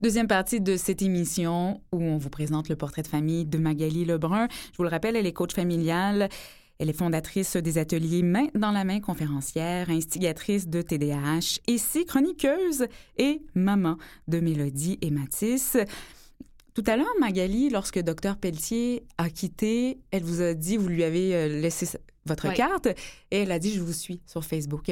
Deuxième 0.00 0.26
partie 0.26 0.60
de 0.60 0.76
cette 0.76 1.02
émission 1.02 1.82
où 1.92 2.02
on 2.02 2.18
vous 2.18 2.30
présente 2.30 2.68
le 2.68 2.74
portrait 2.74 3.02
de 3.02 3.06
famille 3.06 3.44
de 3.44 3.58
Magali 3.58 4.04
Lebrun. 4.04 4.48
Je 4.72 4.76
vous 4.78 4.82
le 4.82 4.88
rappelle, 4.88 5.14
elle 5.14 5.28
est 5.28 5.32
coach 5.32 5.54
familiale. 5.54 6.28
Elle 6.80 6.90
est 6.90 6.98
fondatrice 6.98 7.54
des 7.54 7.78
ateliers 7.78 8.24
Main 8.24 8.48
dans 8.56 8.72
la 8.72 8.82
main 8.82 8.98
conférencière, 8.98 9.88
instigatrice 9.88 10.66
de 10.66 10.82
TDAH, 10.82 11.60
ici 11.68 12.04
chroniqueuse 12.06 12.86
et 13.16 13.40
maman 13.54 13.96
de 14.26 14.40
Mélodie 14.40 14.98
et 15.02 15.12
Mathis. 15.12 15.76
Tout 16.74 16.84
à 16.88 16.96
l'heure, 16.96 17.06
Magali, 17.20 17.70
lorsque 17.70 18.00
Dr 18.00 18.36
Pelletier 18.36 19.04
a 19.16 19.30
quitté, 19.30 20.00
elle 20.10 20.24
vous 20.24 20.40
a 20.42 20.54
dit, 20.54 20.76
vous 20.76 20.88
lui 20.88 21.04
avez 21.04 21.36
euh, 21.36 21.60
laissé 21.60 21.86
votre 22.26 22.48
Oui. 22.48 22.54
carte 22.54 22.86
et 23.30 23.36
elle 23.42 23.52
a 23.52 23.60
dit, 23.60 23.72
je 23.74 23.80
vous 23.80 23.92
suis 23.92 24.20
sur 24.26 24.44
Facebook. 24.44 24.90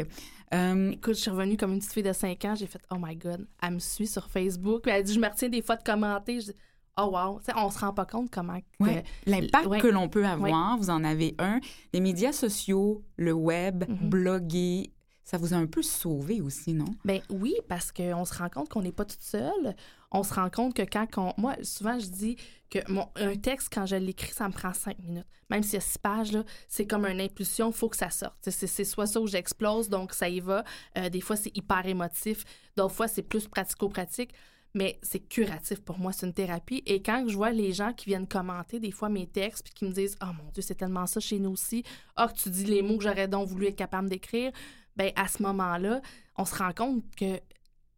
Euh, 0.54 0.90
Écoute, 0.92 1.14
je 1.14 1.20
suis 1.20 1.30
revenue 1.30 1.56
comme 1.56 1.72
une 1.72 1.78
petite 1.78 1.92
fille 1.92 2.02
de 2.02 2.12
5 2.12 2.44
ans. 2.46 2.54
J'ai 2.54 2.66
fait 2.66 2.80
Oh 2.90 2.96
my 2.98 3.14
God, 3.16 3.46
elle 3.62 3.74
me 3.74 3.78
suit 3.78 4.06
sur 4.06 4.28
Facebook. 4.28 4.82
Puis 4.82 4.90
elle 4.92 5.02
dit 5.04 5.12
Je 5.14 5.20
me 5.20 5.28
retiens 5.28 5.48
des 5.48 5.62
fois 5.62 5.76
de 5.76 5.82
commenter. 5.82 6.40
Je 6.40 6.46
dis 6.46 6.56
Oh 6.96 7.10
wow. 7.12 7.38
Tu 7.40 7.46
sais, 7.46 7.52
on 7.56 7.70
se 7.70 7.78
rend 7.78 7.92
pas 7.92 8.06
compte 8.06 8.30
comment. 8.30 8.58
Ouais. 8.80 9.04
L'impact 9.26 9.66
Ouais. 9.66 9.78
que 9.80 9.86
l'on 9.86 10.08
peut 10.08 10.26
avoir, 10.26 10.76
vous 10.78 10.90
en 10.90 11.04
avez 11.04 11.34
un. 11.38 11.60
Les 11.92 12.00
médias 12.00 12.32
sociaux, 12.32 13.02
le 13.16 13.32
web, 13.32 13.84
Mhm. 13.88 14.08
bloguer, 14.10 14.90
ça 15.22 15.36
vous 15.38 15.52
a 15.54 15.56
un 15.58 15.66
peu 15.66 15.82
sauvé 15.82 16.40
aussi, 16.40 16.72
non? 16.74 16.86
Ben 17.04 17.20
oui, 17.30 17.54
parce 17.68 17.92
qu'on 17.92 18.24
se 18.24 18.34
rend 18.34 18.48
compte 18.48 18.68
qu'on 18.70 18.82
n'est 18.82 18.90
pas 18.92 19.04
toute 19.04 19.20
seule. 19.22 19.76
On 20.10 20.22
se 20.22 20.34
rend 20.34 20.50
compte 20.50 20.74
que 20.74 20.82
quand 20.82 21.06
on... 21.18 21.34
Moi, 21.36 21.56
souvent, 21.62 21.98
je 21.98 22.06
dis 22.06 22.36
que 22.70 22.78
mon, 22.90 23.08
un 23.16 23.36
texte, 23.36 23.68
quand 23.72 23.86
je 23.86 23.96
l'écris, 23.96 24.32
ça 24.32 24.48
me 24.48 24.52
prend 24.52 24.72
cinq 24.72 24.98
minutes. 25.00 25.26
Même 25.50 25.62
s'il 25.62 25.74
y 25.74 25.76
a 25.76 25.80
six 25.80 25.98
pages, 25.98 26.36
c'est 26.68 26.86
comme 26.86 27.06
une 27.06 27.20
impulsion, 27.20 27.68
il 27.68 27.74
faut 27.74 27.88
que 27.88 27.96
ça 27.96 28.10
sorte. 28.10 28.36
C'est, 28.42 28.84
soit 28.84 29.06
ça 29.06 29.20
où 29.20 29.26
j'explose, 29.26 29.88
donc 29.88 30.12
ça 30.12 30.28
y 30.28 30.40
va. 30.40 30.64
Euh, 30.96 31.08
des 31.08 31.20
fois, 31.20 31.36
c'est 31.36 31.56
hyper 31.56 31.86
émotif. 31.86 32.44
D'autres 32.76 32.94
fois, 32.94 33.08
c'est 33.08 33.22
plus 33.22 33.48
pratico-pratique. 33.48 34.32
mais 34.74 34.98
c'est 35.02 35.20
curatif 35.20 35.80
pour 35.80 35.98
moi, 35.98 36.12
c'est 36.12 36.26
une 36.26 36.34
thérapie. 36.34 36.82
Et 36.86 37.02
quand 37.02 37.24
je 37.26 37.34
vois 37.34 37.50
les 37.50 37.72
gens 37.72 37.92
qui 37.92 38.06
viennent 38.06 38.28
commenter 38.28 38.78
des 38.80 38.90
fois 38.90 39.08
mes 39.08 39.26
textes 39.26 39.64
puis 39.64 39.74
qui 39.74 39.84
me 39.84 39.92
disent 39.92 40.16
«Oh 40.22 40.26
mon 40.26 40.50
Dieu, 40.52 40.62
c'est 40.62 40.74
tellement 40.74 41.06
ça 41.06 41.20
chez 41.20 41.38
nous 41.38 41.50
aussi. 41.50 41.82
Ah, 42.16 42.28
que 42.28 42.38
tu 42.38 42.50
dis 42.50 42.64
les 42.64 42.82
mots 42.82 42.98
que 42.98 43.04
j'aurais 43.04 43.28
donc 43.28 43.48
voulu 43.48 43.66
être 43.66 43.76
capable 43.76 44.08
d'écrire.» 44.08 44.52
Ben 44.96 45.12
à 45.14 45.28
ce 45.28 45.42
moment-là, 45.44 46.00
on 46.36 46.44
se 46.44 46.56
rend 46.56 46.72
compte 46.72 47.04
que 47.16 47.40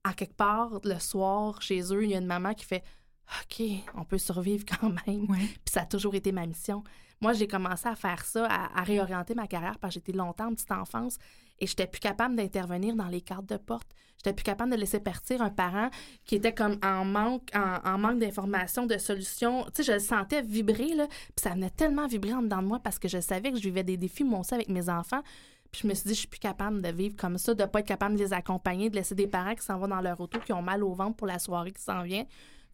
à 0.05 0.15
quelque 0.15 0.37
part, 0.37 0.81
le 0.85 0.99
soir, 0.99 1.61
chez 1.63 1.81
eux, 1.93 2.05
il 2.05 2.11
y 2.11 2.15
a 2.15 2.19
une 2.19 2.27
maman 2.27 2.55
qui 2.55 2.65
fait 2.65 2.85
OK, 3.43 3.63
on 3.95 4.05
peut 4.05 4.19
survivre 4.19 4.65
quand 4.81 4.91
même. 5.07 5.27
Puis 5.27 5.71
ça 5.71 5.83
a 5.83 5.87
toujours 5.87 6.15
été 6.15 6.33
ma 6.33 6.47
mission. 6.47 6.83
Moi, 7.21 7.35
j'ai 7.35 7.47
commencé 7.47 7.87
à 7.87 7.95
faire 7.95 8.25
ça, 8.25 8.47
à, 8.47 8.83
réorienter 8.83 9.35
ma 9.35 9.47
carrière 9.47 9.79
parce 9.79 9.95
que 9.95 10.01
j'étais 10.01 10.17
longtemps 10.17 10.49
en 10.49 10.55
petite 10.55 10.73
enfance 10.73 11.19
et 11.59 11.67
j'étais 11.67 11.87
plus 11.87 12.01
capable 12.01 12.35
d'intervenir 12.35 12.97
dans 12.97 13.09
les 13.09 13.21
cartes 13.21 13.47
de 13.47 13.59
porte. 13.59 13.89
J'étais 14.17 14.33
plus 14.33 14.43
capable 14.43 14.71
de 14.73 14.77
laisser 14.77 15.01
partir 15.01 15.43
un 15.43 15.51
parent 15.51 15.91
qui 16.25 16.37
était 16.37 16.55
comme 16.55 16.79
en 16.83 17.05
manque, 17.05 17.51
en, 17.55 17.99
manque 17.99 18.21
d'informations, 18.21 18.87
de 18.87 18.97
solutions. 18.97 19.65
Tu 19.75 19.83
sais, 19.83 19.83
je 19.83 19.93
le 19.93 19.99
sentais 19.99 20.41
vibrer, 20.41 20.95
là, 20.95 21.07
puis 21.09 21.43
ça 21.43 21.51
venait 21.51 21.71
tellement 21.71 22.07
vibrer 22.07 22.33
en 22.33 22.43
dedans 22.43 22.63
de 22.63 22.67
moi 22.67 22.81
parce 22.81 22.99
que 22.99 23.09
je 23.09 23.21
savais 23.21 23.53
que 23.53 23.59
je 23.59 23.65
vivais 23.65 23.85
des 23.85 23.99
défis, 23.99 24.25
moi 24.25 24.41
aussi, 24.41 24.55
avec 24.55 24.69
mes 24.71 24.89
enfants. 24.89 25.23
Puis 25.73 25.83
je 25.83 25.89
me 25.89 25.95
suis 25.95 26.09
dit, 26.09 26.15
je 26.15 26.21
suis 26.21 26.29
plus 26.29 26.41
capable 26.41 26.83
de 26.83 26.89
vivre 26.89 27.17
comme 27.17 27.39
ça, 27.39 27.55
de 27.55 27.65
pas 27.65 27.81
être 27.81 27.87
capable 27.87 28.17
de 28.17 28.21
les 28.21 28.33
accompagner, 28.33 28.91
de 28.91 28.97
laisser 28.97 29.15
des 29.15 29.27
parents 29.27 29.55
qui 29.55 29.65
s'en 29.65 29.79
vont 29.79 29.89
dans 29.89 30.01
leur 30.01 30.21
auto, 30.21 30.39
qui 30.41 30.53
ont 30.53 30.63
mal 30.63 30.83
au 30.83 30.93
ventre 30.93 31.17
pour 31.17 31.27
la 31.27 31.39
soirée 31.39 31.73
qui 31.73 31.83
s'en 31.83 32.03
vient. 32.03 32.25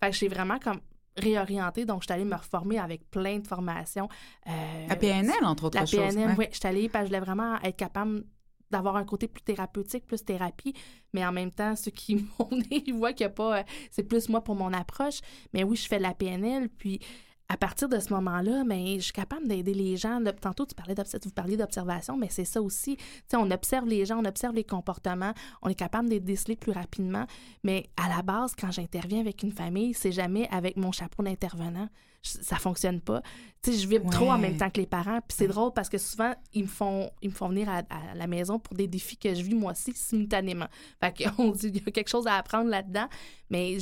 Fait 0.03 0.11
que 0.11 0.17
j'ai 0.17 0.29
vraiment 0.29 0.59
comme 0.59 0.81
réorienté. 1.17 1.85
Donc, 1.85 2.03
je 2.03 2.07
suis 2.07 2.13
allée 2.13 2.25
me 2.25 2.37
reformer 2.37 2.79
avec 2.79 3.11
plein 3.11 3.39
de 3.39 3.47
formations. 3.47 4.09
Euh, 4.47 4.87
la 4.89 4.97
PNL, 4.97 5.45
entre 5.45 5.65
autres 5.65 5.79
la 5.79 5.87
choses. 5.87 6.01
La 6.01 6.09
PNL, 6.09 6.35
oui. 6.39 6.47
Je 6.51 6.57
suis 6.57 6.67
allée 6.67 6.89
parce 6.89 7.05
que 7.05 7.11
je 7.11 7.15
voulais 7.15 7.25
vraiment 7.25 7.61
être 7.63 7.77
capable 7.77 8.25
d'avoir 8.71 8.97
un 8.97 9.05
côté 9.05 9.29
plus 9.29 9.43
thérapeutique, 9.43 10.07
plus 10.07 10.25
thérapie, 10.25 10.75
mais 11.13 11.25
en 11.25 11.33
même 11.33 11.53
temps, 11.53 11.77
ceux 11.77 11.93
qui 11.93 12.17
m'ont 12.39 12.49
ils 12.71 12.93
voient 12.93 13.13
qu'il 13.13 13.27
n'y 13.27 13.33
a 13.33 13.35
pas... 13.35 13.61
Euh, 13.61 13.63
c'est 13.91 14.03
plus 14.03 14.29
moi 14.29 14.43
pour 14.43 14.55
mon 14.55 14.73
approche. 14.73 15.21
Mais 15.53 15.65
oui, 15.65 15.77
je 15.77 15.87
fais 15.87 15.99
la 15.99 16.15
PNL, 16.15 16.69
puis 16.69 17.01
à 17.49 17.57
partir 17.57 17.89
de 17.89 17.99
ce 18.01 18.13
moment-là, 18.13 18.65
mais 18.65 18.97
je 18.97 19.05
suis 19.05 19.13
capable 19.13 19.47
d'aider 19.47 19.75
les 19.75 19.97
gens. 19.97 20.21
Tantôt, 20.41 20.67
tu 20.67 20.75
parlais 20.75 20.95
vous 21.25 21.31
parliez 21.31 21.57
d'observation, 21.57 22.17
mais 22.17 22.29
c'est 22.31 22.45
ça 22.45 22.61
aussi. 22.61 22.97
on 23.35 23.51
observe 23.51 23.87
les 23.87 24.05
gens, 24.05 24.21
on 24.21 24.25
observe 24.25 24.55
les 24.55 24.65
comportements, 24.65 25.33
on 25.63 25.69
est 25.69 25.75
capable 25.75 26.09
de 26.09 26.15
les 26.15 26.21
déceler 26.21 26.57
plus 26.57 26.73
rapidement. 26.73 27.27
Mais 27.63 27.89
à 27.97 28.09
la 28.09 28.23
base, 28.23 28.55
quand 28.59 28.71
j'interviens 28.71 29.21
avec 29.21 29.43
une 29.43 29.53
famille, 29.53 29.95
c'est 29.95 30.13
jamais 30.13 30.49
avec 30.51 30.77
mon 30.77 30.93
chapeau 30.93 31.23
d'intervenant. 31.23 31.89
Ça 32.23 32.57
fonctionne 32.57 33.01
pas. 33.01 33.23
Je 33.65 33.87
vibre 33.87 34.11
trop 34.11 34.33
en 34.33 34.39
même 34.39 34.57
temps 34.57 34.71
que 34.71 34.81
les 34.81 34.87
parents. 34.87 35.21
Puis 35.21 35.37
c'est 35.39 35.47
drôle 35.47 35.73
parce 35.73 35.89
que 35.89 35.99
souvent, 35.99 36.35
ils 36.53 36.63
me 36.63 36.69
font, 36.69 37.09
ils 37.23 37.31
me 37.31 37.35
font 37.35 37.49
venir 37.49 37.69
à, 37.69 37.83
la 38.17 38.27
maison 38.27 38.59
pour 38.59 38.75
des 38.75 38.89
défis 38.89 39.17
que 39.17 39.33
je 39.33 39.43
vis 39.43 39.55
moi 39.55 39.73
aussi 39.73 39.93
simultanément. 39.95 40.67
Fait 41.01 41.31
qu'on 41.37 41.51
dit, 41.53 41.69
il 41.69 41.77
y 41.77 41.89
a 41.89 41.93
quelque 41.93 42.09
chose 42.09 42.27
à 42.27 42.35
apprendre 42.35 42.69
là-dedans. 42.69 43.07
Mais 43.51 43.79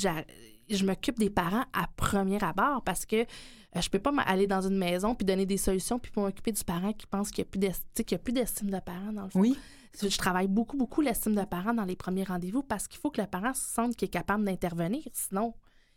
je 0.69 0.85
m'occupe 0.85 1.19
des 1.19 1.31
parents 1.31 1.65
à 1.73 1.87
premier 1.97 2.43
abord 2.43 2.83
parce 2.83 3.07
que 3.07 3.17
euh, 3.17 3.81
je 3.81 3.89
peux 3.91 3.99
pas 3.99 4.13
aller 4.27 4.47
dans 4.47 4.63
une 4.63 4.79
maison 4.79 5.15
puis 5.15 5.25
donner 5.25 5.47
des 5.47 5.57
solutions 5.57 5.99
puis 5.99 6.11
pour 6.11 6.23
m'occuper 6.23 6.53
du 6.53 6.65
parent 6.65 6.93
qui 6.93 7.07
pense 7.07 7.31
qu'il 7.31 7.45
n'y 7.45 8.15
a 8.15 8.19
plus 8.19 8.33
d'estime 8.33 8.71
de 8.71 8.81
parent 8.81 9.13
dans 9.13 9.25
le 9.25 9.31
fond. 9.31 9.41
Oui. 9.41 9.57
Je 10.01 10.19
travaille 10.19 10.49
beaucoup, 10.49 10.77
beaucoup 10.77 11.01
l'estime 11.01 11.35
de 11.35 11.45
parent 11.45 11.73
dans 11.73 11.85
les 11.85 11.95
premiers 11.95 12.25
rendez-vous 12.25 12.63
parce 12.63 12.89
qu'il 12.89 12.99
faut 12.99 13.11
que 13.11 13.21
le 13.21 13.27
parent 13.29 13.55
se 13.55 13.63
sente 13.63 13.97
qu'il 13.97 14.07
est 14.07 14.11
capable 14.11 14.45
d'intervenir. 14.45 15.03
Sinon, 15.13 15.55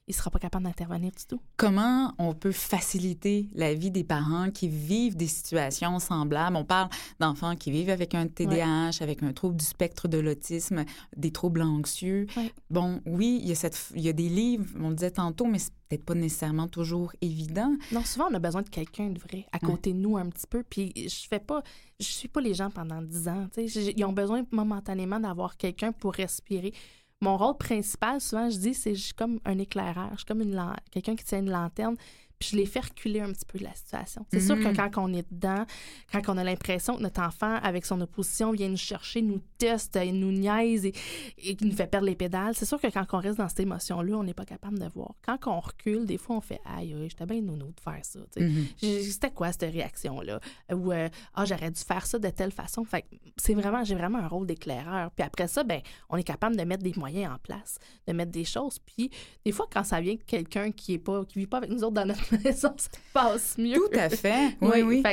il 0.07 0.11
ne 0.11 0.15
sera 0.15 0.29
pas 0.29 0.39
capable 0.39 0.63
d'intervenir 0.63 1.11
du 1.11 1.25
tout. 1.25 1.41
Comment 1.57 2.13
on 2.17 2.33
peut 2.33 2.53
faciliter 2.53 3.49
la 3.53 3.73
vie 3.73 3.91
des 3.91 4.05
parents 4.05 4.51
qui 4.51 4.69
vivent 4.69 5.17
des 5.17 5.27
situations 5.27 5.99
semblables? 5.99 6.55
On 6.55 6.63
parle 6.63 6.89
d'enfants 7.19 7.57
qui 7.57 7.71
vivent 7.71 7.89
avec 7.89 8.15
un 8.15 8.27
TDAH, 8.27 9.01
avec 9.01 9.21
un 9.21 9.33
trouble 9.33 9.57
du 9.57 9.65
spectre 9.65 10.07
de 10.07 10.17
l'autisme, 10.17 10.85
des 11.17 11.31
troubles 11.31 11.61
anxieux. 11.61 12.25
Bon, 12.69 13.01
oui, 13.05 13.39
il 13.41 13.49
y, 13.49 13.51
a 13.51 13.55
cette, 13.55 13.91
il 13.95 14.01
y 14.01 14.07
a 14.07 14.13
des 14.13 14.29
livres, 14.29 14.65
on 14.79 14.89
le 14.89 14.95
disait 14.95 15.11
tantôt, 15.11 15.45
mais 15.45 15.59
c'est 15.59 15.73
peut-être 15.89 16.05
pas 16.05 16.15
nécessairement 16.15 16.67
toujours 16.67 17.11
évident. 17.21 17.75
Non, 17.91 18.03
souvent, 18.03 18.27
on 18.31 18.33
a 18.33 18.39
besoin 18.39 18.61
de 18.61 18.69
quelqu'un 18.69 19.09
de 19.09 19.19
vrai 19.19 19.45
à 19.51 19.59
côté 19.59 19.91
de 19.91 19.97
nous 19.97 20.17
un 20.17 20.29
petit 20.29 20.47
peu. 20.47 20.63
Puis 20.63 20.93
je 20.95 21.27
fais 21.27 21.39
pas, 21.39 21.63
je 21.99 22.05
suis 22.05 22.27
pas 22.27 22.41
les 22.41 22.53
gens 22.53 22.69
pendant 22.69 23.01
dix 23.01 23.27
ans. 23.27 23.47
Ils 23.57 24.05
ont 24.05 24.13
besoin 24.13 24.45
momentanément 24.51 25.19
d'avoir 25.19 25.57
quelqu'un 25.57 25.91
pour 25.91 26.13
respirer 26.13 26.73
mon 27.21 27.37
rôle 27.37 27.57
principal, 27.57 28.21
souvent, 28.21 28.49
je 28.49 28.57
dis, 28.57 28.73
c'est 28.73 28.93
comme 29.17 29.39
un 29.45 29.57
éclairage, 29.57 30.23
comme 30.25 30.41
une 30.41 30.59
quelqu'un 30.91 31.15
qui 31.15 31.23
tient 31.23 31.39
une 31.39 31.49
lanterne 31.49 31.95
puis 32.39 32.49
je 32.51 32.57
les 32.57 32.65
fais 32.65 32.79
reculer 32.79 33.19
un 33.19 33.31
petit 33.31 33.45
peu 33.45 33.57
de 33.57 33.63
la 33.63 33.73
situation. 33.73 34.25
C'est 34.31 34.39
sûr 34.39 34.55
que 34.55 34.63
mm-hmm. 34.63 34.91
quand 34.91 35.03
on 35.03 35.13
est 35.13 35.25
dedans, 35.31 35.65
quand 36.11 36.21
on 36.27 36.37
a 36.37 36.43
l'impression 36.43 36.95
que 36.97 37.01
notre 37.01 37.21
enfant, 37.21 37.55
avec 37.63 37.85
son 37.85 37.99
opposition, 38.01 38.51
vient 38.51 38.69
nous 38.69 38.77
chercher, 38.77 39.21
nous 39.21 39.41
teste, 39.57 39.97
nous 39.97 40.31
niaise 40.31 40.85
et, 40.85 40.93
et 41.37 41.57
nous 41.61 41.71
fait 41.71 41.87
perdre 41.87 42.05
les 42.05 42.15
pédales, 42.15 42.53
c'est 42.55 42.65
sûr 42.65 42.79
que 42.79 42.87
quand 42.87 43.05
on 43.13 43.17
reste 43.17 43.37
dans 43.37 43.49
cette 43.49 43.61
émotion-là, 43.61 44.17
on 44.17 44.23
n'est 44.23 44.33
pas 44.33 44.45
capable 44.45 44.77
de 44.77 44.87
voir. 44.93 45.13
Quand 45.25 45.37
on 45.47 45.59
recule, 45.59 46.05
des 46.05 46.17
fois, 46.17 46.37
on 46.37 46.41
fait 46.41 46.61
Aïe, 46.65 46.95
j'étais 47.07 47.25
bien 47.25 47.41
nounou 47.41 47.67
de 47.67 47.79
faire 47.83 48.03
ça. 48.03 48.19
Mm-hmm. 48.37 49.11
C'était 49.11 49.31
quoi 49.31 49.51
cette 49.51 49.71
réaction-là? 49.71 50.39
Ou 50.73 50.91
euh, 50.91 51.09
Ah, 51.33 51.45
j'aurais 51.45 51.71
dû 51.71 51.79
faire 51.79 52.05
ça 52.05 52.19
de 52.19 52.29
telle 52.29 52.51
façon. 52.51 52.83
Fait 52.83 53.05
c'est 53.37 53.53
vraiment, 53.53 53.83
j'ai 53.83 53.95
vraiment 53.95 54.19
un 54.19 54.27
rôle 54.27 54.45
d'éclaireur. 54.45 55.11
Puis 55.11 55.23
après 55.23 55.47
ça, 55.47 55.63
ben, 55.63 55.81
on 56.09 56.17
est 56.17 56.23
capable 56.23 56.55
de 56.55 56.63
mettre 56.63 56.83
des 56.83 56.93
moyens 56.97 57.33
en 57.33 57.37
place, 57.39 57.79
de 58.07 58.13
mettre 58.13 58.31
des 58.31 58.45
choses. 58.45 58.79
Puis 58.79 59.09
des 59.45 59.51
fois, 59.51 59.67
quand 59.71 59.83
ça 59.83 60.01
vient 60.01 60.15
de 60.15 60.23
quelqu'un 60.23 60.71
qui 60.71 60.93
est 60.93 60.99
pas, 60.99 61.25
qui 61.25 61.39
vit 61.39 61.47
pas 61.47 61.57
avec 61.57 61.69
nous 61.69 61.83
autres 61.83 61.93
dans 61.93 62.05
notre 62.05 62.26
maison, 62.43 62.73
ça 62.77 62.89
passe 63.13 63.57
mieux. 63.57 63.75
Tout 63.75 63.99
à 63.99 64.09
fait. 64.09 64.57
Oui, 64.61 64.81
oui. 64.81 65.03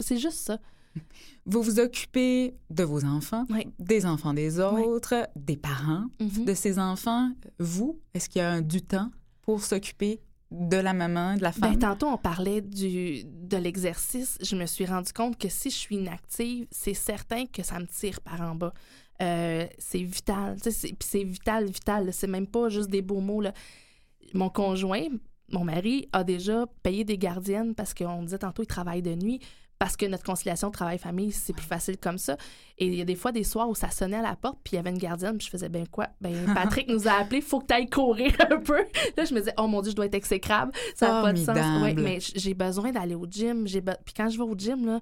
C'est 0.00 0.18
juste 0.18 0.38
ça. 0.38 0.58
Vous 1.46 1.62
vous 1.62 1.80
occupez 1.80 2.54
de 2.68 2.84
vos 2.84 3.04
enfants, 3.04 3.46
des 3.78 4.04
enfants 4.06 4.34
des 4.34 4.60
autres, 4.60 5.28
des 5.36 5.56
parents 5.56 6.06
mm-hmm. 6.20 6.44
de 6.44 6.54
ces 6.54 6.78
enfants. 6.78 7.30
Vous, 7.58 7.98
est-ce 8.14 8.28
qu'il 8.28 8.42
y 8.42 8.44
a 8.44 8.60
du 8.60 8.82
temps 8.82 9.10
pour 9.42 9.62
s'occuper 9.62 10.20
de 10.50 10.76
la 10.76 10.92
maman, 10.92 11.36
de 11.36 11.42
la 11.42 11.50
ben, 11.52 11.72
femme? 11.72 11.78
tantôt, 11.78 12.08
on 12.08 12.18
parlait 12.18 12.60
du, 12.60 13.24
de 13.24 13.56
l'exercice. 13.56 14.36
Je 14.42 14.54
me 14.54 14.66
suis 14.66 14.84
rendu 14.84 15.12
compte 15.12 15.38
que 15.38 15.48
si 15.48 15.70
je 15.70 15.76
suis 15.76 15.96
inactive, 15.96 16.66
c'est 16.70 16.94
certain 16.94 17.46
que 17.46 17.62
ça 17.62 17.78
me 17.78 17.86
tire 17.86 18.20
par 18.20 18.40
en 18.42 18.54
bas. 18.54 18.74
Euh, 19.22 19.66
c'est 19.78 20.02
vital. 20.02 20.56
Puis 20.62 20.96
c'est 21.00 21.24
vital, 21.24 21.66
vital. 21.66 22.12
C'est 22.12 22.26
même 22.26 22.46
pas 22.46 22.68
juste 22.68 22.90
des 22.90 23.02
beaux 23.02 23.20
mots. 23.20 23.40
Là. 23.40 23.52
Mon 24.34 24.48
conjoint, 24.48 25.06
mon 25.52 25.64
mari 25.64 26.08
a 26.12 26.24
déjà 26.24 26.66
payé 26.82 27.04
des 27.04 27.18
gardiennes 27.18 27.74
parce 27.74 27.94
qu'on 27.94 28.22
disait 28.22 28.38
tantôt, 28.38 28.62
il 28.62 28.66
travaille 28.66 29.02
de 29.02 29.14
nuit 29.14 29.40
parce 29.80 29.96
que 29.96 30.04
notre 30.04 30.24
conciliation 30.24 30.70
travail-famille, 30.70 31.32
c'est 31.32 31.54
plus 31.54 31.64
facile 31.64 31.96
comme 31.96 32.18
ça. 32.18 32.36
Et 32.76 32.86
il 32.86 32.94
y 32.94 33.00
a 33.00 33.06
des 33.06 33.14
fois 33.14 33.32
des 33.32 33.44
soirs 33.44 33.66
où 33.66 33.74
ça 33.74 33.90
sonnait 33.90 34.18
à 34.18 34.22
la 34.22 34.36
porte, 34.36 34.58
puis 34.62 34.74
il 34.74 34.76
y 34.76 34.78
avait 34.78 34.90
une 34.90 34.98
gardienne, 34.98 35.38
puis 35.38 35.46
je 35.46 35.50
faisais, 35.50 35.70
ben 35.70 35.88
quoi? 35.88 36.08
Ben 36.20 36.34
Patrick 36.54 36.86
nous 36.88 37.08
a 37.08 37.12
appelé, 37.12 37.40
faut 37.40 37.60
que 37.60 37.66
tu 37.68 37.74
ailles 37.74 37.88
courir 37.88 38.30
un 38.50 38.58
peu. 38.58 38.84
Là, 39.16 39.24
je 39.24 39.32
me 39.32 39.38
disais, 39.38 39.54
oh 39.56 39.66
mon 39.66 39.80
Dieu, 39.80 39.92
je 39.92 39.96
dois 39.96 40.04
être 40.04 40.14
exécrable. 40.14 40.72
Ça 40.94 41.08
n'a 41.08 41.22
pas 41.22 41.32
de 41.32 41.38
sens. 41.38 41.56
Ouais, 41.82 41.94
mais 41.94 42.18
j'ai 42.20 42.52
besoin 42.52 42.92
d'aller 42.92 43.14
au 43.14 43.24
gym. 43.24 43.64
Puis 43.64 44.14
quand 44.14 44.28
je 44.28 44.36
vais 44.36 44.44
au 44.44 44.54
gym, 44.54 44.84
là, 44.84 45.00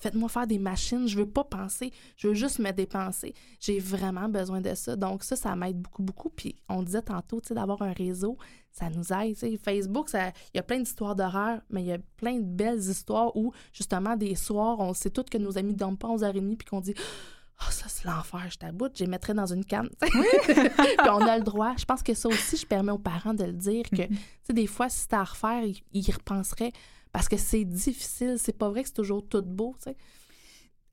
faites-moi 0.00 0.28
faire 0.28 0.48
des 0.48 0.58
machines. 0.58 1.06
Je 1.06 1.18
veux 1.18 1.28
pas 1.28 1.44
penser. 1.44 1.92
Je 2.16 2.26
veux 2.26 2.34
juste 2.34 2.58
me 2.58 2.72
dépenser. 2.72 3.32
J'ai 3.60 3.78
vraiment 3.78 4.28
besoin 4.28 4.60
de 4.60 4.74
ça. 4.74 4.96
Donc, 4.96 5.22
ça, 5.22 5.36
ça 5.36 5.54
m'aide 5.54 5.78
beaucoup, 5.78 6.02
beaucoup. 6.02 6.30
Puis 6.30 6.56
on 6.68 6.82
disait 6.82 7.02
tantôt, 7.02 7.40
tu 7.40 7.48
sais, 7.48 7.54
d'avoir 7.54 7.80
un 7.82 7.92
réseau, 7.92 8.36
ça 8.76 8.90
nous 8.90 9.12
aide. 9.12 9.58
Facebook, 9.58 10.10
il 10.12 10.32
y 10.54 10.58
a 10.58 10.62
plein 10.62 10.78
d'histoires 10.78 11.16
d'horreur, 11.16 11.60
mais 11.70 11.82
il 11.82 11.86
y 11.86 11.92
a 11.92 11.98
plein 12.18 12.36
de 12.36 12.44
belles 12.44 12.80
histoires 12.80 13.34
où, 13.34 13.52
justement, 13.72 14.16
des 14.16 14.34
soirs, 14.34 14.80
on 14.80 14.92
sait 14.92 15.10
toutes 15.10 15.30
que 15.30 15.38
nos 15.38 15.56
amis 15.56 15.72
ne 15.72 15.78
dorment 15.78 15.96
pas 15.96 16.08
11h30 16.08 16.56
puis 16.56 16.68
qu'on 16.68 16.80
dit 16.80 16.94
oh, 16.98 17.70
ça, 17.70 17.86
c'est 17.88 18.04
l'enfer, 18.04 18.46
je 18.50 18.58
t'aboute, 18.58 18.92
je 18.98 19.04
les 19.04 19.10
mettrais 19.10 19.32
dans 19.32 19.46
une 19.46 19.64
canne. 19.64 19.88
puis 20.00 21.10
on 21.10 21.26
a 21.26 21.38
le 21.38 21.44
droit. 21.44 21.74
Je 21.78 21.86
pense 21.86 22.02
que 22.02 22.12
ça 22.12 22.28
aussi, 22.28 22.58
je 22.58 22.66
permets 22.66 22.92
aux 22.92 22.98
parents 22.98 23.34
de 23.34 23.44
le 23.44 23.54
dire 23.54 23.84
que, 23.84 23.96
mm-hmm. 23.96 24.08
tu 24.08 24.18
sais, 24.42 24.52
des 24.52 24.66
fois, 24.66 24.90
si 24.90 25.00
c'était 25.00 25.16
à 25.16 25.24
refaire, 25.24 25.62
ils, 25.64 25.82
y 25.94 26.12
repenseraient 26.12 26.72
parce 27.12 27.28
que 27.28 27.38
c'est 27.38 27.64
difficile. 27.64 28.36
C'est 28.38 28.56
pas 28.56 28.68
vrai 28.68 28.82
que 28.82 28.88
c'est 28.88 28.94
toujours 28.94 29.26
tout 29.26 29.42
beau, 29.42 29.74
tu 29.78 29.90
sais. 29.90 29.96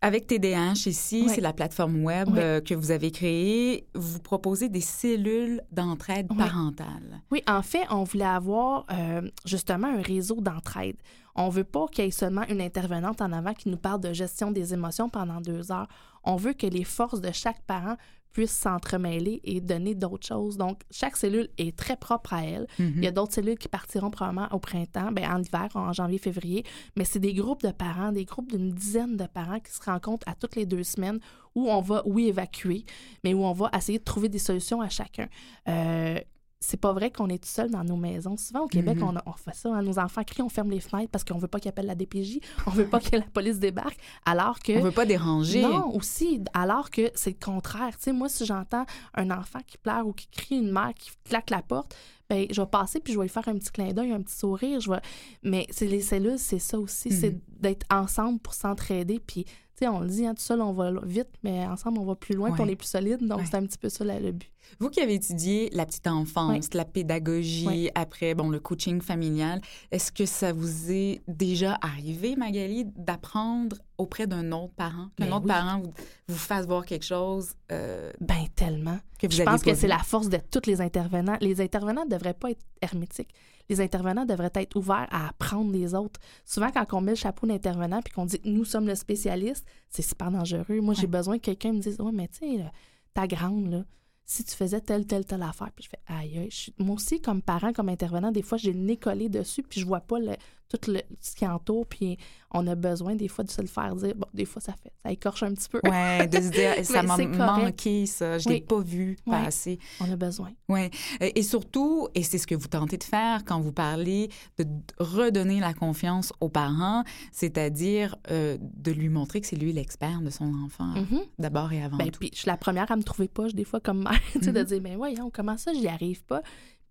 Avec 0.03 0.27
TDH 0.27 0.85
ici, 0.87 1.29
c'est 1.29 1.39
la 1.39 1.53
plateforme 1.53 2.03
web 2.03 2.27
euh, 2.35 2.59
que 2.59 2.75
vous 2.75 2.91
avez 2.91 3.09
créée. 3.09 3.87
Vous 3.95 4.19
proposez 4.19 4.67
des 4.67 4.81
cellules 4.81 5.61
d'entraide 5.71 6.27
parentale. 6.37 7.21
Oui, 7.31 7.41
en 7.47 7.61
fait, 7.61 7.85
on 7.89 8.03
voulait 8.03 8.25
avoir 8.25 8.85
euh, 8.91 9.21
justement 9.45 9.87
un 9.87 10.01
réseau 10.01 10.41
d'entraide. 10.41 10.97
On 11.35 11.47
veut 11.47 11.63
pas 11.63 11.85
qu'il 11.87 12.03
y 12.03 12.07
ait 12.09 12.11
seulement 12.11 12.43
une 12.49 12.59
intervenante 12.59 13.21
en 13.21 13.31
avant 13.31 13.53
qui 13.53 13.69
nous 13.69 13.77
parle 13.77 14.01
de 14.01 14.11
gestion 14.11 14.51
des 14.51 14.73
émotions 14.73 15.07
pendant 15.07 15.39
deux 15.39 15.71
heures. 15.71 15.87
On 16.25 16.35
veut 16.35 16.53
que 16.53 16.67
les 16.67 16.83
forces 16.83 17.21
de 17.21 17.31
chaque 17.31 17.61
parent 17.61 17.95
puissent 18.33 18.51
s'entremêler 18.51 19.39
et 19.43 19.61
donner 19.61 19.95
d'autres 19.95 20.27
choses. 20.27 20.57
Donc, 20.57 20.81
chaque 20.91 21.15
cellule 21.15 21.49
est 21.57 21.77
très 21.77 21.95
propre 21.95 22.33
à 22.33 22.43
elle. 22.43 22.67
Il 22.79 23.03
y 23.03 23.07
a 23.07 23.11
mhm. 23.11 23.15
d'autres 23.15 23.33
cellules 23.33 23.57
qui 23.57 23.67
partiront 23.67 24.09
probablement 24.09 24.47
au 24.51 24.59
printemps, 24.59 25.11
ben, 25.11 25.31
en 25.31 25.41
hiver, 25.41 25.69
en 25.75 25.93
janvier, 25.93 26.17
février, 26.17 26.65
mais 26.97 27.05
c'est 27.05 27.19
des 27.19 27.33
groupes 27.33 27.63
de 27.63 27.71
parents, 27.71 28.11
des 28.11 28.25
groupes 28.25 28.49
d'une 28.51 28.71
dizaine 28.71 29.15
de 29.15 29.25
parents 29.25 29.59
qui 29.59 29.71
se 29.71 29.81
rencontrent 29.83 30.27
à 30.27 30.35
toutes 30.35 30.55
les 30.55 30.65
deux 30.65 30.83
semaines 30.83 31.19
où 31.55 31.69
on 31.69 31.81
va, 31.81 32.01
oui, 32.05 32.27
évacuer, 32.27 32.85
mais 33.23 33.33
où 33.33 33.43
on 33.43 33.53
va 33.53 33.69
essayer 33.75 33.99
de 33.99 34.03
trouver 34.03 34.29
des 34.29 34.39
solutions 34.39 34.81
à 34.81 34.89
chacun. 34.89 35.27
Euh, 35.67 36.19
c'est 36.65 36.77
pas 36.79 36.93
vrai 36.93 37.11
qu'on 37.11 37.27
est 37.29 37.37
tout 37.43 37.49
seul 37.49 37.69
dans 37.69 37.83
nos 37.83 37.95
maisons. 37.97 38.37
Souvent, 38.37 38.61
au 38.61 38.67
Québec, 38.67 38.97
Mhm. 38.97 39.03
on, 39.03 39.15
a- 39.17 39.23
on 39.25 39.33
fait 39.33 39.53
ça. 39.53 39.73
hein. 39.75 39.81
Nos 39.81 39.99
enfants 39.99 40.23
crient, 40.23 40.41
on 40.43 40.49
ferme 40.49 40.71
les 40.71 40.79
fenêtres 40.79 41.11
parce 41.11 41.23
qu'on 41.23 41.37
veut 41.37 41.47
pas 41.47 41.59
qu'ils 41.59 41.69
appellent 41.69 41.85
la 41.85 41.95
DPJ, 41.95 42.39
on 42.67 42.71
veut 42.71 42.87
pas 42.87 42.99
que 42.99 43.15
la 43.15 43.21
police 43.23 43.59
débarque. 43.59 43.97
Alors 44.25 44.59
que. 44.59 44.73
On 44.79 44.81
veut 44.83 44.91
pas 44.91 45.05
déranger. 45.05 45.61
Non, 45.61 45.93
aussi, 45.95 46.41
alors 46.53 46.89
que 46.89 47.11
c'est 47.15 47.31
le 47.39 47.45
contraire. 47.45 47.95
Tu 47.97 48.03
sais, 48.03 48.11
moi, 48.13 48.29
si 48.29 48.45
j'entends 48.45 48.85
un 49.15 49.29
enfant 49.31 49.59
qui 49.67 49.77
pleure 49.77 50.07
ou 50.07 50.13
qui 50.13 50.27
crie, 50.27 50.57
une 50.59 50.71
mère 50.71 50.93
qui 50.95 51.11
claque 51.25 51.49
la 51.49 51.61
porte, 51.61 51.95
ben, 52.29 52.47
je 52.49 52.61
vais 52.61 52.67
passer 52.67 52.99
puis 53.01 53.11
je 53.13 53.17
vais 53.19 53.25
lui 53.25 53.29
faire 53.29 53.47
un 53.49 53.55
petit 53.57 53.69
clin 53.71 53.91
d'œil, 53.91 54.11
un 54.13 54.21
petit 54.21 54.35
sourire. 54.37 54.79
Je 54.79 54.89
vais... 54.89 55.01
Mais 55.43 55.67
c'est 55.69 55.87
les 55.87 56.01
cellules, 56.01 56.39
c'est 56.39 56.57
ça 56.59 56.79
aussi, 56.79 57.09
Mhm. 57.09 57.15
c'est 57.19 57.39
d'être 57.61 57.85
ensemble 57.93 58.39
pour 58.39 58.53
s'entraider. 58.53 59.19
Puis, 59.19 59.45
sais, 59.83 59.87
on 59.89 59.99
le 59.99 60.07
dit, 60.07 60.25
hein, 60.25 60.33
tout 60.33 60.41
seul, 60.41 60.61
on 60.61 60.73
va 60.73 60.91
vite, 61.03 61.29
mais 61.43 61.65
ensemble, 61.65 61.99
on 61.99 62.05
va 62.05 62.15
plus 62.15 62.35
loin, 62.35 62.51
puis 62.51 62.61
Ouais. 62.61 62.67
on 62.67 62.71
est 62.71 62.75
plus 62.75 62.87
solide. 62.87 63.25
Donc, 63.27 63.39
Ouais. 63.39 63.45
c'est 63.49 63.55
un 63.57 63.65
petit 63.65 63.77
peu 63.77 63.89
ça, 63.89 64.03
là, 64.03 64.19
le 64.19 64.31
but. 64.31 64.49
Vous 64.79 64.89
qui 64.89 65.01
avez 65.01 65.15
étudié 65.15 65.69
la 65.73 65.85
petite 65.85 66.07
enfance, 66.07 66.73
la 66.73 66.85
pédagogie, 66.85 67.89
après, 67.95 68.33
bon, 68.33 68.49
le 68.49 68.59
coaching 68.59 69.01
familial, 69.01 69.61
est-ce 69.91 70.11
que 70.11 70.25
ça 70.25 70.53
vous 70.53 70.89
est 70.91 71.21
déjà 71.27 71.77
arrivé, 71.81 72.35
Magali, 72.35 72.85
d'apprendre 72.95 73.75
auprès 73.97 74.25
d'un 74.25 74.51
autre 74.51 74.73
parent, 74.73 75.07
qu'un 75.17 75.25
Ben 75.25 75.33
autre 75.33 75.45
oui. 75.45 75.51
parent 75.51 75.79
vous, 75.79 75.93
vous 76.27 76.37
fasse 76.37 76.65
voir 76.65 76.85
quelque 76.85 77.05
chose 77.05 77.53
euh, 77.71 78.11
Ben, 78.19 78.45
tellement. 78.55 78.97
que 79.19 79.27
vous 79.27 79.33
Je 79.33 79.43
pense 79.43 79.61
que 79.61 79.75
c'est 79.75 79.87
la 79.87 79.99
force 79.99 80.29
de 80.29 80.37
tous 80.49 80.65
les 80.65 80.81
intervenants. 80.81 81.37
Les 81.41 81.61
intervenants 81.61 82.05
ne 82.05 82.09
devraient 82.09 82.33
pas 82.33 82.51
être 82.51 82.61
hermétiques. 82.81 83.33
Les 83.69 83.79
intervenants 83.81 84.25
devraient 84.25 84.51
être 84.55 84.75
ouverts 84.75 85.07
à 85.11 85.29
apprendre 85.29 85.71
des 85.71 85.95
autres. 85.95 86.19
Souvent, 86.45 86.69
quand 86.71 86.85
on 86.93 87.01
met 87.01 87.11
le 87.13 87.17
chapeau 87.17 87.47
d'intervenant 87.47 88.01
puis 88.01 88.13
qu'on 88.13 88.25
dit 88.25 88.39
nous 88.45 88.65
sommes 88.65 88.87
le 88.87 88.95
spécialiste, 88.95 89.65
c'est 89.89 90.01
super 90.01 90.31
dangereux. 90.31 90.81
Moi, 90.81 90.93
j'ai 90.93 91.01
Ouais. 91.01 91.07
besoin 91.07 91.37
que 91.37 91.43
quelqu'un 91.45 91.73
me 91.73 91.79
dise 91.79 91.99
Ouais, 91.99 92.11
mais 92.11 92.27
tu 92.27 92.39
sais, 92.39 92.65
ta 93.13 93.25
grande, 93.27 93.69
là, 93.71 93.83
si 94.25 94.43
tu 94.43 94.55
faisais 94.55 94.79
telle, 94.81 95.05
telle, 95.05 95.25
telle 95.25 95.43
affaire, 95.43 95.69
puis 95.75 95.83
je 95.85 95.89
fais 95.89 95.99
aïe, 96.07 96.37
aïe. 96.39 96.49
Moi 96.79 96.95
aussi, 96.95 97.21
comme 97.21 97.41
parent, 97.41 97.73
comme 97.73 97.89
intervenant, 97.89 98.31
des 98.31 98.41
fois, 98.41 98.57
j'ai 98.57 98.71
le 98.73 98.79
nez 98.79 98.97
collé 98.97 99.27
dessus, 99.29 99.63
puis 99.63 99.79
je 99.81 99.85
vois 99.85 99.99
pas 100.01 100.17
le- 100.19 100.35
tout 100.77 100.91
le, 100.91 101.01
ce 101.19 101.35
qui 101.35 101.45
entoure, 101.47 101.85
puis 101.85 102.17
on 102.51 102.65
a 102.67 102.75
besoin 102.75 103.15
des 103.15 103.27
fois 103.27 103.43
de 103.43 103.49
se 103.49 103.61
le 103.61 103.67
faire 103.67 103.95
dire. 103.95 104.13
Bon, 104.15 104.27
des 104.33 104.45
fois, 104.45 104.61
ça 104.61 104.73
fait, 104.73 104.91
ça 105.03 105.11
écorche 105.11 105.43
un 105.43 105.53
petit 105.53 105.69
peu. 105.69 105.79
Ouais, 105.89 106.27
de 106.27 106.37
se 106.37 106.49
dire, 106.49 106.85
ça 106.85 107.01
m'a 107.03 107.17
manqué, 107.17 108.05
ça, 108.05 108.37
je 108.37 108.47
l'ai 108.49 108.55
Oui. 108.55 108.61
pas 108.61 108.79
vu 108.79 109.17
passer. 109.25 109.79
On 109.99 110.11
a 110.11 110.15
besoin. 110.15 110.51
Oui. 110.69 110.89
Et 111.21 111.41
surtout, 111.43 112.07
et 112.15 112.21
c'est 112.23 112.37
ce 112.37 112.45
que 112.47 112.55
vous 112.55 112.67
tentez 112.67 112.97
de 112.97 113.03
faire 113.03 113.43
quand 113.45 113.59
vous 113.59 113.71
parlez 113.71 114.29
de 114.59 114.65
redonner 114.99 115.59
la 115.59 115.73
confiance 115.73 116.31
aux 116.41 116.49
parents, 116.49 117.03
c'est-à-dire 117.31 118.15
euh, 118.31 118.57
de 118.61 118.91
lui 118.91 119.09
montrer 119.09 119.41
que 119.41 119.47
c'est 119.47 119.55
lui 119.55 119.73
l'expert 119.73 120.21
de 120.21 120.29
son 120.29 120.53
enfant, 120.65 120.93
Mhm. 120.93 121.21
d'abord 121.39 121.73
et 121.73 121.83
avant 121.83 121.97
Ben, 121.97 122.09
tout. 122.11 122.19
puis 122.19 122.29
je 122.33 122.39
suis 122.39 122.47
la 122.47 122.57
première 122.57 122.91
à 122.91 122.95
me 122.95 123.03
trouver 123.03 123.27
poche 123.27 123.53
des 123.53 123.63
fois 123.65 123.79
comme 123.79 124.03
mère, 124.03 124.19
tu 124.33 124.41
sais, 124.43 124.51
de 124.51 124.59
Mhm. 124.59 124.65
dire, 124.65 124.79
mais 124.81 124.95
voyons, 124.95 125.29
comment 125.33 125.57
ça, 125.57 125.73
j'y 125.73 125.87
arrive 125.87 126.23
pas? 126.23 126.41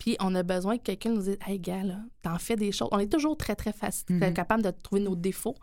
Puis 0.03 0.17
on 0.19 0.35
a 0.35 0.43
besoin 0.43 0.79
que 0.79 0.83
quelqu'un 0.83 1.11
nous 1.11 1.23
dise, 1.23 1.39
hey, 1.47 1.61
gars, 1.61 1.85
là, 1.85 2.01
t'en 2.23 2.37
fais 2.37 2.57
des 2.57 2.73
choses. 2.73 2.89
On 2.91 2.99
est 2.99 3.07
toujours 3.13 3.37
très, 3.37 3.55
très 3.55 3.73
facile, 3.73 4.17
Mhm. 4.17 4.35
capable 4.35 4.61
de 4.65 4.71
trouver 4.73 5.01
nos 5.01 5.15
défauts. 5.15 5.55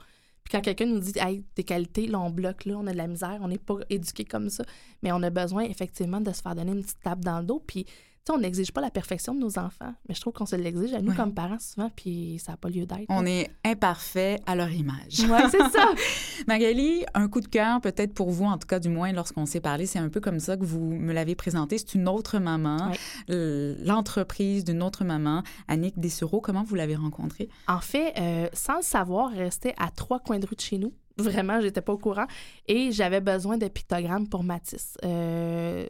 Puis 0.45 0.51
quand 0.53 0.61
quelqu'un 0.61 0.85
nous 0.85 0.99
dit, 0.99 1.11
hey, 1.19 1.43
tes 1.55 1.65
qualités, 1.65 2.07
là, 2.07 2.21
on 2.21 2.29
bloque, 2.29 2.63
là, 2.63 2.75
on 2.77 2.87
a 2.87 2.93
de 2.93 2.97
la 2.97 3.07
misère, 3.07 3.37
on 3.41 3.49
n'est 3.49 3.57
pas 3.57 3.75
éduqué 3.89 4.23
comme 4.23 4.49
ça. 4.49 4.63
Mais 5.03 5.11
on 5.11 5.21
a 5.23 5.29
besoin, 5.29 5.63
effectivement, 5.63 6.21
de 6.21 6.31
se 6.31 6.41
faire 6.41 6.55
donner 6.55 6.71
une 6.71 6.83
petite 6.83 7.01
tape 7.03 7.19
dans 7.19 7.39
le 7.39 7.45
dos. 7.45 7.61
Puis, 7.67 7.85
on 8.29 8.39
n'exige 8.39 8.71
pas 8.71 8.81
la 8.81 8.91
perfection 8.91 9.33
de 9.33 9.39
nos 9.39 9.57
enfants, 9.59 9.93
mais 10.07 10.15
je 10.15 10.21
trouve 10.21 10.33
qu'on 10.33 10.45
se 10.45 10.55
l'exige 10.55 10.93
à 10.93 11.01
nous 11.01 11.13
comme 11.13 11.33
parents 11.33 11.59
souvent, 11.59 11.89
puis 11.95 12.39
ça 12.43 12.53
n'a 12.53 12.57
pas 12.57 12.69
lieu 12.69 12.85
d'être. 12.85 13.05
On 13.09 13.21
là. 13.21 13.29
est 13.29 13.51
imparfait 13.65 14.39
à 14.45 14.55
leur 14.55 14.71
image. 14.71 15.19
Ouais, 15.29 15.49
c'est 15.49 15.69
ça. 15.69 15.93
Magali, 16.47 17.05
un 17.13 17.27
coup 17.27 17.41
de 17.41 17.47
cœur, 17.47 17.81
peut-être 17.81 18.13
pour 18.13 18.31
vous, 18.31 18.45
en 18.45 18.57
tout 18.57 18.67
cas 18.67 18.79
du 18.79 18.89
moins 18.89 19.11
lorsqu'on 19.11 19.45
s'est 19.45 19.61
parlé, 19.61 19.85
c'est 19.85 19.99
un 19.99 20.09
peu 20.09 20.19
comme 20.19 20.39
ça 20.39 20.57
que 20.57 20.63
vous 20.63 20.79
me 20.79 21.13
l'avez 21.13 21.35
présenté. 21.35 21.77
C'est 21.77 21.95
une 21.95 22.07
autre 22.07 22.39
maman, 22.39 22.91
l'entreprise 23.27 24.63
d'une 24.63 24.83
autre 24.83 25.03
maman, 25.03 25.43
Annick 25.67 25.99
Dessureau. 25.99 26.41
Comment 26.41 26.63
vous 26.63 26.75
l'avez 26.75 26.95
rencontrée? 26.95 27.49
En 27.67 27.79
fait, 27.79 28.13
euh, 28.19 28.47
sans 28.53 28.77
le 28.77 28.81
savoir, 28.81 29.31
elle 29.33 29.43
restait 29.43 29.75
à 29.77 29.89
trois 29.91 30.19
coins 30.19 30.39
de 30.39 30.45
rue 30.45 30.55
de 30.55 30.61
chez 30.61 30.77
nous. 30.77 30.93
Vraiment, 31.17 31.59
j'étais 31.59 31.81
pas 31.81 31.93
au 31.93 31.97
courant. 31.97 32.27
Et 32.67 32.91
j'avais 32.91 33.21
besoin 33.21 33.57
de 33.57 33.67
pictogrammes 33.67 34.27
pour 34.27 34.43
Matisse. 34.43 34.95
Euh, 35.03 35.87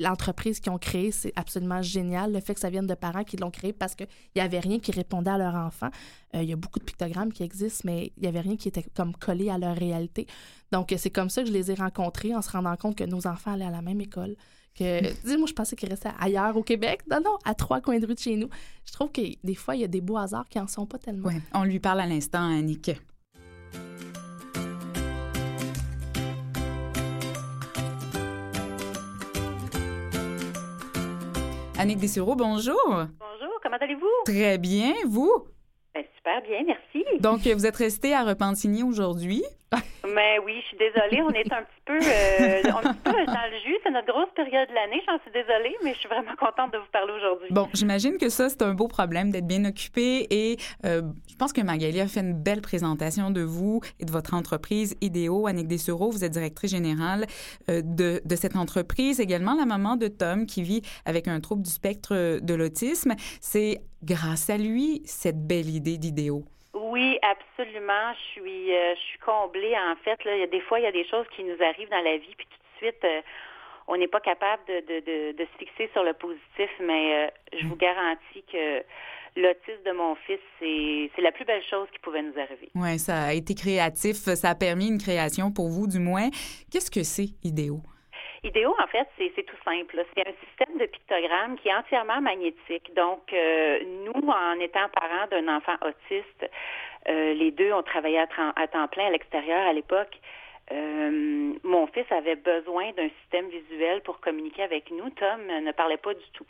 L'entreprise 0.00 0.60
qu'ils 0.60 0.72
ont 0.72 0.78
créée, 0.78 1.10
c'est 1.10 1.32
absolument 1.36 1.82
génial. 1.82 2.32
Le 2.32 2.40
fait 2.40 2.54
que 2.54 2.60
ça 2.60 2.70
vienne 2.70 2.86
de 2.86 2.94
parents 2.94 3.24
qui 3.24 3.36
l'ont 3.36 3.50
créé 3.50 3.72
parce 3.72 3.94
qu'il 3.94 4.06
n'y 4.36 4.42
avait 4.42 4.60
rien 4.60 4.78
qui 4.78 4.92
répondait 4.92 5.30
à 5.30 5.38
leur 5.38 5.54
enfant. 5.54 5.88
Euh, 6.34 6.42
Il 6.42 6.48
y 6.48 6.52
a 6.52 6.56
beaucoup 6.56 6.78
de 6.78 6.84
pictogrammes 6.84 7.32
qui 7.32 7.42
existent, 7.42 7.82
mais 7.84 8.12
il 8.16 8.22
n'y 8.22 8.28
avait 8.28 8.40
rien 8.40 8.56
qui 8.56 8.68
était 8.68 8.84
comme 8.94 9.14
collé 9.16 9.50
à 9.50 9.58
leur 9.58 9.76
réalité. 9.76 10.26
Donc, 10.72 10.92
euh, 10.92 10.96
c'est 10.98 11.10
comme 11.10 11.30
ça 11.30 11.42
que 11.42 11.48
je 11.48 11.52
les 11.52 11.70
ai 11.70 11.74
rencontrés 11.74 12.34
en 12.34 12.42
se 12.42 12.50
rendant 12.50 12.76
compte 12.76 12.96
que 12.96 13.04
nos 13.04 13.26
enfants 13.26 13.52
allaient 13.52 13.64
à 13.64 13.70
la 13.70 13.82
même 13.82 14.00
école. 14.00 14.36
Que, 14.78 15.00
dis 15.26 15.36
moi, 15.36 15.46
je 15.46 15.52
pensais 15.54 15.76
qu'ils 15.76 15.88
restaient 15.88 16.10
ailleurs 16.18 16.56
au 16.56 16.62
Québec. 16.62 17.02
Non, 17.10 17.20
non, 17.24 17.36
à 17.44 17.54
trois 17.54 17.80
coins 17.80 17.98
de 17.98 18.06
rue 18.06 18.14
de 18.14 18.18
chez 18.20 18.36
nous. 18.36 18.48
Je 18.86 18.92
trouve 18.92 19.10
que 19.10 19.22
des 19.42 19.54
fois, 19.54 19.76
il 19.76 19.80
y 19.80 19.84
a 19.84 19.88
des 19.88 20.00
beaux 20.00 20.16
hasards 20.16 20.48
qui 20.48 20.58
en 20.58 20.66
sont 20.66 20.86
pas 20.86 20.98
tellement. 20.98 21.28
Oui, 21.28 21.34
on 21.52 21.64
lui 21.64 21.80
parle 21.80 22.00
à 22.00 22.06
l'instant, 22.06 22.48
Annick. 22.48 22.90
Annick 31.76 31.98
Dessureau, 31.98 32.36
bonjour. 32.36 32.76
Bonjour, 32.86 33.60
comment 33.62 33.76
allez-vous? 33.80 34.06
Très 34.24 34.58
bien, 34.58 34.92
vous? 35.08 35.46
Ben, 35.94 36.04
super 36.16 36.40
bien, 36.42 36.62
merci. 36.66 37.04
Donc, 37.20 37.40
vous 37.46 37.66
êtes 37.66 37.76
resté 37.76 38.14
à 38.14 38.22
Repentigny 38.24 38.82
aujourd'hui? 38.82 39.42
Mais 40.06 40.38
oui, 40.44 40.60
je 40.62 40.66
suis 40.68 40.76
désolée, 40.76 41.22
on 41.22 41.30
est 41.30 41.52
un 41.52 41.62
petit 41.62 41.82
peu, 41.84 41.98
euh, 41.98 42.62
un 42.64 42.94
peu 42.94 43.26
dans 43.26 43.50
le 43.50 43.58
jus. 43.64 43.76
C'est 43.82 43.90
notre 43.90 44.06
grosse 44.06 44.28
période 44.34 44.68
de 44.68 44.74
l'année, 44.74 45.02
j'en 45.06 45.18
suis 45.20 45.30
désolée, 45.32 45.74
mais 45.82 45.94
je 45.94 45.98
suis 45.98 46.08
vraiment 46.08 46.34
contente 46.38 46.72
de 46.72 46.78
vous 46.78 46.90
parler 46.92 47.12
aujourd'hui. 47.12 47.48
Bon, 47.50 47.68
j'imagine 47.72 48.18
que 48.18 48.28
ça, 48.28 48.48
c'est 48.48 48.62
un 48.62 48.74
beau 48.74 48.88
problème 48.88 49.30
d'être 49.30 49.46
bien 49.46 49.64
occupé 49.64 50.26
et 50.30 50.56
euh, 50.84 51.02
je 51.30 51.36
pense 51.36 51.52
que 51.52 51.62
Magali 51.62 52.00
a 52.00 52.06
fait 52.06 52.20
une 52.20 52.34
belle 52.34 52.60
présentation 52.60 53.30
de 53.30 53.42
vous 53.42 53.80
et 54.00 54.04
de 54.04 54.12
votre 54.12 54.34
entreprise 54.34 54.96
Idéo. 55.00 55.46
Annick 55.46 55.68
Dessureau, 55.68 56.10
vous 56.10 56.24
êtes 56.24 56.32
directrice 56.32 56.70
générale 56.70 57.26
euh, 57.70 57.80
de, 57.82 58.20
de 58.24 58.36
cette 58.36 58.56
entreprise, 58.56 59.20
également 59.20 59.54
la 59.54 59.66
maman 59.66 59.96
de 59.96 60.08
Tom 60.08 60.46
qui 60.46 60.62
vit 60.62 60.82
avec 61.06 61.28
un 61.28 61.40
trouble 61.40 61.62
du 61.62 61.70
spectre 61.70 62.40
de 62.40 62.54
l'autisme. 62.54 63.14
C'est 63.40 63.80
grâce 64.02 64.50
à 64.50 64.58
lui 64.58 65.02
cette 65.04 65.46
belle 65.46 65.68
idée 65.68 65.98
d'Idéo. 65.98 66.44
Oui, 66.94 67.18
absolument. 67.22 68.14
Je 68.14 68.40
suis, 68.40 68.72
euh, 68.72 68.94
je 68.94 69.00
suis 69.00 69.18
comblée. 69.18 69.74
En 69.76 69.96
fait, 70.04 70.16
des 70.48 70.60
fois, 70.60 70.78
il 70.78 70.84
y 70.84 70.86
a 70.86 70.92
des 70.92 71.04
choses 71.08 71.26
qui 71.34 71.42
nous 71.42 71.60
arrivent 71.60 71.90
dans 71.90 72.04
la 72.04 72.18
vie, 72.18 72.34
puis 72.36 72.46
tout 72.46 72.56
de 72.56 72.86
suite, 72.86 73.04
euh, 73.04 73.20
on 73.88 73.96
n'est 73.96 74.06
pas 74.06 74.20
capable 74.20 74.62
de, 74.68 75.34
se 75.36 75.58
fixer 75.58 75.90
sur 75.92 76.04
le 76.04 76.12
positif, 76.12 76.70
mais 76.78 77.26
euh, 77.26 77.58
je 77.58 77.66
vous 77.66 77.74
garantis 77.74 78.44
que 78.50 78.84
l'autisme 79.36 79.82
de 79.84 79.90
mon 79.90 80.14
fils, 80.14 80.38
c'est 80.60 81.10
c'est 81.16 81.22
la 81.22 81.32
plus 81.32 81.44
belle 81.44 81.64
chose 81.68 81.88
qui 81.92 81.98
pouvait 81.98 82.22
nous 82.22 82.38
arriver. 82.38 82.70
Oui, 82.76 82.96
ça 83.00 83.24
a 83.24 83.32
été 83.32 83.56
créatif, 83.56 84.14
ça 84.14 84.50
a 84.50 84.54
permis 84.54 84.86
une 84.86 84.98
création 84.98 85.50
pour 85.50 85.70
vous 85.70 85.88
du 85.88 85.98
moins. 85.98 86.30
Qu'est-ce 86.70 86.92
que 86.92 87.02
c'est 87.02 87.30
Idéo? 87.42 87.80
Idéo, 88.44 88.74
en 88.78 88.86
fait, 88.88 89.08
c'est 89.16 89.42
tout 89.42 89.56
simple. 89.64 90.04
C'est 90.14 90.28
un 90.28 90.32
système 90.46 90.78
de 90.78 90.84
pictogrammes 90.84 91.56
qui 91.56 91.68
est 91.68 91.74
entièrement 91.74 92.20
magnétique. 92.20 92.92
Donc, 92.94 93.32
euh, 93.32 93.78
nous, 94.04 94.28
en 94.28 94.60
étant 94.60 94.86
parents 94.90 95.26
d'un 95.30 95.48
enfant 95.48 95.76
autiste, 95.80 96.50
euh, 97.08 97.32
les 97.32 97.50
deux 97.50 97.72
ont 97.72 97.82
travaillé 97.82 98.18
à 98.18 98.26
temps 98.26 98.88
plein 98.88 99.06
à 99.06 99.10
l'extérieur 99.10 99.66
à 99.66 99.72
l'époque. 99.72 100.20
Euh, 100.72 101.52
mon 101.62 101.86
fils 101.88 102.10
avait 102.10 102.36
besoin 102.36 102.92
d'un 102.92 103.08
système 103.20 103.48
visuel 103.48 104.00
pour 104.02 104.20
communiquer 104.20 104.62
avec 104.62 104.90
nous. 104.90 105.10
Tom 105.10 105.46
ne 105.46 105.72
parlait 105.72 105.98
pas 105.98 106.14
du 106.14 106.24
tout. 106.32 106.46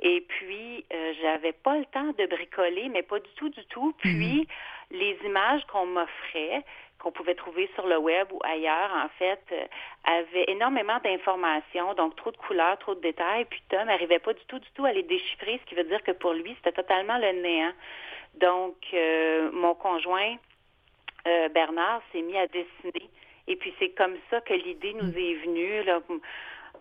Et 0.00 0.20
puis, 0.20 0.84
euh, 0.92 1.12
j'avais 1.22 1.52
pas 1.52 1.78
le 1.78 1.86
temps 1.86 2.12
de 2.18 2.26
bricoler, 2.26 2.88
mais 2.90 3.02
pas 3.02 3.18
du 3.20 3.30
tout, 3.36 3.48
du 3.48 3.64
tout. 3.66 3.94
Puis, 3.98 4.46
les 4.90 5.18
images 5.24 5.64
qu'on 5.66 5.86
m'offrait, 5.86 6.62
qu'on 6.98 7.12
pouvait 7.12 7.34
trouver 7.34 7.68
sur 7.74 7.86
le 7.86 7.98
web 7.98 8.28
ou 8.32 8.40
ailleurs, 8.44 8.90
en 8.94 9.08
fait, 9.18 9.40
euh, 9.52 9.64
avaient 10.04 10.44
énormément 10.48 10.98
d'informations, 11.02 11.94
donc 11.94 12.16
trop 12.16 12.30
de 12.30 12.36
couleurs, 12.36 12.78
trop 12.78 12.94
de 12.94 13.00
détails. 13.00 13.44
Puis 13.46 13.62
Tom 13.68 13.86
n'arrivait 13.86 14.18
pas 14.18 14.32
du 14.32 14.44
tout, 14.46 14.58
du 14.58 14.68
tout 14.74 14.84
à 14.84 14.92
les 14.92 15.02
déchiffrer, 15.02 15.60
ce 15.62 15.68
qui 15.68 15.74
veut 15.74 15.84
dire 15.84 16.02
que 16.02 16.12
pour 16.12 16.32
lui, 16.32 16.54
c'était 16.56 16.72
totalement 16.72 17.18
le 17.18 17.32
néant. 17.42 17.72
Donc, 18.34 18.76
euh, 18.94 19.50
mon 19.52 19.74
conjoint, 19.74 20.36
euh, 21.26 21.48
Bernard, 21.50 22.02
s'est 22.12 22.22
mis 22.22 22.36
à 22.36 22.46
dessiner. 22.46 23.10
Et 23.46 23.56
puis, 23.56 23.72
c'est 23.78 23.90
comme 23.90 24.14
ça 24.30 24.40
que 24.40 24.54
l'idée 24.54 24.94
nous 24.94 25.10
est 25.10 25.34
venue. 25.44 25.84
Là. 25.84 26.00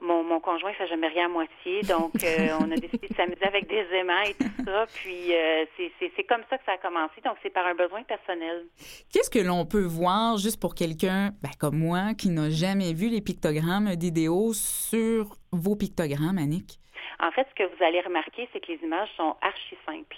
Mon, 0.01 0.23
mon 0.23 0.39
conjoint 0.39 0.71
ne 0.71 0.75
fait 0.75 0.87
jamais 0.87 1.07
rien 1.07 1.27
à 1.27 1.29
moitié, 1.29 1.81
donc 1.83 2.11
euh, 2.23 2.49
on 2.59 2.69
a 2.71 2.75
décidé 2.75 3.07
de 3.07 3.15
s'amuser 3.15 3.43
avec 3.45 3.69
des 3.69 3.85
aimants 3.95 4.23
et 4.27 4.33
tout 4.33 4.65
ça. 4.65 4.85
Puis, 4.95 5.33
euh, 5.33 5.65
c'est 5.99 6.23
comme 6.23 6.41
ça 6.49 6.57
que 6.57 6.65
ça 6.65 6.73
a 6.73 6.77
commencé. 6.77 7.21
Donc, 7.23 7.35
c'est 7.41 7.51
par 7.51 7.65
un 7.65 7.75
besoin 7.75 8.03
personnel. 8.03 8.65
Qu'est-ce 9.11 9.29
que 9.29 9.39
l'on 9.39 9.65
peut 9.65 9.83
voir 9.83 10.37
juste 10.37 10.59
pour 10.59 10.75
quelqu'un 10.75 11.31
ben, 11.41 11.51
comme 11.59 11.77
moi 11.77 12.13
qui 12.17 12.29
n'a 12.29 12.49
jamais 12.49 12.93
vu 12.93 13.07
les 13.07 13.21
pictogrammes 13.21 13.95
d'idéaux 13.95 14.53
sur 14.53 15.35
vos 15.51 15.75
pictogrammes, 15.75 16.37
Annick? 16.37 16.79
En 17.23 17.31
fait, 17.31 17.47
ce 17.49 17.55
que 17.55 17.63
vous 17.63 17.83
allez 17.83 18.01
remarquer, 18.01 18.49
c'est 18.51 18.59
que 18.59 18.69
les 18.69 18.83
images 18.83 19.07
sont 19.15 19.37
archi 19.41 19.77
simples. 19.85 20.17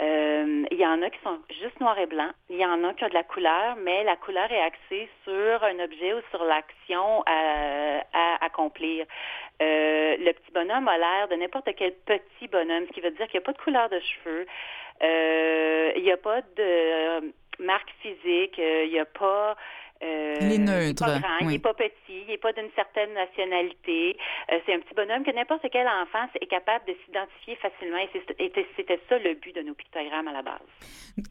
Euh, 0.00 0.64
il 0.70 0.78
y 0.78 0.86
en 0.86 1.02
a 1.02 1.10
qui 1.10 1.18
sont 1.24 1.38
juste 1.60 1.80
noir 1.80 1.98
et 1.98 2.06
blanc. 2.06 2.30
Il 2.48 2.56
y 2.56 2.64
en 2.64 2.84
a 2.84 2.94
qui 2.94 3.02
ont 3.02 3.08
de 3.08 3.14
la 3.14 3.24
couleur, 3.24 3.74
mais 3.82 4.04
la 4.04 4.14
couleur 4.14 4.50
est 4.52 4.60
axée 4.60 5.08
sur 5.24 5.64
un 5.64 5.80
objet 5.80 6.14
ou 6.14 6.20
sur 6.30 6.44
l'action 6.44 7.24
à, 7.26 8.44
accomplir. 8.44 9.04
Euh, 9.62 10.16
le 10.16 10.32
petit 10.32 10.52
bonhomme 10.52 10.86
a 10.86 10.96
l'air 10.96 11.28
de 11.28 11.34
n'importe 11.34 11.68
quel 11.76 11.92
petit 12.06 12.46
bonhomme, 12.46 12.86
ce 12.86 12.92
qui 12.92 13.00
veut 13.00 13.10
dire 13.10 13.26
qu'il 13.26 13.40
n'y 13.40 13.44
a 13.44 13.46
pas 13.46 13.52
de 13.52 13.62
couleur 13.62 13.88
de 13.88 13.98
cheveux, 13.98 14.46
euh, 15.02 15.92
il 15.96 16.02
n'y 16.04 16.12
a 16.12 16.16
pas 16.16 16.40
de 16.56 17.32
marque 17.58 17.90
physique, 18.00 18.58
il 18.58 18.90
n'y 18.90 18.98
a 19.00 19.04
pas 19.06 19.56
euh, 20.02 20.36
il 20.40 20.52
est 20.52 20.58
neutre. 20.58 21.04
Il 21.40 21.46
n'est 21.46 21.58
pas 21.58 21.74
petit, 21.74 21.92
il 22.08 22.26
n'est 22.26 22.38
pas 22.38 22.52
d'une 22.52 22.70
certaine 22.74 23.14
nationalité. 23.14 24.16
Euh, 24.52 24.58
c'est 24.66 24.74
un 24.74 24.80
petit 24.80 24.94
bonhomme 24.94 25.24
que 25.24 25.30
n'importe 25.30 25.64
quel 25.72 25.86
enfant 25.86 26.26
est 26.40 26.46
capable 26.46 26.84
de 26.86 26.94
s'identifier 27.04 27.56
facilement. 27.56 27.98
Et 28.38 28.52
c'était 28.76 29.00
ça 29.08 29.18
le 29.18 29.34
but 29.34 29.54
de 29.54 29.62
nos 29.62 29.74
pictogrammes 29.74 30.28
à 30.28 30.32
la 30.32 30.42
base. 30.42 30.60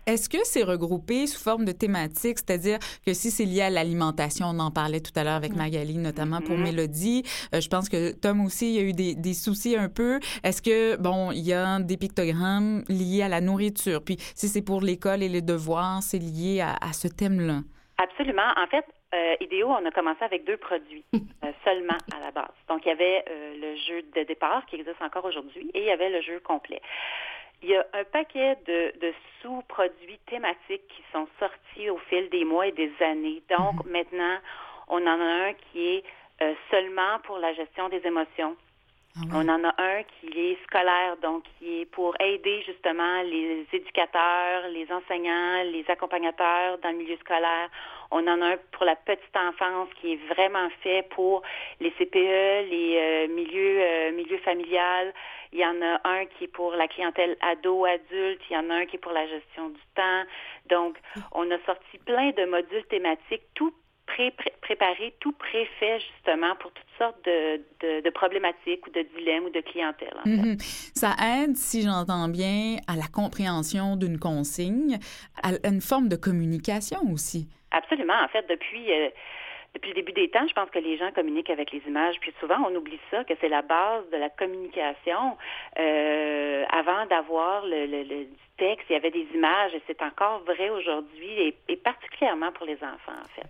Est-ce 0.07 0.29
que 0.29 0.43
c'est 0.43 0.63
regroupé 0.63 1.27
sous 1.27 1.41
forme 1.41 1.65
de 1.65 1.71
thématiques, 1.71 2.39
c'est-à-dire 2.39 2.79
que 3.05 3.13
si 3.13 3.31
c'est 3.31 3.45
lié 3.45 3.63
à 3.63 3.69
l'alimentation, 3.69 4.47
on 4.47 4.59
en 4.59 4.71
parlait 4.71 5.01
tout 5.01 5.11
à 5.17 5.23
l'heure 5.23 5.33
avec 5.33 5.53
mm. 5.53 5.57
Magali, 5.57 5.97
notamment 5.97 6.41
pour 6.41 6.55
mm-hmm. 6.55 6.63
Mélodie. 6.63 7.23
Euh, 7.53 7.59
je 7.59 7.67
pense 7.67 7.89
que 7.89 8.11
Tom 8.13 8.45
aussi, 8.45 8.73
il 8.73 8.75
y 8.75 8.79
a 8.79 8.83
eu 8.83 8.93
des, 8.93 9.15
des 9.15 9.33
soucis 9.33 9.75
un 9.75 9.89
peu. 9.89 10.19
Est-ce 10.43 10.61
que, 10.61 10.95
bon, 10.97 11.31
il 11.31 11.45
y 11.45 11.53
a 11.53 11.79
des 11.79 11.97
pictogrammes 11.97 12.83
liés 12.87 13.23
à 13.23 13.27
la 13.27 13.41
nourriture? 13.41 14.03
Puis 14.03 14.17
si 14.35 14.47
c'est 14.47 14.61
pour 14.61 14.81
l'école 14.81 15.21
et 15.21 15.29
les 15.29 15.41
devoirs, 15.41 16.01
c'est 16.01 16.19
lié 16.19 16.61
à, 16.61 16.75
à 16.81 16.93
ce 16.93 17.07
thème-là? 17.07 17.61
Absolument. 17.97 18.51
En 18.57 18.67
fait, 18.67 18.85
euh, 19.13 19.35
Idéo, 19.39 19.69
on 19.69 19.85
a 19.85 19.91
commencé 19.91 20.23
avec 20.23 20.45
deux 20.45 20.57
produits 20.57 21.03
euh, 21.13 21.51
seulement 21.63 21.97
à 22.15 22.19
la 22.19 22.31
base. 22.31 22.53
Donc, 22.67 22.85
il 22.85 22.89
y 22.89 22.91
avait 22.91 23.23
euh, 23.29 23.53
le 23.59 23.75
jeu 23.77 24.01
de 24.15 24.23
départ 24.23 24.65
qui 24.65 24.75
existe 24.75 25.01
encore 25.01 25.25
aujourd'hui 25.25 25.69
et 25.73 25.81
il 25.81 25.85
y 25.85 25.91
avait 25.91 26.09
le 26.09 26.21
jeu 26.21 26.39
complet. 26.39 26.81
Il 27.61 27.69
y 27.69 27.75
a 27.75 27.85
un 27.93 28.03
paquet 28.03 28.57
de, 28.67 29.13
sous-produits 29.41 30.19
thématiques 30.25 30.87
qui 30.89 31.03
sont 31.13 31.27
sortis 31.39 31.89
au 31.89 31.97
fil 32.09 32.29
des 32.29 32.43
mois 32.43 32.67
et 32.67 32.71
des 32.71 32.91
années. 33.01 33.41
Donc, 33.49 33.85
mhm. 33.85 33.91
maintenant, 33.91 34.37
on 34.87 35.01
en 35.01 35.21
a 35.21 35.47
un 35.47 35.53
qui 35.53 35.95
est 35.95 36.03
seulement 36.69 37.19
pour 37.23 37.37
la 37.37 37.53
gestion 37.53 37.87
des 37.87 38.05
émotions. 38.05 38.57
Ah 39.15 39.21
On 39.31 39.47
en 39.47 39.63
a 39.63 39.73
un 39.77 40.03
qui 40.03 40.27
est 40.39 40.57
scolaire, 40.63 41.17
donc 41.21 41.43
qui 41.59 41.81
est 41.81 41.85
pour 41.85 42.15
aider 42.19 42.63
justement 42.65 43.21
les 43.21 43.67
éducateurs, 43.71 44.67
les 44.69 44.91
enseignants, 44.91 45.61
les 45.65 45.85
accompagnateurs 45.87 46.79
dans 46.79 46.89
le 46.89 46.97
milieu 46.97 47.17
scolaire. 47.17 47.69
On 48.09 48.27
en 48.27 48.41
a 48.41 48.53
un 48.53 48.57
pour 48.71 48.85
la 48.85 48.95
petite 48.95 49.37
enfance 49.37 49.89
qui 50.01 50.13
est 50.13 50.19
vraiment 50.33 50.67
fait 50.81 51.07
pour 51.11 51.43
les 51.79 51.91
CPE, 51.91 52.69
les 52.71 52.97
euh, 52.97 53.27
milieux, 53.27 53.81
euh, 53.81 54.11
milieux 54.13 54.39
familial. 54.39 55.13
Il 55.51 55.59
y 55.59 55.65
en 55.65 55.79
a 55.83 56.01
un 56.05 56.25
qui 56.25 56.45
est 56.45 56.47
pour 56.47 56.71
la 56.73 56.87
clientèle 56.87 57.37
ado-adulte. 57.41 58.41
Il 58.49 58.53
y 58.53 58.57
en 58.57 58.69
a 58.71 58.75
un 58.77 58.85
qui 58.87 58.95
est 58.95 58.99
pour 58.99 59.11
la 59.11 59.27
gestion 59.27 59.69
du 59.69 59.81
temps. 59.93 60.23
Donc, 60.69 60.97
on 61.33 61.49
a 61.51 61.59
sorti 61.67 61.99
plein 61.99 62.31
de 62.31 62.45
modules 62.45 62.85
thématiques, 62.85 63.43
tout 63.53 63.73
préparé, 64.05 65.13
tout 65.19 65.31
préfet 65.33 65.99
justement 65.99 66.55
pour 66.59 66.71
toutes 66.71 66.97
sortes 66.97 67.23
de, 67.25 68.09
problématiques 68.09 68.85
ou 68.87 68.91
de 68.91 69.01
dilemmes 69.17 69.45
ou 69.45 69.49
de 69.49 69.61
clientèle. 69.61 70.15
Mhm. 70.25 70.57
Ça 70.95 71.15
aide, 71.21 71.55
si 71.55 71.81
j'entends 71.81 72.27
bien, 72.27 72.77
à 72.87 72.95
la 72.95 73.07
compréhension 73.11 73.95
d'une 73.95 74.19
consigne, 74.19 74.99
à 75.41 75.51
une 75.67 75.81
forme 75.81 76.09
de 76.09 76.15
communication 76.15 76.99
aussi. 77.11 77.47
Absolument. 77.71 78.19
En 78.23 78.27
fait, 78.27 78.45
depuis... 78.49 78.91
Euh, 78.91 79.09
depuis 79.73 79.89
le 79.89 79.95
début 79.95 80.11
des 80.11 80.29
temps, 80.29 80.47
je 80.47 80.53
pense 80.53 80.69
que 80.69 80.79
les 80.79 80.97
gens 80.97 81.11
communiquent 81.11 81.49
avec 81.49 81.71
les 81.71 81.81
images. 81.87 82.15
Puis 82.19 82.33
souvent, 82.39 82.57
on 82.67 82.75
oublie 82.75 82.99
ça, 83.09 83.23
que 83.23 83.33
c'est 83.41 83.49
la 83.49 83.63
base 83.63 84.07
de 84.11 84.17
la 84.17 84.29
communication. 84.29 85.37
Euh, 85.79 86.63
avant 86.69 87.05
d'avoir 87.07 87.65
le, 87.65 87.85
le, 87.85 88.27
texte, 88.57 88.85
il 88.89 88.93
y 88.93 88.95
avait 88.95 89.09
des 89.09 89.27
images, 89.33 89.73
et 89.73 89.81
c'est 89.87 90.01
encore 90.03 90.43
vrai 90.45 90.69
aujourd'hui, 90.69 91.55
et, 91.67 91.75
particulièrement 91.75 92.51
pour 92.51 92.67
les 92.67 92.75
enfants, 92.75 93.19
en 93.19 93.29
fait. 93.35 93.49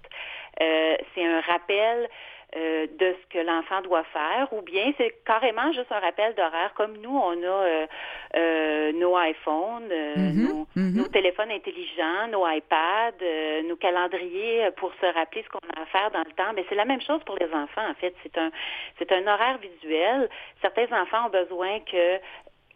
Euh, 0.61 0.95
c'est 1.13 1.25
un 1.25 1.41
rappel 1.41 2.09
euh, 2.55 2.87
de 2.99 3.15
ce 3.21 3.37
que 3.37 3.43
l'enfant 3.43 3.81
doit 3.81 4.03
faire, 4.05 4.51
ou 4.53 4.61
bien 4.61 4.93
c'est 4.97 5.15
carrément 5.25 5.71
juste 5.71 5.91
un 5.91 5.99
rappel 5.99 6.35
d'horaire, 6.35 6.73
comme 6.75 6.97
nous, 6.97 7.15
on 7.15 7.41
a 7.43 7.87
euh, 8.35 8.91
nos 8.93 9.17
iPhones, 9.17 9.89
mm-hmm. 9.89 10.65
Mm-hmm. 10.75 10.97
nos, 10.97 11.07
téléphones 11.07 11.51
intelligents, 11.51 12.27
nos 12.31 12.47
iPads, 12.47 13.23
nos 13.67 13.75
calendriers 13.75 14.69
pour 14.77 14.93
se 15.01 15.05
rappeler 15.05 15.43
ce 15.43 15.49
qu'on 15.49 15.67
a 15.75 15.81
à 15.81 15.85
faire 15.87 16.11
dans 16.11 16.23
le 16.23 16.31
temps. 16.33 16.53
Mais 16.55 16.65
c'est 16.69 16.75
la 16.75 16.85
même 16.85 17.01
chose 17.01 17.21
pour 17.25 17.37
les 17.37 17.51
enfants, 17.53 17.89
en 17.89 17.95
fait. 17.95 18.13
C'est 18.23 18.37
un, 18.37 18.51
c'est 18.99 19.11
un 19.11 19.25
horaire 19.27 19.57
visuel. 19.57 20.29
Certains 20.61 20.87
enfants 21.01 21.27
ont 21.27 21.31
besoin 21.31 21.79
que 21.79 22.19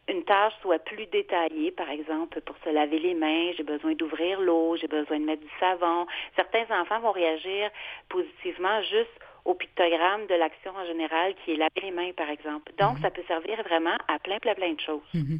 une 0.09 0.23
tâche 0.23 0.53
soit 0.61 0.80
plus 0.80 1.05
détaillée, 1.07 1.71
par 1.71 1.89
exemple, 1.89 2.39
pour 2.41 2.55
se 2.63 2.69
laver 2.69 2.99
les 2.99 3.13
mains, 3.13 3.51
j'ai 3.57 3.63
besoin 3.63 3.93
d'ouvrir 3.93 4.39
l'eau, 4.39 4.78
j'ai 4.78 4.88
besoin 4.88 5.19
de 5.19 5.25
mettre 5.25 5.41
du 5.41 5.51
savon. 5.59 6.07
Certains 6.36 6.65
enfants 6.80 6.99
vont 6.99 7.11
réagir 7.11 7.69
positivement 8.09 8.82
juste 8.84 9.19
au 9.47 9.53
pictogramme 9.55 10.27
de 10.27 10.35
l'action 10.35 10.71
en 10.75 10.85
général 10.85 11.33
qui 11.43 11.51
est 11.51 11.55
laver 11.55 11.81
les 11.81 11.91
mains, 11.91 12.11
par 12.15 12.29
exemple. 12.29 12.71
Donc, 12.77 12.97
mhm. 12.97 13.01
ça 13.01 13.09
peut 13.09 13.23
servir 13.27 13.57
vraiment 13.63 13.95
à 14.07 14.19
plein, 14.19 14.39
plein, 14.39 14.53
plein 14.53 14.73
de 14.73 14.79
choses. 14.79 15.01
Mhm. 15.13 15.39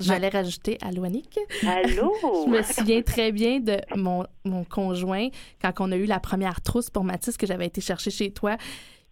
J'allais 0.00 0.28
rajouter 0.28 0.78
Allô, 0.82 1.04
Annick. 1.04 1.38
Allô! 1.66 2.14
je 2.22 2.50
me 2.50 2.62
souviens 2.62 3.02
très 3.02 3.32
bien 3.32 3.60
de 3.60 3.76
mon, 3.94 4.26
mon 4.44 4.64
conjoint 4.64 5.28
quand 5.60 5.72
on 5.80 5.92
a 5.92 5.96
eu 5.96 6.06
la 6.06 6.18
première 6.18 6.60
trousse 6.62 6.90
pour 6.90 7.04
Mathis 7.04 7.36
que 7.36 7.46
j'avais 7.46 7.66
été 7.66 7.80
chercher 7.80 8.10
chez 8.10 8.32
toi. 8.32 8.56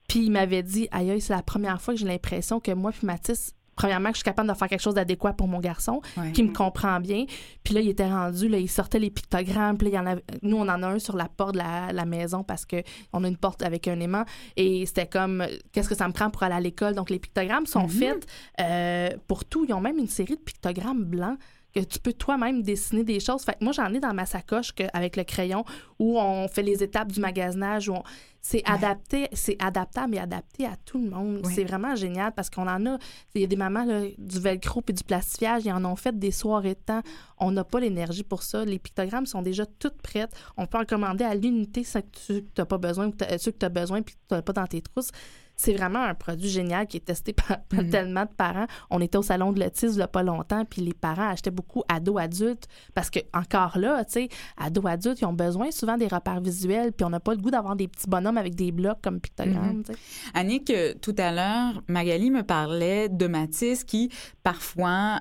Puis 0.09 0.21
il 0.21 0.31
m'avait 0.31 0.63
dit 0.63 0.89
Aïe, 0.91 1.21
c'est 1.21 1.35
la 1.35 1.43
première 1.43 1.81
fois 1.81 1.95
que 1.95 2.01
j'ai 2.01 2.07
l'impression 2.07 2.61
que 2.61 2.73
moi 2.73 2.93
puis 2.93 3.07
Mathis, 3.07 3.55
premièrement, 3.77 4.11
que 4.11 4.15
je 4.15 4.19
suis 4.19 4.25
capable 4.25 4.49
de 4.49 4.55
faire 4.55 4.69
quelque 4.69 4.81
chose 4.81 4.95
d'adéquat 4.95 5.33
pour 5.33 5.49
mon 5.49 5.61
garçon, 5.61 6.01
qui 6.33 6.43
me 6.43 6.53
comprend 6.53 7.01
bien. 7.01 7.25
Puis 7.63 7.75
là, 7.75 7.81
il 7.81 7.89
était 7.89 8.07
rendu, 8.07 8.49
là, 8.49 8.59
il 8.59 8.69
sortait 8.69 8.99
les 8.99 9.11
pictogrammes. 9.11 9.77
Puis 9.77 9.91
là, 9.91 9.93
il 9.93 9.97
y 9.97 9.99
en 9.99 10.07
avait, 10.07 10.25
nous, 10.43 10.57
on 10.57 10.69
en 10.69 10.83
a 10.83 10.87
un 10.87 10.99
sur 10.99 11.17
la 11.17 11.29
porte 11.29 11.55
de 11.55 11.59
la, 11.59 12.05
maison 12.05 12.45
parce 12.45 12.67
qu'on 12.67 13.25
a 13.25 13.29
une 13.29 13.37
porte 13.37 13.63
avec 13.63 13.89
un 13.89 13.99
aimant. 13.99 14.25
Et 14.57 14.85
c'était 14.87 15.07
comme, 15.07 15.45
qu'est-ce 15.73 15.89
que 15.89 15.95
ça 15.95 16.07
me 16.07 16.13
prend 16.13 16.31
pour 16.31 16.43
aller 16.43 16.55
à 16.55 16.61
l'école? 16.61 16.95
Donc, 16.95 17.11
les 17.11 17.19
pictogrammes 17.19 17.67
sont 17.67 17.85
mhm. 17.85 17.89
faits 17.89 18.27
euh, 18.61 19.11
pour 19.27 19.45
tout. 19.45 19.65
Ils 19.67 19.73
ont 19.73 19.81
même 19.81 19.99
une 19.99 20.09
série 20.09 20.37
de 20.37 20.43
pictogrammes 20.43 21.05
blancs 21.05 21.39
que 21.75 21.81
tu 21.81 21.99
peux 21.99 22.13
toi-même 22.13 22.63
dessiner 22.63 23.05
des 23.05 23.21
choses. 23.21 23.43
Fait 23.43 23.57
moi, 23.61 23.73
j'en 23.73 23.93
ai 23.93 24.01
dans 24.01 24.15
ma 24.15 24.27
sacoche 24.27 24.73
avec 24.93 25.17
le 25.17 25.25
crayon 25.25 25.65
où 25.99 26.19
on 26.19 26.49
fait 26.49 26.63
les 26.63 26.83
étapes 26.83 27.11
du 27.11 27.21
magasinage, 27.21 27.89
où 27.89 27.97
c'est 28.41 28.63
adapté, 28.67 29.29
c'est 29.33 29.57
adaptable 29.59 30.17
et 30.17 30.19
adapté 30.19 30.67
à 30.67 30.77
tout 30.85 30.99
le 30.99 31.09
monde. 31.09 31.47
C'est 31.47 31.65
vraiment 31.65 31.97
génial 31.97 32.33
parce 32.33 32.51
qu'on 32.51 32.69
en 32.69 32.87
a, 32.87 32.99
il 33.35 33.41
y 33.41 33.45
a 33.45 33.47
des 33.47 33.57
mamans 33.57 33.87
du 34.19 34.39
velcro 34.39 34.83
et 34.87 34.93
du 34.93 35.03
plastifiage, 35.03 35.63
ils 35.65 35.73
en 35.73 35.85
ont 35.85 35.97
fait 35.97 36.17
des 36.19 36.31
soirées 36.31 36.75
de 36.75 36.81
temps. 36.85 37.01
On 37.39 37.51
n'a 37.51 37.65
pas 37.65 37.81
l'énergie 37.81 38.23
pour 38.23 38.43
ça. 38.43 38.65
Les 38.65 38.79
pictogrammes 38.79 39.27
sont 39.27 39.41
déjà 39.41 39.65
toutes 39.65 40.01
prêtes. 40.03 40.33
On 40.59 40.67
peut 40.67 40.79
en 40.79 40.85
commander 40.85 41.25
à 41.25 41.35
l'unité 41.35 41.85
ceux 41.85 42.03
que 42.03 42.41
tu 42.41 42.45
n'as 42.59 42.67
pas 42.67 42.79
besoin, 42.79 43.11
ceux 43.39 43.51
que 43.51 43.59
tu 43.59 43.67
as 43.67 43.71
besoin 43.71 44.03
puis 44.03 44.15
que 44.15 44.21
tu 44.29 44.35
n'as 44.35 44.43
pas 44.43 44.53
dans 44.53 44.67
tes 44.67 44.83
trousses 44.83 45.11
c'est 45.57 45.73
vraiment 45.75 46.03
un 46.03 46.15
produit 46.15 46.49
génial 46.49 46.87
qui 46.87 46.97
est 46.97 47.05
testé 47.05 47.33
par, 47.33 47.59
mhm. 47.73 47.91
tellement 47.91 48.25
de 48.25 48.35
parents. 48.37 48.67
On 48.91 49.01
était 49.01 49.19
au 49.19 49.23
salon 49.23 49.53
de 49.53 49.61
l'autisme 49.61 49.95
il 49.95 49.97
n'y 49.97 50.03
a 50.03 50.09
pas 50.09 50.23
longtemps, 50.23 50.65
puis 50.65 50.83
les 50.83 50.95
parents 50.95 51.29
achetaient 51.29 51.51
beaucoup 51.51 51.83
ados-adultes 51.89 52.67
parce 52.95 53.11
que, 53.11 53.21
encore 53.33 53.79
là, 53.79 54.05
tu 54.05 54.13
sais, 54.13 54.29
ados-adultes, 54.57 55.21
ils 55.21 55.27
ont 55.27 55.33
besoin 55.33 55.71
souvent 55.71 55.97
des 55.97 56.09
repères 56.09 56.41
visuels, 56.41 56.93
puis 56.93 57.05
on 57.05 57.11
n'a 57.11 57.21
pas 57.21 57.35
le 57.35 57.41
goût 57.41 57.51
d'avoir 57.51 57.77
des 57.77 57.89
petits 57.89 58.09
bonhommes 58.09 58.39
avec 58.39 58.55
des 58.55 58.73
blocs 58.73 59.01
comme 59.03 59.21
pictogrammes. 59.21 59.83
Mhm. 59.89 59.97
Annick, 60.35 60.71
euh, 60.71 60.95
tout 61.01 61.15
à 61.19 61.31
l'heure, 61.31 61.83
Magali 61.89 62.31
me 62.31 62.43
parlait 62.43 63.09
de 63.09 63.27
Matisse 63.27 63.85
qui, 63.85 64.11
parfois, 64.43 65.21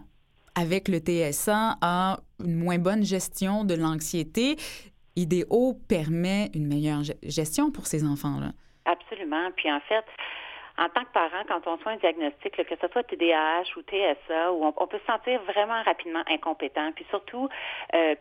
avec 0.55 0.88
le 0.88 0.99
TSA, 0.99 1.77
a 1.81 2.19
une 2.43 2.55
moins 2.55 2.79
bonne 2.79 3.03
gestion 3.03 3.63
de 3.65 3.73
l'anxiété. 3.73 4.57
IDEO 5.15 5.79
permet 5.88 6.49
une 6.53 6.67
meilleure 6.67 7.03
gestion 7.23 7.71
pour 7.71 7.88
ces 7.88 8.03
enfants-là. 8.03 8.53
Absolument. 8.86 9.51
Puis 9.55 9.71
en 9.71 9.79
fait, 9.81 10.05
en 10.77 10.89
tant 10.89 11.03
que 11.03 11.11
parent, 11.13 11.43
quand 11.47 11.67
on 11.67 11.77
soit 11.77 11.93
un 11.93 11.97
diagnostic, 11.97 12.55
que 12.55 12.75
ce 12.75 12.88
soit 12.88 13.03
TDAH 13.03 13.77
ou 13.77 13.81
TSA, 13.81 14.51
où 14.53 14.65
on, 14.65 14.88
peut 14.88 14.99
se 14.99 15.05
sentir 15.05 15.41
vraiment 15.43 15.81
rapidement 15.84 16.23
incompétent. 16.27 16.91
Puis 16.93 17.05
surtout, 17.09 17.47
euh, 17.93 18.15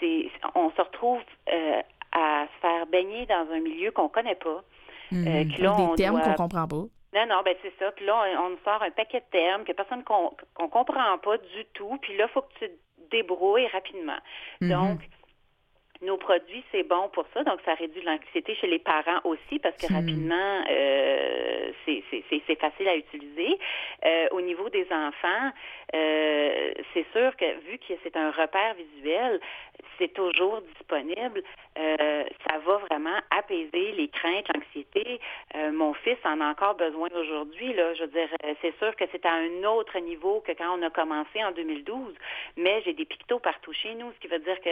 c'est, 0.00 0.30
on 0.54 0.70
se 0.70 0.80
retrouve 0.80 1.20
euh, 1.52 1.82
à 2.12 2.46
se 2.46 2.60
faire 2.60 2.86
baigner 2.86 3.26
dans 3.26 3.46
un 3.52 3.60
milieu 3.60 3.90
qu'on 3.90 4.08
connaît 4.08 4.36
pas. 4.36 4.62
Mmh. 5.10 5.26
Euh, 5.26 5.44
des 5.44 6.02
termes 6.02 6.20
qu'on 6.20 6.34
comprend 6.34 6.66
pas. 6.66 6.84
Non, 7.14 7.26
non, 7.26 7.42
ben 7.42 7.54
c'est 7.62 7.72
ça. 7.78 7.90
Puis 7.92 8.04
là, 8.04 8.22
on, 8.38 8.56
sort 8.64 8.82
un 8.82 8.90
paquet 8.90 9.20
de 9.20 9.30
termes 9.30 9.64
que 9.64 9.72
personne 9.72 10.04
qu'on 10.04 10.32
qu'on 10.54 10.68
comprend 10.68 11.16
pas 11.18 11.38
du 11.38 11.64
tout. 11.72 11.98
Puis 12.02 12.16
là, 12.16 12.26
il 12.28 12.32
faut 12.32 12.42
que 12.42 12.52
tu 12.58 12.68
te 12.68 13.16
débrouilles 13.16 13.66
rapidement. 13.68 14.18
Mm-hmm. 14.60 14.70
Donc, 14.70 15.00
nos 16.02 16.16
produits, 16.16 16.62
c'est 16.70 16.84
bon 16.84 17.08
pour 17.12 17.26
ça. 17.34 17.42
Donc, 17.44 17.60
ça 17.64 17.74
réduit 17.74 18.02
l'anxiété 18.02 18.54
chez 18.54 18.66
les 18.66 18.78
parents 18.78 19.20
aussi 19.24 19.58
parce 19.58 19.76
que 19.76 19.92
hmm. 19.92 19.96
rapidement, 19.96 20.64
euh, 20.70 21.70
c'est 21.86 22.60
facile 22.60 22.88
à 22.88 22.96
utiliser. 22.96 23.58
Euh, 24.04 24.28
au 24.32 24.40
niveau 24.40 24.68
des 24.68 24.86
enfants, 24.92 25.50
euh, 25.94 26.72
c'est 26.92 27.06
sûr 27.12 27.34
que 27.36 27.60
vu 27.70 27.78
que 27.78 27.94
c'est 28.02 28.16
un 28.16 28.30
repère 28.30 28.74
visuel, 28.74 29.40
c'est 29.98 30.12
toujours 30.12 30.60
disponible. 30.76 31.42
ça 31.76 32.58
va 32.66 32.76
vraiment 32.78 33.18
apaiser 33.30 33.92
les 33.92 34.08
craintes, 34.08 34.46
l'anxiété. 34.52 35.20
Euh, 35.54 35.72
mon 35.72 35.94
fils 35.94 36.18
en 36.24 36.40
a 36.40 36.46
encore 36.50 36.74
besoin 36.74 37.08
aujourd'hui. 37.14 37.72
Là, 37.74 37.94
je 37.94 38.02
veux 38.02 38.08
dire, 38.08 38.28
euh, 38.44 38.54
c'est 38.60 38.76
sûr 38.78 38.94
que 38.96 39.04
c'est 39.12 39.24
à 39.24 39.32
un 39.32 39.64
autre 39.64 39.98
niveau 40.00 40.40
que 40.40 40.52
quand 40.52 40.78
on 40.78 40.82
a 40.82 40.90
commencé 40.90 41.42
en 41.42 41.52
2012. 41.52 42.14
Mais 42.56 42.82
j'ai 42.84 42.92
des 42.92 43.04
pictos 43.04 43.38
partout 43.38 43.72
chez 43.72 43.94
nous, 43.94 44.12
ce 44.12 44.18
qui 44.18 44.28
veut 44.28 44.38
dire 44.40 44.60
que 44.60 44.70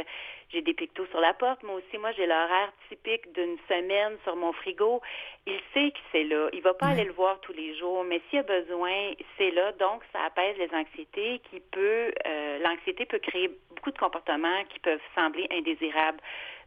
j'ai 0.50 0.62
des 0.62 0.74
pictos 0.74 1.06
sur 1.06 1.20
la 1.20 1.32
porte. 1.34 1.62
Moi 1.62 1.76
aussi, 1.76 1.98
moi, 1.98 2.12
j'ai 2.12 2.26
l'horaire 2.26 2.72
typique 2.88 3.32
d'une 3.32 3.56
semaine 3.68 4.16
sur 4.24 4.36
mon 4.36 4.52
frigo. 4.52 5.00
Il 5.46 5.60
sait 5.72 5.90
que 5.90 5.98
c'est 6.12 6.24
là. 6.24 6.48
Il 6.52 6.62
va 6.62 6.74
pas 6.74 6.86
aller 6.86 7.04
le 7.04 7.12
voir 7.12 7.40
tous 7.40 7.52
les 7.52 7.76
jours, 7.76 8.04
mais 8.04 8.20
s'il 8.28 8.40
a 8.40 8.42
besoin, 8.42 9.12
c'est 9.38 9.50
là. 9.52 9.72
Donc, 9.72 10.02
ça 10.12 10.20
apaise 10.24 10.56
les 10.58 10.72
anxiétés 10.74 11.05
qui 11.12 11.61
peut, 11.72 12.12
euh, 12.26 12.59
l'anxiété 12.59 13.07
peut 13.07 13.18
créer 13.18 13.48
beaucoup 13.70 13.90
de 13.90 13.98
comportements 13.98 14.64
qui 14.72 14.78
peuvent 14.80 15.00
sembler 15.14 15.46
indésirables. 15.50 16.20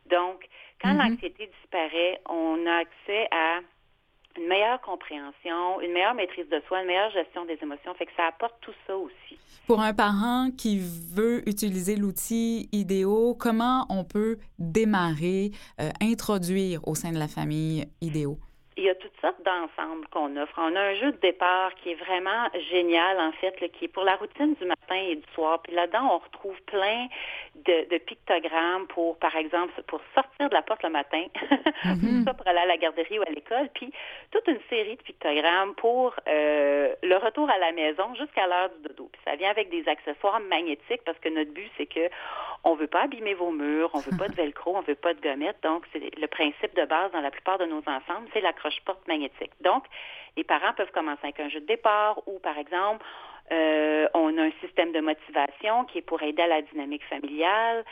Donc, 0.10 0.48
quand 0.82 0.94
Mhm. 0.94 0.98
l'anxiété 1.00 1.50
disparaît, 1.62 2.22
on 2.30 2.66
a 2.66 2.78
accès 2.78 3.28
à 3.32 3.60
une 4.38 4.48
meilleure 4.48 4.80
compréhension, 4.82 5.82
une 5.82 5.92
meilleure 5.92 6.14
maîtrise 6.14 6.48
de 6.50 6.62
soi, 6.68 6.82
une 6.82 6.88
meilleure 6.88 7.12
gestion 7.12 7.46
des 7.46 7.58
émotions. 7.62 7.94
Fait 7.96 8.06
que 8.06 8.12
ça 8.16 8.28
apporte 8.28 8.56
tout 8.62 8.74
ça 8.88 8.96
aussi. 8.96 9.38
Pour 9.68 9.82
un 9.82 9.94
parent 9.94 10.50
qui 10.58 10.80
veut 10.80 11.48
utiliser 11.48 11.96
l'outil 11.96 12.70
IDEO, 12.72 13.36
comment 13.36 13.86
on 13.90 14.04
peut 14.04 14.38
démarrer, 14.58 15.52
euh, 15.82 15.90
introduire 16.02 16.88
au 16.88 16.96
sein 16.96 17.12
de 17.12 17.20
la 17.20 17.28
famille 17.28 17.86
IDEO? 18.02 18.38
Il 18.80 18.86
y 18.86 18.90
a 18.90 18.96
toutes 18.96 19.20
sortes 19.20 19.44
d'ensembles 19.44 20.08
qu'on 20.08 20.38
offre. 20.38 20.54
On 20.58 20.74
a 20.74 20.80
un 20.80 20.94
jeu 20.96 21.12
de 21.12 21.18
départ 21.18 21.76
qui 21.76 21.92
est 21.92 21.96
vraiment 21.96 22.48
génial, 22.72 23.20
en 23.20 23.34
fait, 23.34 23.60
là, 23.60 23.68
qui 23.68 23.86
est 23.86 23.88
pour 23.90 24.06
la 24.06 24.16
routine 24.16 24.54
du 24.54 24.66
matin 24.66 24.96
et 24.96 25.18
du 25.18 25.34
soir. 25.36 25.62
Puis 25.62 25.74
là-dedans, 25.74 26.14
on 26.14 26.18
retrouve 26.20 26.56
plein 26.62 27.08
de, 27.56 27.90
de 27.90 27.98
pictogrammes 27.98 28.88
pour, 28.88 29.18
par 29.18 29.36
exemple, 29.36 29.74
pour 29.88 30.00
sortir 30.16 30.48
de 30.48 30.54
la 30.54 30.62
porte 30.62 30.82
le 30.84 30.92
matin, 30.92 31.24
ça 32.26 32.34
pour 32.34 32.48
aller 32.48 32.60
à 32.60 32.66
la 32.68 32.78
garderie 32.78 33.20
ou 33.20 33.24
à 33.24 33.32
l'école, 33.32 33.68
puis 33.74 33.92
toute 34.32 34.48
une 34.48 34.62
série 34.70 34.96
de 34.96 35.02
pictogrammes 35.02 35.76
pour 35.76 36.16
euh, 36.30 36.96
le 37.04 37.18
retour 37.18 37.50
à 37.50 37.58
la 37.58 37.74
maison 37.74 38.16
jusqu'à 38.16 38.48
l'heure 38.48 38.70
du 38.70 38.88
dodo. 38.88 39.10
Puis 39.12 39.22
ça 39.26 39.36
vient 39.36 39.50
avec 39.50 39.70
des 39.70 39.88
accessoires 39.90 40.40
magnétiques 40.40 41.02
parce 41.06 41.20
que 41.20 41.28
notre 41.28 41.52
but, 41.52 41.70
c'est 41.78 41.86
que 41.86 42.10
on 42.64 42.76
veut 42.76 42.88
pas 42.88 43.04
abîmer 43.04 43.34
vos 43.34 43.52
murs, 43.52 43.90
on 43.94 44.00
veut 44.00 44.18
pas 44.18 44.28
de 44.28 44.36
velcro, 44.36 44.76
on 44.76 44.82
veut 44.82 44.96
pas 44.96 45.14
de 45.14 45.22
gommettes. 45.22 45.62
Donc, 45.64 45.86
c'est 45.94 46.00
le 46.00 46.28
principe 46.28 46.76
de 46.76 46.86
base 46.86 47.12
dans 47.12 47.22
la 47.22 47.32
plupart 47.32 47.58
de 47.58 47.66
nos 47.66 47.80
ensembles, 47.80 48.28
c'est 48.34 48.42
l'accroche-porte 48.42 49.08
magnétique. 49.08 49.52
Donc, 49.62 49.86
les 50.38 50.44
parents 50.44 50.74
peuvent 50.74 50.92
commencer 50.92 51.22
avec 51.24 51.40
un 51.40 51.50
jeu 51.50 51.62
de 51.62 51.66
départ 51.66 52.22
ou, 52.28 52.40
par 52.40 52.58
exemple, 52.58 53.06
euh, 53.52 54.08
on 54.14 54.38
a 54.38 54.44
un 54.44 54.52
système 54.62 54.92
de 54.92 55.00
motivation 55.00 55.86
qui 55.86 56.00
est 56.00 56.02
pour 56.02 56.22
aider 56.22 56.42
à 56.42 56.48
la 56.48 56.62
dynamique 56.62 57.04
familiale. 57.06 57.84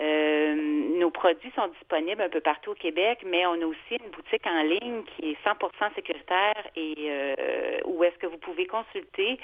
Euh, 0.00 0.54
nos 0.98 1.10
produits 1.10 1.52
sont 1.54 1.68
disponibles 1.68 2.20
un 2.20 2.28
peu 2.28 2.40
partout 2.40 2.72
au 2.72 2.74
Québec, 2.74 3.20
mais 3.24 3.46
on 3.46 3.52
a 3.52 3.66
aussi 3.66 3.92
une 3.92 4.10
boutique 4.10 4.44
en 4.46 4.62
ligne 4.62 5.04
qui 5.04 5.30
est 5.30 5.38
100% 5.46 5.94
sécuritaire 5.94 6.66
et 6.74 6.94
euh, 6.98 7.76
où 7.84 8.02
est-ce 8.02 8.18
que 8.18 8.26
vous 8.26 8.38
pouvez 8.38 8.66
consulter 8.66 9.38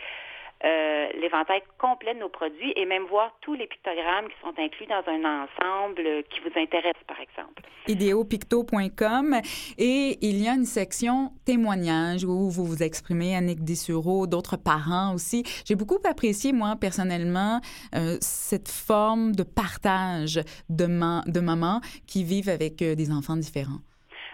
euh, 0.64 1.08
l'éventail 1.14 1.62
complet 1.78 2.14
de 2.14 2.20
nos 2.20 2.28
produits 2.28 2.72
et 2.76 2.84
même 2.84 3.04
voir 3.04 3.34
tous 3.40 3.54
les 3.54 3.66
pictogrammes 3.66 4.28
qui 4.28 4.40
sont 4.42 4.54
inclus 4.58 4.86
dans 4.86 5.02
un 5.06 5.44
ensemble 5.44 6.24
qui 6.30 6.40
vous 6.40 6.52
intéresse, 6.56 7.00
par 7.06 7.18
exemple. 7.20 7.62
ideopicto.com 7.88 9.40
et 9.78 10.18
il 10.20 10.42
y 10.42 10.48
a 10.48 10.52
une 10.52 10.66
section 10.66 11.32
témoignages 11.46 12.24
où 12.24 12.50
vous 12.50 12.64
vous 12.64 12.82
exprimez, 12.82 13.34
Annick 13.34 13.64
Dessureau, 13.64 14.26
d'autres 14.26 14.56
parents 14.56 15.14
aussi. 15.14 15.44
J'ai 15.64 15.76
beaucoup 15.76 15.98
apprécié, 16.08 16.52
moi, 16.52 16.76
personnellement, 16.80 17.60
euh, 17.94 18.16
cette 18.20 18.68
forme 18.68 19.34
de 19.34 19.42
partage 19.42 20.40
de, 20.68 20.86
ma 20.86 21.22
de 21.26 21.40
mamans 21.40 21.80
qui 22.06 22.24
vivent 22.24 22.50
avec 22.50 22.82
euh, 22.82 22.94
des 22.94 23.10
enfants 23.12 23.36
différents. 23.36 23.80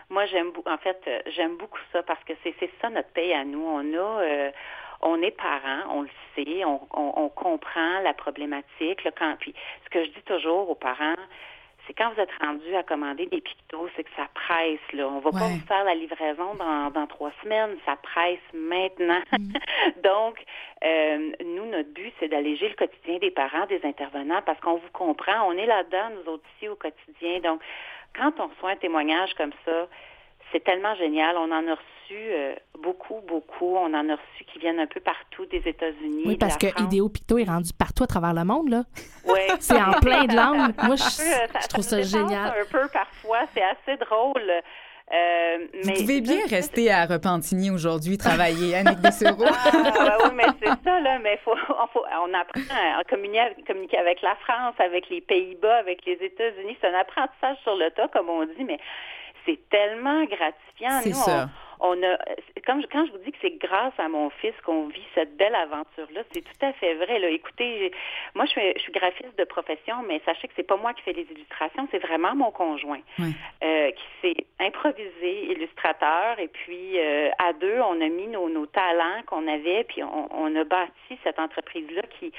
Moi, 0.09 0.25
j'aime 0.27 0.53
en 0.67 0.79
fait, 0.79 0.99
j'aime 1.35 1.57
beaucoup 1.57 1.81
ça 1.93 2.03
parce 2.03 2.23
que 2.25 2.33
c'est 2.43 2.55
ça 2.81 2.91
notre 2.91 3.11
pays 3.11 3.33
à 3.33 3.45
nous. 3.45 3.63
On 3.63 3.81
a 3.95 4.23
euh, 4.23 4.51
on 5.03 5.21
est 5.23 5.31
parents, 5.31 5.91
on 5.91 6.03
le 6.03 6.11
sait, 6.35 6.65
on, 6.65 6.81
on, 6.93 7.13
on 7.17 7.29
comprend 7.29 8.01
la 8.03 8.15
problématique. 8.15 9.05
Là, 9.05 9.11
quand, 9.17 9.37
puis 9.39 9.55
ce 9.85 9.91
que 9.91 10.05
je 10.05 10.11
dis 10.11 10.23
toujours 10.23 10.71
aux 10.71 10.75
parents, 10.75 11.17
c'est 11.87 11.95
quand 11.95 12.13
vous 12.13 12.21
êtes 12.21 12.33
rendu 12.41 12.75
à 12.75 12.83
commander 12.83 13.27
des 13.27 13.41
pictos, 13.41 13.89
c'est 13.95 14.05
que 14.05 14.11
ça 14.17 14.27
presse. 14.35 14.81
Là. 14.93 15.09
On 15.09 15.21
va 15.21 15.31
pas 15.31 15.47
vous 15.47 15.67
faire 15.67 15.85
la 15.85 15.95
livraison 15.95 16.55
dans, 16.55 16.91
dans 16.91 17.07
trois 17.07 17.31
semaines, 17.43 17.77
ça 17.85 17.97
presse 17.97 18.41
maintenant. 18.53 19.21
Donc, 20.03 20.45
euh, 20.85 21.33
nous, 21.45 21.67
notre 21.67 21.93
but, 21.93 22.13
c'est 22.19 22.29
d'alléger 22.29 22.69
le 22.69 22.75
quotidien 22.75 23.19
des 23.19 23.31
parents, 23.31 23.67
des 23.67 23.81
intervenants, 23.85 24.43
parce 24.45 24.59
qu'on 24.61 24.77
vous 24.77 24.91
comprend. 24.93 25.47
On 25.47 25.53
est 25.53 25.67
là-dedans, 25.67 26.11
nous 26.17 26.33
autres 26.33 26.45
ici, 26.57 26.69
au 26.69 26.77
quotidien. 26.77 27.41
Donc, 27.41 27.61
quand 28.17 28.33
on 28.41 28.49
reçoit 28.49 28.71
un 28.71 28.77
témoignage 28.77 29.35
comme 29.35 29.53
ça, 29.65 29.87
c'est 30.53 30.65
tellement 30.65 30.95
génial. 30.97 31.37
On 31.37 31.53
en 31.53 31.69
a 31.69 31.75
reçu 31.75 31.96
euh, 32.15 32.55
beaucoup, 32.83 33.21
beaucoup. 33.27 33.77
On 33.77 33.93
en 33.95 34.09
a 34.09 34.15
reçu 34.15 34.45
qui 34.53 34.59
viennent 34.59 34.81
un 34.81 34.87
peu 34.87 35.01
partout 35.01 35.47
des 35.47 35.63
États-Unis. 35.67 36.23
Oui, 36.27 36.35
de 36.35 36.39
parce 36.39 36.55
la 36.55 36.59
que 36.71 36.75
France. 36.77 36.87
Idéo 36.87 37.09
Picto 37.09 37.39
est 37.39 37.45
rendu 37.45 37.71
partout 37.79 38.05
à 38.05 38.07
travers 38.07 38.35
le 38.35 38.45
monde, 38.45 38.69
là. 38.69 38.85
Ouais. 39.27 39.49
C'est 39.61 39.81
en 39.81 39.93
plein 40.01 40.25
de 40.25 40.35
langues. 40.37 40.73
Moi, 40.83 40.97
je, 40.97 41.03
Ça 41.03 41.47
je 41.63 41.69
trouve 41.69 41.85
ça 41.85 42.03
génial. 42.03 42.53
un 42.61 42.65
peu 42.71 42.89
parfois. 42.93 43.41
C'est 43.55 43.63
assez 43.63 43.97
drôle. 43.99 44.51
Euh, 45.13 45.59
Vous 45.85 45.89
mais 45.89 45.93
pouvez 46.01 46.21
bien 46.21 46.41
rester 46.51 46.91
à 46.91 47.07
Repentigny 47.07 47.71
aujourd'hui, 47.71 48.19
travailler, 48.19 48.75
Annick 48.75 48.99
Dessureau. 49.01 49.45
Ah, 49.47 49.71
ouais, 49.73 50.25
oui, 50.25 50.31
mais 50.35 50.47
c'est 50.61 50.83
ça, 50.83 50.99
là. 51.01 51.21
Mais 51.23 51.39
faut, 51.45 51.53
on, 51.53 51.87
faut, 51.93 52.05
on 52.05 52.35
apprend 52.35 52.61
à 52.99 53.05
communiquer, 53.05 53.55
communiquer 53.67 53.99
avec 53.99 54.21
la 54.23 54.35
France, 54.37 54.75
avec 54.81 55.09
les 55.09 55.21
Pays-Bas, 55.21 55.77
avec 55.77 56.05
les 56.07 56.15
États-Unis. 56.15 56.77
C'est 56.81 56.89
un 56.89 56.99
apprentissage 56.99 57.57
sur 57.63 57.77
le 57.77 57.89
tas, 57.93 58.09
comme 58.09 58.29
on 58.29 58.45
dit, 58.47 58.65
mais 58.65 58.79
c'est 59.47 59.69
tellement 59.71 60.25
gratifiant. 60.25 61.01
Nous, 61.07 61.13
ça. 61.15 61.49
On, 61.79 61.91
on 61.99 62.03
a, 62.03 62.17
comme 62.67 62.81
je- 62.81 62.87
quand 62.87 63.05
je 63.07 63.13
vous 63.13 63.19
dis 63.19 63.33
que 63.33 63.39
c'est 63.43 63.59
grâce 63.59 63.93
à 63.99 64.09
mon 64.09 64.31
fils 64.31 64.55
qu'on 64.65 64.87
vit 64.89 65.05
cette 65.15 65.37
belle 65.37 65.55
aventure-là, 65.55 66.23
c'est 66.33 66.41
tout 66.43 66.65
à 66.67 66.73
fait 66.73 66.95
vrai. 66.95 67.19
Là. 67.19 67.29
Écoutez, 67.29 67.93
moi, 68.35 68.47
je 68.47 68.51
suis, 68.53 68.73
je 68.77 68.81
suis 68.81 68.93
graphiste 68.93 69.39
de 69.39 69.45
profession, 69.45 69.97
mais 70.07 70.21
sachez 70.25 70.49
que 70.49 70.55
c'est 70.57 70.63
pas 70.67 70.77
moi 70.79 70.95
qui 70.95 71.03
fais 71.03 71.13
les 71.13 71.27
illustrations, 71.31 71.87
c'est 71.91 71.99
vraiment 71.99 72.35
mon 72.35 72.51
conjoint 72.51 73.01
euh, 73.63 73.91
qui 73.91 74.05
s'est 74.23 74.47
improvisé 74.59 75.53
illustrateur. 75.53 76.39
Et 76.39 76.49
puis, 76.49 76.99
euh, 76.99 77.29
à 77.39 77.53
deux, 77.53 77.79
on 77.81 78.01
a 78.01 78.09
mis 78.09 78.27
nos, 78.29 78.49
nos 78.49 78.67
talents 78.67 79.23
qu'on 79.27 79.47
avait, 79.47 79.85
puis 79.85 80.03
on, 80.03 80.29
on 80.35 80.57
a 80.57 80.65
bâti 80.65 81.19
cette 81.25 81.39
entreprise-là 81.39 82.03
qui, 82.19 82.33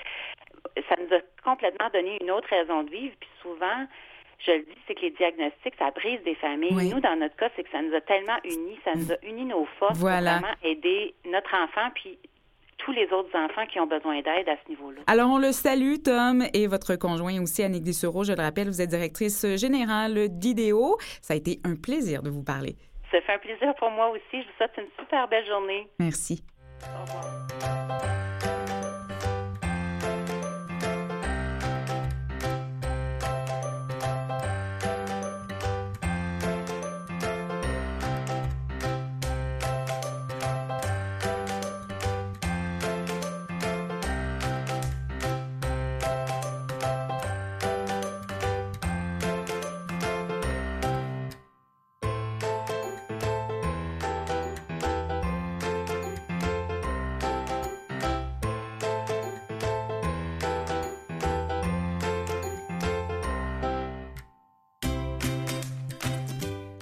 ça 0.89 0.95
nous 0.99 1.15
a 1.15 1.19
complètement 1.43 1.89
donné 1.93 2.17
une 2.21 2.31
autre 2.31 2.49
raison 2.49 2.83
de 2.83 2.89
vivre. 2.89 3.15
Puis 3.19 3.29
souvent, 3.41 3.85
je 4.45 4.51
le 4.51 4.59
dis, 4.59 4.77
c'est 4.87 4.95
que 4.95 5.01
les 5.01 5.11
diagnostics, 5.11 5.73
ça 5.79 5.91
brise 5.91 6.19
des 6.23 6.35
familles. 6.35 6.73
Oui. 6.73 6.89
Nous, 6.89 6.99
dans 6.99 7.15
notre 7.15 7.35
cas, 7.35 7.49
c'est 7.55 7.63
que 7.63 7.71
ça 7.71 7.81
nous 7.81 7.93
a 7.95 8.01
tellement 8.01 8.37
unis, 8.43 8.77
ça 8.85 8.91
nous 8.95 9.11
a 9.11 9.15
uni 9.23 9.45
nos 9.45 9.65
forces 9.79 9.97
Voilà. 9.97 10.33
pour 10.33 10.41
vraiment 10.41 10.57
aider 10.63 11.15
notre 11.25 11.53
enfant, 11.55 11.89
puis 11.95 12.17
tous 12.77 12.91
les 12.91 13.05
autres 13.11 13.35
enfants 13.35 13.65
qui 13.65 13.79
ont 13.79 13.87
besoin 13.87 14.21
d'aide 14.21 14.47
à 14.47 14.55
ce 14.63 14.69
niveau-là. 14.69 15.01
Alors, 15.07 15.31
on 15.31 15.39
le 15.39 15.51
salue, 15.51 15.95
Tom, 16.03 16.43
et 16.53 16.67
votre 16.67 16.95
conjoint 16.95 17.41
aussi, 17.41 17.63
Annick 17.63 17.83
Dessureau. 17.83 18.23
Je 18.23 18.33
le 18.33 18.41
rappelle, 18.41 18.67
vous 18.67 18.81
êtes 18.81 18.89
directrice 18.89 19.45
générale 19.55 20.29
d'IDEO. 20.29 20.97
Ça 21.21 21.33
a 21.33 21.37
été 21.37 21.59
un 21.65 21.75
plaisir 21.75 22.21
de 22.21 22.29
vous 22.29 22.43
parler. 22.43 22.75
Ça 23.11 23.19
fait 23.21 23.33
un 23.33 23.39
plaisir 23.39 23.73
pour 23.79 23.89
moi 23.89 24.09
aussi. 24.09 24.21
Je 24.33 24.37
vous 24.39 24.53
souhaite 24.57 24.71
une 24.77 24.87
super 24.99 25.27
belle 25.27 25.45
journée. 25.47 25.87
Merci. 25.99 26.43
Au 26.83 27.01
revoir. 27.01 27.96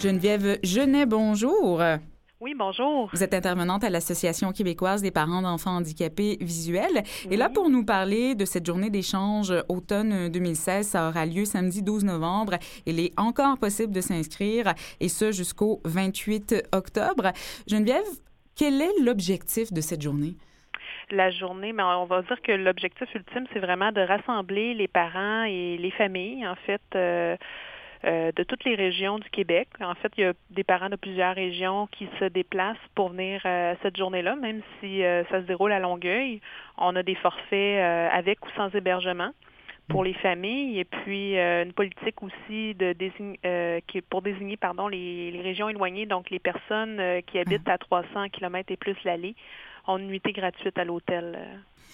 Geneviève 0.05 0.59
Genet, 0.61 1.07
bonjour. 1.07 1.81
Oui, 2.39 2.53
bonjour. 2.55 3.09
Vous 3.11 3.23
êtes 3.23 3.33
intervenante 3.33 3.83
à 3.83 3.89
l'Association 3.89 4.51
québécoise 4.51 5.01
des 5.01 5.09
parents 5.09 5.41
d'enfants 5.41 5.77
handicapés 5.77 6.37
visuels. 6.41 7.01
Et 7.31 7.35
là, 7.35 7.49
pour 7.49 7.71
nous 7.71 7.83
parler 7.83 8.35
de 8.35 8.45
cette 8.45 8.67
journée 8.67 8.91
d'échange 8.91 9.51
automne 9.67 10.29
2016, 10.29 10.89
ça 10.89 11.09
aura 11.09 11.25
lieu 11.25 11.43
samedi 11.43 11.81
12 11.81 12.05
novembre. 12.05 12.59
Il 12.85 12.99
est 12.99 13.19
encore 13.19 13.57
possible 13.57 13.91
de 13.91 14.01
s'inscrire, 14.01 14.75
et 14.99 15.09
ce 15.09 15.31
jusqu'au 15.31 15.81
28 15.85 16.67
octobre. 16.71 17.31
Geneviève, 17.67 18.05
quel 18.55 18.79
est 18.83 19.01
l'objectif 19.01 19.73
de 19.73 19.81
cette 19.81 20.03
journée? 20.03 20.35
La 21.09 21.31
journée, 21.31 21.73
mais 21.73 21.81
on 21.81 22.05
va 22.05 22.21
dire 22.21 22.39
que 22.43 22.51
l'objectif 22.51 23.07
ultime, 23.15 23.45
c'est 23.53 23.59
vraiment 23.59 23.91
de 23.91 24.01
rassembler 24.01 24.75
les 24.75 24.87
parents 24.87 25.45
et 25.45 25.77
les 25.79 25.91
familles, 25.91 26.45
en 26.45 26.55
fait. 26.67 26.81
euh, 26.93 27.35
euh, 28.05 28.31
de 28.35 28.43
toutes 28.43 28.63
les 28.65 28.75
régions 28.75 29.17
du 29.17 29.27
Québec. 29.31 29.67
En 29.81 29.95
fait, 29.95 30.11
il 30.17 30.21
y 30.21 30.27
a 30.27 30.33
des 30.51 30.63
parents 30.63 30.89
de 30.89 30.95
plusieurs 30.95 31.33
régions 31.33 31.87
qui 31.87 32.07
se 32.19 32.25
déplacent 32.25 32.77
pour 32.93 33.09
venir 33.09 33.41
euh, 33.45 33.73
cette 33.81 33.97
journée-là, 33.97 34.35
même 34.35 34.61
si 34.79 35.03
euh, 35.03 35.23
ça 35.31 35.41
se 35.41 35.47
déroule 35.47 35.71
à 35.71 35.79
Longueuil. 35.79 36.39
On 36.77 36.95
a 36.95 37.01
des 37.01 37.15
forfaits 37.15 37.81
avec 38.11 38.45
ou 38.45 38.49
sans 38.55 38.69
hébergement 38.75 39.31
pour 39.87 40.03
les 40.03 40.13
familles 40.13 40.79
et 40.79 40.85
puis 40.85 41.37
une 41.37 41.71
politique 41.73 42.21
aussi 42.21 42.73
de 42.75 42.93
désign, 42.93 43.37
qui 43.87 44.01
pour 44.01 44.21
désigner 44.21 44.57
pardon 44.57 44.87
les, 44.87 45.31
les, 45.31 45.41
régions 45.41 45.69
éloignées 45.69 46.05
donc 46.07 46.31
les 46.31 46.39
personnes 46.39 46.99
qui 47.27 47.39
habitent 47.39 47.69
à 47.69 47.77
300 47.77 48.29
km 48.29 48.71
et 48.71 48.77
plus 48.77 48.95
l'allée 49.03 49.35
une 49.87 50.07
nuitée 50.07 50.31
gratuite 50.31 50.77
à 50.77 50.83
l'hôtel. 50.83 51.37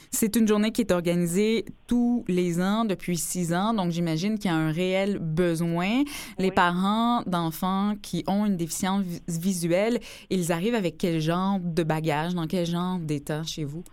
C'est 0.09 0.35
une 0.35 0.47
journée 0.47 0.71
qui 0.71 0.81
est 0.81 0.91
organisée 0.91 1.63
tous 1.87 2.25
les 2.27 2.61
ans 2.61 2.83
depuis 2.83 3.15
six 3.15 3.53
ans, 3.53 3.73
donc 3.73 3.91
j'imagine 3.91 4.37
qu'il 4.37 4.51
y 4.51 4.53
a 4.53 4.57
un 4.57 4.71
réel 4.71 5.19
besoin. 5.19 6.03
Les 6.37 6.51
parents 6.51 7.21
d'enfants 7.25 7.93
qui 8.01 8.23
ont 8.27 8.45
une 8.45 8.57
déficience 8.57 9.05
visuelle, 9.27 9.99
ils 10.29 10.51
arrivent 10.51 10.75
avec 10.75 10.97
quel 10.97 11.21
genre 11.21 11.59
de 11.61 11.83
bagage, 11.83 12.33
dans 12.33 12.47
quel 12.47 12.65
genre 12.65 12.99
d'état 12.99 13.43
chez 13.43 13.63
vous? 13.63 13.83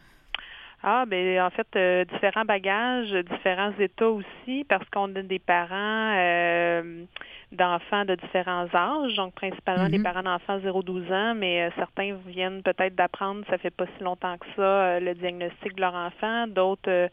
Ah, 0.82 1.04
ben 1.06 1.40
en 1.42 1.50
fait, 1.50 1.66
euh, 1.76 2.04
différents 2.04 2.44
bagages, 2.44 3.12
différents 3.30 3.72
états 3.78 4.10
aussi, 4.10 4.64
parce 4.68 4.88
qu'on 4.90 5.14
a 5.16 5.22
des 5.22 5.40
parents 5.40 6.14
euh, 6.16 7.04
d'enfants 7.52 8.04
de 8.04 8.14
différents 8.14 8.66
âges, 8.74 9.14
donc 9.14 9.34
principalement 9.34 9.88
des 9.88 9.98
mm-hmm. 9.98 10.02
parents 10.02 10.22
d'enfants 10.22 10.58
0-12 10.58 11.12
ans, 11.12 11.34
mais 11.34 11.62
euh, 11.62 11.70
certains 11.76 12.14
viennent 12.26 12.62
peut-être 12.62 12.94
d'apprendre, 12.94 13.44
ça 13.48 13.58
fait 13.58 13.70
pas 13.70 13.86
si 13.96 14.04
longtemps 14.04 14.36
que 14.36 14.46
ça, 14.56 15.00
le 15.00 15.14
diagnostic 15.14 15.74
de 15.74 15.80
leur 15.80 15.94
enfant, 15.94 16.46
d'autres 16.46 17.08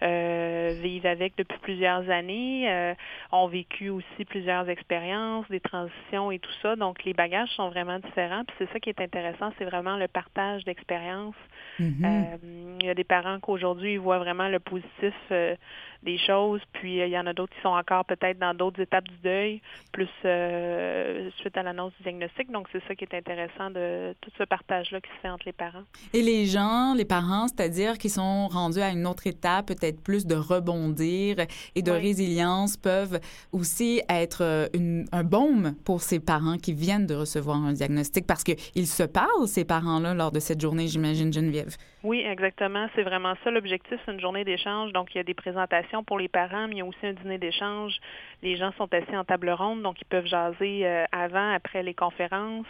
vivent 0.00 1.06
avec 1.06 1.36
depuis 1.36 1.58
plusieurs 1.58 2.08
années, 2.10 2.94
ont 3.32 3.46
vécu 3.46 3.90
aussi 3.90 4.24
plusieurs 4.26 4.68
expériences, 4.68 5.46
des 5.48 5.60
transitions 5.60 6.30
et 6.30 6.38
tout 6.38 6.52
ça, 6.62 6.76
donc 6.76 7.04
les 7.04 7.14
bagages 7.14 7.50
sont 7.50 7.68
vraiment 7.68 7.98
différents, 7.98 8.44
puis 8.44 8.56
c'est 8.58 8.72
ça 8.72 8.80
qui 8.80 8.90
est 8.90 9.00
intéressant, 9.00 9.52
c'est 9.58 9.64
vraiment 9.64 9.96
le 9.96 10.08
partage 10.08 10.64
d'expériences. 10.64 11.34
Mm-hmm. 11.80 12.38
il 12.80 12.86
y 12.86 12.90
a 12.90 12.94
des 12.94 13.04
parents 13.04 13.38
qu'aujourd'hui 13.38 13.94
ils 13.94 14.00
voient 14.00 14.18
vraiment 14.18 14.48
le 14.48 14.58
positif 14.58 15.14
euh, 15.30 15.54
des 16.02 16.18
choses, 16.18 16.60
puis 16.72 17.00
euh, 17.00 17.06
il 17.06 17.12
y 17.12 17.18
en 17.18 17.26
a 17.26 17.32
d'autres 17.32 17.54
qui 17.54 17.60
sont 17.62 17.68
encore 17.68 18.04
peut-être 18.04 18.38
dans 18.38 18.54
d'autres 18.54 18.80
étapes 18.80 19.08
du 19.08 19.16
deuil, 19.22 19.60
plus 19.92 20.08
euh, 20.24 21.30
suite 21.38 21.56
à 21.56 21.62
l'annonce 21.62 21.92
du 21.98 22.02
diagnostic. 22.04 22.50
Donc 22.50 22.68
c'est 22.72 22.82
ça 22.86 22.94
qui 22.94 23.04
est 23.04 23.14
intéressant 23.14 23.70
de 23.70 24.14
tout 24.20 24.30
ce 24.38 24.44
partage-là 24.44 25.00
qui 25.00 25.10
se 25.10 25.20
fait 25.22 25.30
entre 25.30 25.44
les 25.46 25.52
parents. 25.52 25.84
Et 26.12 26.22
les 26.22 26.46
gens, 26.46 26.94
les 26.94 27.04
parents, 27.04 27.48
c'est-à-dire 27.48 27.98
qui 27.98 28.08
sont 28.08 28.48
rendus 28.48 28.80
à 28.80 28.90
une 28.90 29.06
autre 29.06 29.26
étape, 29.26 29.66
peut-être 29.66 29.87
plus 29.92 30.26
de 30.26 30.34
rebondir 30.34 31.36
et 31.74 31.82
de 31.82 31.90
résilience, 31.90 32.76
peuvent 32.76 33.20
aussi 33.52 34.02
être 34.08 34.68
un 35.12 35.24
baume 35.24 35.74
pour 35.84 36.00
ces 36.00 36.20
parents 36.20 36.56
qui 36.56 36.72
viennent 36.72 37.06
de 37.06 37.14
recevoir 37.14 37.56
un 37.56 37.72
diagnostic 37.72 38.26
parce 38.26 38.44
qu'ils 38.44 38.86
se 38.86 39.02
parlent, 39.02 39.46
ces 39.46 39.64
parents-là, 39.64 40.14
lors 40.14 40.32
de 40.32 40.40
cette 40.40 40.60
journée, 40.60 40.86
j'imagine, 40.86 41.32
Geneviève. 41.32 41.76
Oui, 42.04 42.20
exactement. 42.20 42.86
C'est 42.94 43.02
vraiment 43.02 43.34
ça 43.42 43.50
l'objectif. 43.50 43.98
C'est 44.04 44.12
une 44.12 44.20
journée 44.20 44.44
d'échange. 44.44 44.92
Donc, 44.92 45.14
il 45.14 45.18
y 45.18 45.20
a 45.20 45.24
des 45.24 45.34
présentations 45.34 46.04
pour 46.04 46.18
les 46.18 46.28
parents, 46.28 46.68
mais 46.68 46.76
il 46.76 46.78
y 46.78 46.82
a 46.82 46.84
aussi 46.84 47.04
un 47.04 47.12
dîner 47.12 47.38
d'échange. 47.38 47.98
Les 48.42 48.56
gens 48.56 48.72
sont 48.78 48.92
assis 48.92 49.16
en 49.16 49.24
table 49.24 49.50
ronde, 49.50 49.82
donc 49.82 50.00
ils 50.00 50.06
peuvent 50.06 50.26
jaser 50.26 50.86
euh, 50.86 51.04
avant, 51.10 51.52
après 51.52 51.82
les 51.82 51.94
conférences. 51.94 52.66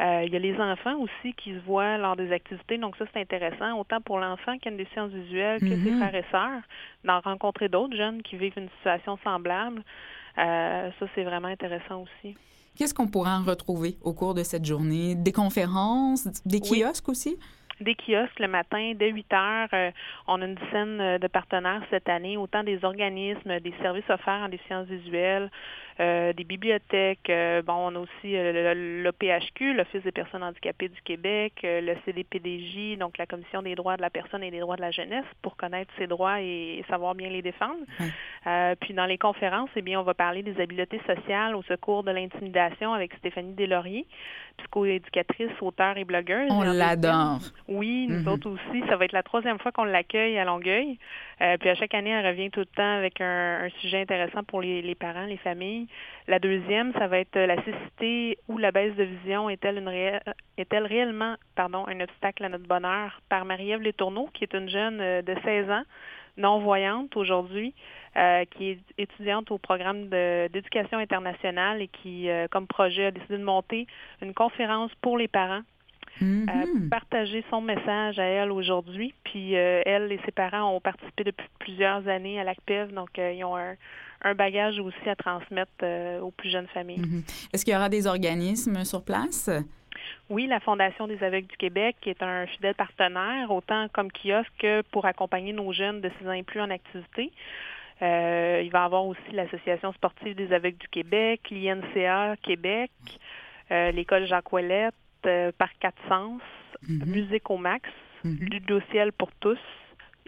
Euh, 0.00 0.24
il 0.26 0.32
y 0.32 0.36
a 0.36 0.40
les 0.40 0.58
enfants 0.58 0.96
aussi 0.98 1.34
qui 1.34 1.54
se 1.54 1.60
voient 1.60 1.98
lors 1.98 2.16
des 2.16 2.32
activités, 2.32 2.78
donc 2.78 2.96
ça 2.96 3.04
c'est 3.12 3.20
intéressant, 3.20 3.78
autant 3.78 4.00
pour 4.00 4.18
l'enfant 4.18 4.58
qui 4.58 4.68
a 4.68 4.70
une 4.72 4.76
déficience 4.76 5.12
visuelle 5.12 5.60
que 5.60 5.68
ses 5.68 5.76
mm-hmm. 5.76 5.98
frères 5.98 6.14
et 6.14 6.24
sœurs, 6.32 6.62
d'en 7.04 7.20
rencontrer 7.20 7.68
d'autres 7.68 7.96
jeunes 7.96 8.22
qui 8.22 8.36
vivent 8.36 8.58
une 8.58 8.70
situation 8.78 9.18
semblable. 9.22 9.82
Euh, 10.38 10.90
ça 10.98 11.06
c'est 11.14 11.22
vraiment 11.22 11.48
intéressant 11.48 12.02
aussi. 12.02 12.36
Qu'est-ce 12.76 12.92
qu'on 12.92 13.06
pourra 13.06 13.38
en 13.38 13.44
retrouver 13.44 13.96
au 14.02 14.12
cours 14.12 14.34
de 14.34 14.42
cette 14.42 14.64
journée? 14.64 15.14
Des 15.14 15.30
conférences, 15.30 16.26
des 16.44 16.60
kiosques 16.60 17.08
aussi? 17.08 17.38
Des 17.80 17.94
kiosques 17.94 18.38
le 18.38 18.48
matin 18.48 18.92
dès 18.94 19.10
8 19.10 19.32
heures. 19.32 19.68
Euh, 19.72 19.90
on 20.26 20.40
a 20.40 20.46
une 20.46 20.54
dizaine 20.54 21.00
euh, 21.00 21.18
de 21.18 21.26
partenaires 21.26 21.82
cette 21.90 22.08
année, 22.08 22.36
autant 22.36 22.62
des 22.62 22.84
organismes, 22.84 23.60
des 23.60 23.74
services 23.82 24.08
offerts 24.08 24.42
en 24.44 24.48
déficience 24.48 24.86
visuelle, 24.86 25.50
euh, 26.00 26.32
des 26.32 26.44
bibliothèques. 26.44 27.30
bon, 27.64 27.92
on 27.92 27.94
a 27.94 27.98
aussi 28.00 28.34
l'OPHQ, 28.34 29.74
l'Office 29.74 30.02
des 30.02 30.12
personnes 30.12 30.42
handicapées 30.42 30.88
du 30.88 31.00
Québec, 31.02 31.60
le 31.62 31.94
CDPDJ, 32.04 32.98
donc 32.98 33.16
la 33.18 33.26
Commission 33.26 33.62
des 33.62 33.74
droits 33.74 33.96
de 33.96 34.02
la 34.02 34.10
personne 34.10 34.42
et 34.42 34.50
des 34.50 34.60
droits 34.60 34.76
de 34.76 34.80
la 34.80 34.90
jeunesse, 34.90 35.24
pour 35.42 35.56
connaître 35.56 35.92
ses 35.96 36.06
droits 36.06 36.40
et, 36.40 36.84
savoir 36.88 37.14
bien 37.14 37.30
les 37.30 37.42
défendre. 37.42 37.78
puis 38.80 38.92
dans 38.92 39.06
les 39.06 39.18
conférences, 39.18 39.70
eh 39.76 39.82
bien, 39.82 40.00
on 40.00 40.02
va 40.02 40.14
parler 40.14 40.42
des 40.42 40.60
habiletés 40.60 41.00
sociales 41.06 41.54
au 41.54 41.62
secours 41.62 42.02
de 42.02 42.10
l'intimidation 42.10 42.92
avec 42.92 43.14
Stéphanie 43.14 43.54
Deslauriers, 43.54 44.06
psychoéducatrice, 44.58 45.50
auteure 45.60 45.96
et 45.96 46.04
blogueuse. 46.04 46.50
On 46.50 46.62
l'adore. 46.62 47.38
Oui, 47.66 48.06
nous 48.08 48.20
mm-hmm. 48.20 48.28
autres 48.28 48.50
aussi. 48.50 48.82
Ça 48.88 48.96
va 48.96 49.06
être 49.06 49.12
la 49.12 49.22
troisième 49.22 49.58
fois 49.58 49.72
qu'on 49.72 49.84
l'accueille 49.84 50.38
à 50.38 50.44
Longueuil. 50.44 50.98
Euh, 51.40 51.56
puis 51.58 51.70
à 51.70 51.74
chaque 51.74 51.94
année, 51.94 52.10
elle 52.10 52.26
revient 52.26 52.50
tout 52.50 52.60
le 52.60 52.66
temps 52.66 52.96
avec 52.96 53.20
un, 53.20 53.68
sujet 53.80 54.02
intéressant 54.02 54.42
pour 54.44 54.60
les, 54.60 54.94
parents, 54.94 55.24
les 55.24 55.38
familles. 55.38 55.86
La 56.28 56.38
deuxième, 56.38 56.92
ça 56.92 57.06
va 57.06 57.18
être 57.18 57.38
la 57.38 57.56
cécité 57.64 58.38
ou 58.48 58.58
la 58.58 58.70
baisse 58.70 58.94
de 58.96 59.04
vision 59.04 59.48
est-elle 59.48 59.78
une 59.78 59.88
est-elle 60.58 60.86
réellement 60.86 61.36
pardon, 61.54 61.86
un 61.86 62.00
obstacle 62.00 62.44
à 62.44 62.48
notre 62.50 62.66
bonheur? 62.66 63.20
Par 63.28 63.44
Marie-Ève 63.46 63.80
Letourneau, 63.80 64.28
qui 64.34 64.44
est 64.44 64.54
une 64.54 64.68
jeune 64.68 65.00
euh, 65.00 65.22
de 65.22 65.34
16 65.42 65.70
ans, 65.70 65.84
non-voyante 66.36 67.16
aujourd'hui, 67.16 67.74
euh, 68.16 68.44
qui 68.44 68.70
est 68.70 68.80
étudiante 68.98 69.50
au 69.50 69.58
programme 69.58 70.08
d'éducation 70.08 70.98
internationale 70.98 71.80
et 71.80 71.88
qui, 71.88 72.28
comme 72.50 72.66
projet, 72.66 73.06
a 73.06 73.10
décidé 73.10 73.38
de 73.38 73.44
monter 73.44 73.86
une 74.20 74.34
conférence 74.34 74.90
pour 75.00 75.16
les 75.16 75.28
parents 75.28 75.62
Mm 76.20 76.44
partager 76.90 77.44
son 77.50 77.60
message 77.60 78.18
à 78.18 78.24
elle 78.24 78.52
aujourd'hui. 78.52 79.14
Puis 79.24 79.56
euh, 79.56 79.82
elle 79.84 80.10
et 80.12 80.20
ses 80.24 80.32
parents 80.32 80.74
ont 80.74 80.80
participé 80.80 81.24
depuis 81.24 81.46
plusieurs 81.58 82.06
années 82.08 82.40
à 82.40 82.44
l'ACPEV, 82.44 82.92
donc 82.92 83.18
euh, 83.18 83.32
ils 83.32 83.44
ont 83.44 83.56
un, 83.56 84.34
bagage 84.34 84.78
aussi 84.78 85.08
à 85.08 85.16
transmettre 85.16 85.84
aux 86.22 86.30
plus 86.30 86.48
jeunes 86.48 86.66
familles. 86.68 87.02
Mm-hmm. 87.02 87.48
Est-ce 87.52 87.64
qu'il 87.64 87.74
y 87.74 87.76
aura 87.76 87.90
des 87.90 88.06
organismes 88.06 88.82
sur 88.84 89.04
place? 89.04 89.50
Oui, 90.30 90.46
la 90.46 90.60
Fondation 90.60 91.06
des 91.06 91.22
aveugles 91.22 91.46
du 91.46 91.56
Québec, 91.58 91.96
qui 92.00 92.08
est 92.08 92.22
un 92.22 92.46
fidèle 92.46 92.74
partenaire, 92.74 93.50
autant 93.50 93.86
comme 93.92 94.10
kiosque 94.10 94.50
que 94.58 94.80
pour 94.92 95.04
accompagner 95.04 95.52
nos 95.52 95.72
jeunes 95.74 96.00
de 96.00 96.10
6 96.20 96.28
ans 96.28 96.32
et 96.32 96.42
plus 96.42 96.62
en 96.62 96.70
activité. 96.70 97.32
il 98.00 98.70
va 98.72 98.80
y 98.80 98.84
avoir 98.84 99.04
aussi 99.04 99.30
l'Association 99.32 99.92
sportive 99.92 100.34
des 100.34 100.54
aveugles 100.54 100.78
du 100.78 100.88
Québec, 100.88 101.42
l'INCA 101.50 102.36
Québec, 102.42 102.90
l'École 103.70 104.26
Jacques 104.26 104.50
Ouellette, 104.54 104.94
euh, 105.26 105.52
par 105.56 105.68
quatre 105.78 106.00
sens, 106.08 106.40
mhm. 106.88 107.04
Musique 107.06 107.50
au 107.50 107.56
max, 107.56 107.88
mm 108.24 108.36
Ludociel 108.50 109.12
pour 109.12 109.30
tous 109.40 109.58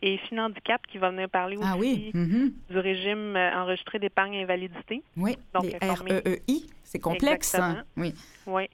et 0.03 0.19
Finandicap 0.19 0.87
qui 0.87 0.99
va 0.99 1.11
venir 1.11 1.31
parler 1.31 1.57
ah 1.63 1.77
aussi 1.77 2.11
mhm. 2.13 2.53
du 2.69 2.79
régime 2.79 3.35
euh, 3.35 3.57
enregistré 3.57 3.99
d'épargne 3.99 4.37
invalidité. 4.37 5.03
Oui, 5.17 5.39
Donc, 5.55 5.65
les 5.65 5.79
REEI, 5.79 6.67
c'est 6.85 6.99
complexe. 6.99 7.55
Hein? 7.55 7.85
Oui. 7.97 8.15
Oui. 8.47 8.69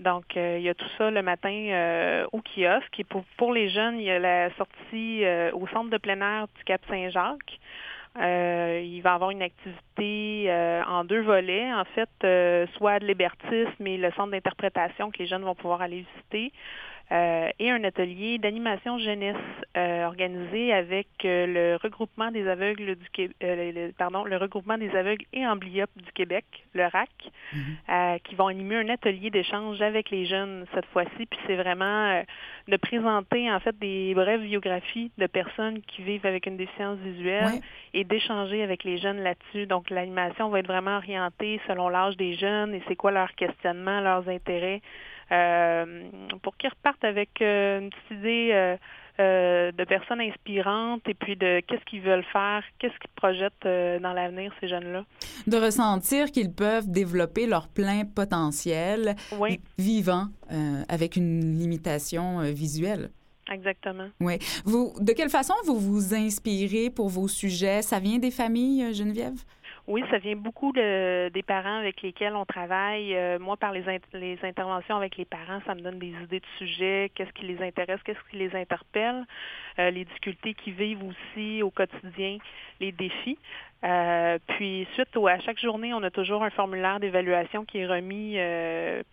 Donc, 0.00 0.36
euh, 0.36 0.56
il 0.58 0.64
y 0.64 0.68
a 0.68 0.74
tout 0.74 0.88
ça 0.98 1.12
le 1.12 1.22
matin 1.22 2.26
au 2.32 2.40
kiosque. 2.40 2.98
Et 2.98 3.04
pour, 3.04 3.24
pour 3.36 3.52
les 3.52 3.68
jeunes, 3.68 4.00
il 4.00 4.06
y 4.06 4.10
a 4.10 4.18
la 4.18 4.52
sortie 4.56 5.22
au 5.52 5.68
centre 5.68 5.90
de 5.90 5.98
plein 5.98 6.20
air 6.20 6.48
du 6.56 6.64
Cap 6.64 6.80
Saint-Jacques. 6.88 7.60
Euh, 8.20 8.80
il 8.84 9.00
va 9.00 9.14
avoir 9.14 9.30
une 9.30 9.42
activité 9.42 10.44
euh, 10.48 10.82
en 10.84 11.04
deux 11.04 11.22
volets, 11.22 11.72
en 11.72 11.84
fait, 11.84 12.08
euh, 12.22 12.66
soit 12.76 13.00
de 13.00 13.06
l'hébertisme 13.06 13.86
et 13.86 13.96
le 13.96 14.10
centre 14.12 14.30
d'interprétation 14.30 15.10
que 15.10 15.18
les 15.18 15.26
jeunes 15.26 15.42
vont 15.42 15.56
pouvoir 15.56 15.82
aller 15.82 16.06
visiter, 16.14 16.52
euh, 17.12 17.50
et 17.58 17.70
un 17.70 17.84
atelier 17.84 18.38
d'animation 18.38 18.98
jeunesse 18.98 19.36
euh, 19.76 20.06
organisé 20.06 20.72
avec 20.72 21.06
euh, 21.26 21.46
le 21.46 21.78
regroupement 21.82 22.30
des 22.30 22.48
aveugles 22.48 22.96
du 22.96 23.30
le, 23.42 23.90
pardon 23.92 24.24
le 24.24 24.38
regroupement 24.38 24.78
des 24.78 24.90
aveugles 24.96 25.26
et 25.34 25.46
amblyopes 25.46 25.90
du 25.96 26.10
Québec, 26.12 26.46
le 26.72 26.86
RAC, 26.86 27.10
mhm. 27.52 28.18
qui 28.24 28.34
vont 28.34 28.46
animer 28.46 28.76
un 28.76 28.88
atelier 28.88 29.30
d'échange 29.30 29.82
avec 29.82 30.10
les 30.10 30.24
jeunes 30.24 30.64
cette 30.74 30.86
fois-ci. 30.86 31.26
Puis 31.26 31.38
c'est 31.46 31.56
vraiment 31.56 32.22
de 32.68 32.76
présenter 32.78 33.50
en 33.50 33.60
fait 33.60 33.78
des 33.78 34.14
brèves 34.14 34.42
biographies 34.42 35.12
de 35.18 35.26
personnes 35.26 35.82
qui 35.82 36.02
vivent 36.02 36.26
avec 36.26 36.46
une 36.46 36.56
déficience 36.56 36.98
visuelle 37.00 37.60
et 37.92 38.04
d'échanger 38.04 38.62
avec 38.62 38.82
les 38.82 38.96
jeunes 38.96 39.22
là-dessus. 39.22 39.66
Donc 39.66 39.90
l'animation 39.90 40.48
va 40.48 40.60
être 40.60 40.66
vraiment 40.66 40.96
orientée 40.96 41.60
selon 41.66 41.90
l'âge 41.90 42.16
des 42.16 42.34
jeunes 42.34 42.74
et 42.74 42.82
c'est 42.88 42.96
quoi 42.96 43.10
leurs 43.10 43.34
questionnements, 43.34 44.00
leurs 44.00 44.28
intérêts. 44.28 44.80
Euh, 45.32 46.10
pour 46.42 46.56
qu'ils 46.56 46.70
repartent 46.70 47.04
avec 47.04 47.40
euh, 47.40 47.80
une 47.80 47.90
petite 47.90 48.18
idée 48.18 48.76
euh, 49.18 49.72
de 49.72 49.84
personnes 49.84 50.20
inspirantes 50.20 51.02
et 51.08 51.14
puis 51.14 51.36
de 51.36 51.60
qu'est-ce 51.60 51.84
qu'ils 51.84 52.02
veulent 52.02 52.26
faire, 52.32 52.62
qu'est-ce 52.78 52.98
qu'ils 52.98 53.10
projettent 53.16 54.02
dans 54.02 54.12
l'avenir, 54.12 54.52
ces 54.60 54.68
jeunes-là. 54.68 55.04
De 55.46 55.56
ressentir 55.56 56.30
qu'ils 56.30 56.52
peuvent 56.52 56.90
développer 56.90 57.46
leur 57.46 57.68
plein 57.68 58.04
potentiel 58.04 59.14
vivant 59.78 60.26
avec 60.88 61.16
une 61.16 61.58
limitation 61.58 62.40
visuelle. 62.52 63.10
Exactement. 63.52 64.08
Oui. 64.20 64.38
Vous, 64.64 64.94
de 65.00 65.12
quelle 65.12 65.28
façon 65.28 65.54
vous 65.66 65.78
vous 65.78 66.14
inspirez 66.14 66.90
pour 66.90 67.08
vos 67.08 67.28
sujets? 67.28 67.82
Ça 67.82 68.00
vient 68.00 68.18
des 68.18 68.30
familles, 68.30 68.94
Geneviève? 68.94 69.44
Oui, 69.86 70.02
ça 70.10 70.16
vient 70.16 70.34
beaucoup 70.34 70.72
de, 70.72 71.28
des 71.28 71.42
parents 71.42 71.76
avec 71.76 72.00
lesquels 72.00 72.34
on 72.34 72.46
travaille. 72.46 73.14
Euh, 73.14 73.38
moi, 73.38 73.58
par 73.58 73.70
les, 73.70 73.84
les 74.14 74.38
interventions 74.42 74.96
avec 74.96 75.18
les 75.18 75.26
parents, 75.26 75.60
ça 75.66 75.74
me 75.74 75.82
donne 75.82 75.98
des 75.98 76.14
idées 76.22 76.40
de 76.40 76.46
sujets, 76.56 77.10
qu'est-ce 77.14 77.32
qui 77.32 77.44
les 77.44 77.62
intéresse, 77.62 78.00
qu'est-ce 78.02 78.30
qui 78.30 78.38
les 78.38 78.56
interpelle, 78.56 79.26
euh, 79.78 79.90
les 79.90 80.06
difficultés 80.06 80.54
qu'ils 80.54 80.72
vivent 80.72 81.04
aussi 81.04 81.62
au 81.62 81.68
quotidien, 81.68 82.38
les 82.80 82.92
défis. 82.92 83.36
Euh, 83.84 84.38
puis 84.48 84.88
suite 84.94 85.14
à 85.18 85.38
chaque 85.40 85.60
journée, 85.60 85.92
on 85.92 86.02
a 86.02 86.10
toujours 86.10 86.42
un 86.42 86.50
formulaire 86.50 86.98
d'évaluation 86.98 87.66
qui 87.66 87.80
est 87.80 87.86
remis 87.86 88.38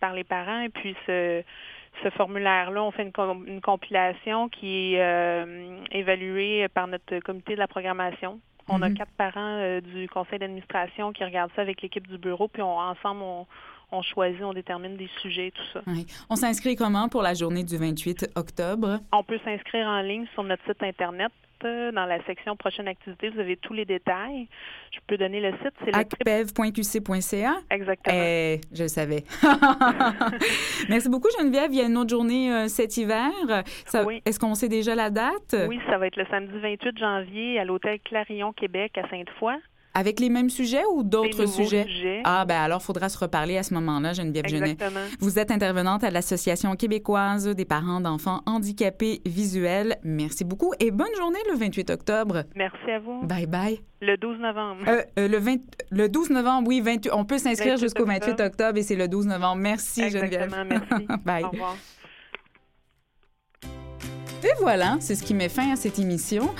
par 0.00 0.14
les 0.14 0.24
parents. 0.24 0.62
Et 0.62 0.70
puis 0.70 0.96
ce, 1.06 1.42
ce 2.02 2.08
formulaire-là, 2.08 2.82
on 2.82 2.92
fait 2.92 3.02
une, 3.02 3.44
une 3.46 3.60
compilation 3.60 4.48
qui 4.48 4.94
est 4.94 5.44
évaluée 5.90 6.66
par 6.68 6.86
notre 6.86 7.18
comité 7.18 7.52
de 7.52 7.58
la 7.58 7.68
programmation 7.68 8.40
on 8.68 8.82
a 8.82 8.88
mhm. 8.88 8.96
quatre 8.96 9.12
parents 9.16 9.58
euh, 9.60 9.80
du 9.80 10.08
conseil 10.08 10.38
d'administration 10.38 11.12
qui 11.12 11.24
regardent 11.24 11.52
ça 11.54 11.62
avec 11.62 11.82
l'équipe 11.82 12.06
du 12.06 12.18
bureau, 12.18 12.48
puis 12.48 12.62
on, 12.62 12.78
ensemble, 12.78 13.22
on, 13.90 14.02
choisit, 14.02 14.42
on 14.42 14.52
détermine 14.52 14.96
des 14.96 15.10
sujets, 15.20 15.52
tout 15.54 15.62
ça. 15.72 15.82
On 16.30 16.36
s'inscrit 16.36 16.76
comment 16.76 17.08
pour 17.08 17.22
la 17.22 17.34
journée 17.34 17.64
du 17.64 17.76
28 17.76 18.30
octobre? 18.36 19.00
On 19.12 19.22
peut 19.22 19.38
s'inscrire 19.44 19.86
en 19.86 20.00
ligne 20.00 20.26
sur 20.34 20.42
notre 20.42 20.64
site 20.64 20.82
Internet 20.82 21.32
dans 21.62 22.06
la 22.06 22.22
section 22.24 22.56
prochaine 22.56 22.88
activité, 22.88 23.30
vous 23.30 23.40
avez 23.40 23.56
tous 23.56 23.72
les 23.72 23.84
détails. 23.84 24.48
Je 24.92 24.98
peux 25.06 25.16
donner 25.16 25.40
le 25.40 25.52
site. 25.58 25.72
C'est 25.84 25.94
acpev.qc.ca. 25.94 27.54
Exactement. 27.70 28.16
Eh, 28.16 28.60
je 28.72 28.82
le 28.82 28.88
savais. 28.88 29.24
Merci 30.88 31.08
beaucoup, 31.08 31.28
Geneviève. 31.38 31.72
Il 31.72 31.78
y 31.78 31.82
a 31.82 31.86
une 31.86 31.96
autre 31.96 32.10
journée 32.10 32.52
euh, 32.52 32.68
cet 32.68 32.96
hiver. 32.96 33.30
Est-ce 34.24 34.38
qu'on 34.38 34.54
sait 34.54 34.68
déjà 34.68 34.94
la 34.94 35.10
date? 35.10 35.56
Oui, 35.68 35.80
ça 35.88 35.98
va 35.98 36.06
être 36.06 36.16
le 36.16 36.26
samedi 36.26 36.58
28 36.58 36.98
janvier 36.98 37.58
à 37.58 37.64
l'Hôtel 37.64 37.98
Clarillon, 38.00 38.52
Québec, 38.52 38.98
à 38.98 39.08
Sainte-Foy. 39.08 39.54
Avec 39.94 40.20
les 40.20 40.30
mêmes 40.30 40.48
sujets 40.48 40.82
ou 40.94 41.02
d'autres 41.02 41.46
sujets? 41.46 41.86
Ah, 42.24 42.44
ben 42.46 42.60
alors, 42.60 42.80
il 42.80 42.84
faudra 42.84 43.08
se 43.08 43.18
reparler 43.18 43.58
à 43.58 43.62
ce 43.62 43.74
moment-là, 43.74 44.12
Geneviève 44.14 44.46
Exactement. 44.46 45.00
Vous 45.20 45.38
êtes 45.38 45.50
intervenante 45.50 46.02
à 46.02 46.10
l'Association 46.10 46.74
québécoise 46.76 47.48
des 47.48 47.64
parents 47.64 48.00
d'enfants 48.00 48.40
handicapés 48.46 49.20
visuels. 49.26 49.96
Merci 50.02 50.44
beaucoup 50.44 50.72
et 50.80 50.90
bonne 50.90 51.14
journée 51.16 51.38
le 51.50 51.58
28 51.58 51.90
octobre. 51.90 52.44
Merci 52.54 52.90
à 52.90 52.98
vous. 53.00 53.22
Bye 53.22 53.46
bye. 53.46 53.80
Le 54.00 54.16
12 54.16 54.38
novembre. 54.40 54.82
Euh, 54.88 55.02
euh, 55.18 55.28
le, 55.28 55.38
20, 55.38 55.56
le 55.90 56.08
12 56.08 56.30
novembre, 56.30 56.68
oui, 56.68 56.80
28, 56.80 57.10
on 57.12 57.24
peut 57.24 57.38
s'inscrire 57.38 57.76
jusqu'au 57.76 58.06
28 58.06 58.40
octobre 58.40 58.78
et 58.78 58.82
c'est 58.82 58.96
le 58.96 59.08
12 59.08 59.26
novembre. 59.26 59.56
Merci, 59.56 60.02
Exactement, 60.02 60.56
Geneviève. 60.56 60.82
merci. 60.90 61.06
bye. 61.24 61.44
Au 61.44 61.50
revoir. 61.50 61.76
Et 64.44 64.54
voilà, 64.58 64.96
c'est 65.00 65.14
ce 65.14 65.22
qui 65.22 65.34
met 65.34 65.48
fin 65.48 65.72
à 65.72 65.76
cette 65.76 65.98
émission. 66.00 66.50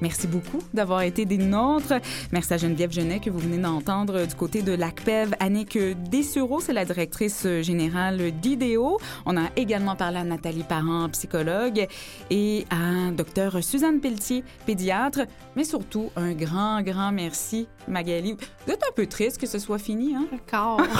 Merci 0.00 0.26
beaucoup 0.26 0.60
d'avoir 0.72 1.02
été 1.02 1.24
des 1.24 1.38
nôtres. 1.38 1.94
Merci 2.32 2.54
à 2.54 2.56
Geneviève 2.56 2.92
Genet 2.92 3.20
que 3.20 3.30
vous 3.30 3.38
venez 3.38 3.58
d'entendre 3.58 4.26
du 4.26 4.34
côté 4.34 4.62
de 4.62 4.72
l'ACPEV. 4.72 5.34
Annick 5.40 5.78
Dessureau, 6.10 6.60
c'est 6.60 6.72
la 6.72 6.84
directrice 6.84 7.46
générale 7.60 8.32
d'IDEO. 8.40 8.98
On 9.26 9.36
a 9.36 9.48
également 9.56 9.96
parlé 9.96 10.18
à 10.18 10.24
Nathalie 10.24 10.62
Parent, 10.62 11.08
psychologue, 11.10 11.86
et 12.30 12.66
à 12.70 13.10
Dr 13.10 13.62
Suzanne 13.62 14.00
Pelletier, 14.00 14.44
pédiatre. 14.66 15.20
Mais 15.56 15.64
surtout, 15.64 16.10
un 16.16 16.32
grand, 16.32 16.82
grand 16.82 17.12
merci, 17.12 17.68
Magali. 17.88 18.36
Vous 18.66 18.72
êtes 18.72 18.82
un 18.82 18.92
peu 18.94 19.06
triste 19.06 19.38
que 19.38 19.46
ce 19.46 19.58
soit 19.58 19.78
fini, 19.78 20.14
hein? 20.14 20.26
Encore. 20.32 20.80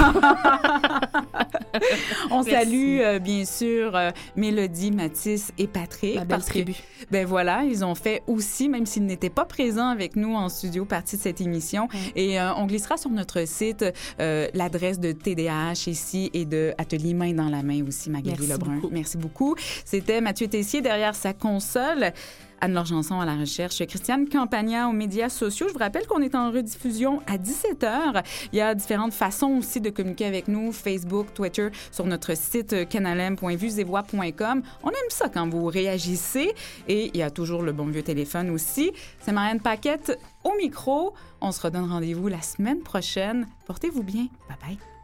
On 2.30 2.42
salue, 2.42 3.00
euh, 3.00 3.18
bien 3.18 3.44
sûr, 3.44 3.94
euh, 3.94 4.10
Mélodie, 4.36 4.90
Mathis 4.90 5.52
et 5.58 5.66
Patrick. 5.66 6.16
La 6.16 6.24
belle 6.24 6.44
tribu. 6.44 6.74
ben 7.10 7.26
voilà, 7.26 7.64
ils 7.64 7.84
ont 7.84 7.94
fait 7.94 8.22
aussi, 8.26 8.68
même 8.68 8.86
s'ils 8.90 9.06
n'étaient 9.06 9.30
pas 9.30 9.44
présents 9.44 9.88
avec 9.88 10.16
nous 10.16 10.34
en 10.34 10.48
studio, 10.48 10.84
partie 10.84 11.16
de 11.16 11.22
cette 11.22 11.40
émission. 11.40 11.88
Et 12.16 12.40
euh, 12.40 12.54
on 12.56 12.66
glissera 12.66 12.96
sur 12.96 13.10
notre 13.10 13.46
site 13.46 13.84
l'adresse 14.18 15.00
de 15.00 15.12
TDAH 15.12 15.88
ici 15.88 16.30
et 16.34 16.44
de 16.44 16.72
Atelier 16.78 17.14
Main 17.14 17.32
dans 17.32 17.48
la 17.48 17.62
main 17.62 17.82
aussi, 17.86 18.10
Magali 18.10 18.36
Merci 18.38 18.52
Lebrun. 18.52 18.74
beaucoup. 18.76 18.88
Merci 18.92 19.16
beaucoup. 19.16 19.54
C'était 19.84 20.20
Mathieu 20.20 20.48
Tessier 20.48 20.80
derrière 20.80 21.14
sa 21.14 21.32
console. 21.32 22.12
Anne-Laure 22.60 22.86
Janson 22.86 23.20
à 23.20 23.26
la 23.26 23.36
recherche, 23.36 23.84
Christiane 23.86 24.28
Campagna 24.28 24.88
aux 24.88 24.92
médias 24.92 25.28
sociaux. 25.28 25.66
Je 25.68 25.72
vous 25.72 25.78
rappelle 25.78 26.06
qu'on 26.06 26.22
est 26.22 26.34
en 26.34 26.50
rediffusion 26.50 27.20
à 27.26 27.36
17h. 27.38 28.24
Il 28.52 28.58
y 28.58 28.60
a 28.60 28.74
différentes 28.74 29.12
façons 29.12 29.58
aussi 29.58 29.80
de 29.80 29.90
communiquer 29.90 30.26
avec 30.26 30.48
nous, 30.48 30.72
Facebook, 30.72 31.32
Twitter, 31.34 31.68
sur 31.90 32.06
notre 32.06 32.36
site 32.36 32.88
canalem.vuesetvoix.com. 32.88 34.62
On 34.82 34.88
aime 34.88 34.94
ça 35.10 35.28
quand 35.28 35.48
vous 35.48 35.66
réagissez 35.66 36.52
et 36.88 37.10
il 37.12 37.16
y 37.16 37.22
a 37.22 37.30
toujours 37.30 37.62
le 37.62 37.72
bon 37.72 37.86
vieux 37.86 38.02
téléphone 38.02 38.50
aussi. 38.50 38.92
C'est 39.20 39.32
Marianne 39.32 39.60
Paquette 39.60 40.18
au 40.44 40.52
micro. 40.56 41.14
On 41.40 41.52
se 41.52 41.60
redonne 41.60 41.90
rendez-vous 41.90 42.28
la 42.28 42.42
semaine 42.42 42.80
prochaine. 42.80 43.46
Portez-vous 43.66 44.02
bien. 44.02 44.26
Bye 44.48 44.58
bye. 44.60 44.99